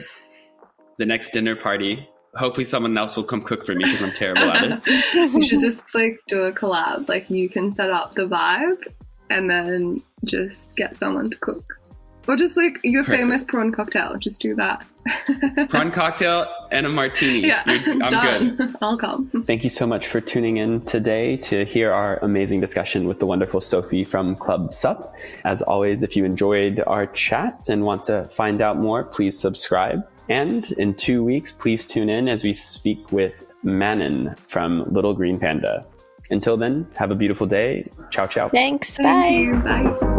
the 0.98 1.06
next 1.06 1.30
dinner 1.30 1.56
party. 1.56 2.08
Hopefully, 2.36 2.66
someone 2.66 2.98
else 2.98 3.16
will 3.16 3.24
come 3.24 3.42
cook 3.42 3.66
for 3.66 3.74
me 3.74 3.86
because 3.86 4.04
I'm 4.04 4.12
terrible 4.12 4.44
at 4.44 4.82
it. 4.86 5.14
you 5.34 5.42
should 5.42 5.60
just 5.60 5.96
like 5.96 6.20
do 6.28 6.44
a 6.44 6.52
collab. 6.52 7.08
Like, 7.08 7.30
you 7.30 7.50
can 7.50 7.72
set 7.72 7.90
up 7.90 8.16
the 8.16 8.28
vibe 8.28 8.86
and 9.30 9.50
then 9.50 10.04
just 10.26 10.76
get 10.76 10.98
someone 10.98 11.30
to 11.30 11.40
cook. 11.40 11.79
Or 12.28 12.36
just 12.36 12.56
like 12.58 12.80
your 12.84 13.04
Perfect. 13.04 13.22
famous 13.22 13.44
prawn 13.44 13.72
cocktail. 13.72 14.16
Just 14.18 14.42
do 14.42 14.54
that. 14.56 14.86
prawn 15.70 15.92
cocktail 15.92 16.46
and 16.72 16.86
a 16.86 16.90
martini. 16.90 17.48
Yeah, 17.48 17.64
I'm 17.66 17.98
done. 18.10 18.56
good. 18.56 18.76
I'll 18.82 18.98
come. 18.98 19.30
Thank 19.46 19.64
you 19.64 19.70
so 19.72 19.88
much 19.88 20.08
for 20.08 20.22
tuning 20.22 20.58
in 20.58 20.82
today 20.82 21.38
to 21.38 21.66
hear 21.66 21.92
our 21.92 22.18
amazing 22.24 22.60
discussion 22.62 23.08
with 23.08 23.20
the 23.20 23.26
wonderful 23.26 23.62
Sophie 23.62 24.04
from 24.04 24.36
Club 24.36 24.74
Sup. 24.74 25.14
As 25.44 25.62
always, 25.64 26.04
if 26.04 26.16
you 26.16 26.24
enjoyed 26.26 26.84
our 26.86 27.08
chat 27.08 27.68
and 27.70 27.84
want 27.84 28.04
to 28.04 28.26
find 28.26 28.62
out 28.62 28.78
more, 28.78 29.04
please 29.06 29.40
subscribe. 29.40 30.08
And 30.28 30.72
in 30.74 30.94
two 30.94 31.24
weeks, 31.24 31.52
please 31.52 31.88
tune 31.88 32.10
in 32.10 32.28
as 32.28 32.44
we 32.44 32.54
speak 32.54 33.12
with 33.12 33.34
Manon 33.64 34.36
from 34.46 34.84
Little 34.94 35.16
Green 35.16 35.40
Panda. 35.40 35.88
Until 36.30 36.58
then, 36.58 36.86
have 36.96 37.10
a 37.10 37.16
beautiful 37.16 37.48
day. 37.48 37.90
Ciao, 38.12 38.28
ciao. 38.28 38.50
Thanks. 38.50 38.98
Bye. 39.00 39.60
Bye. 39.64 40.18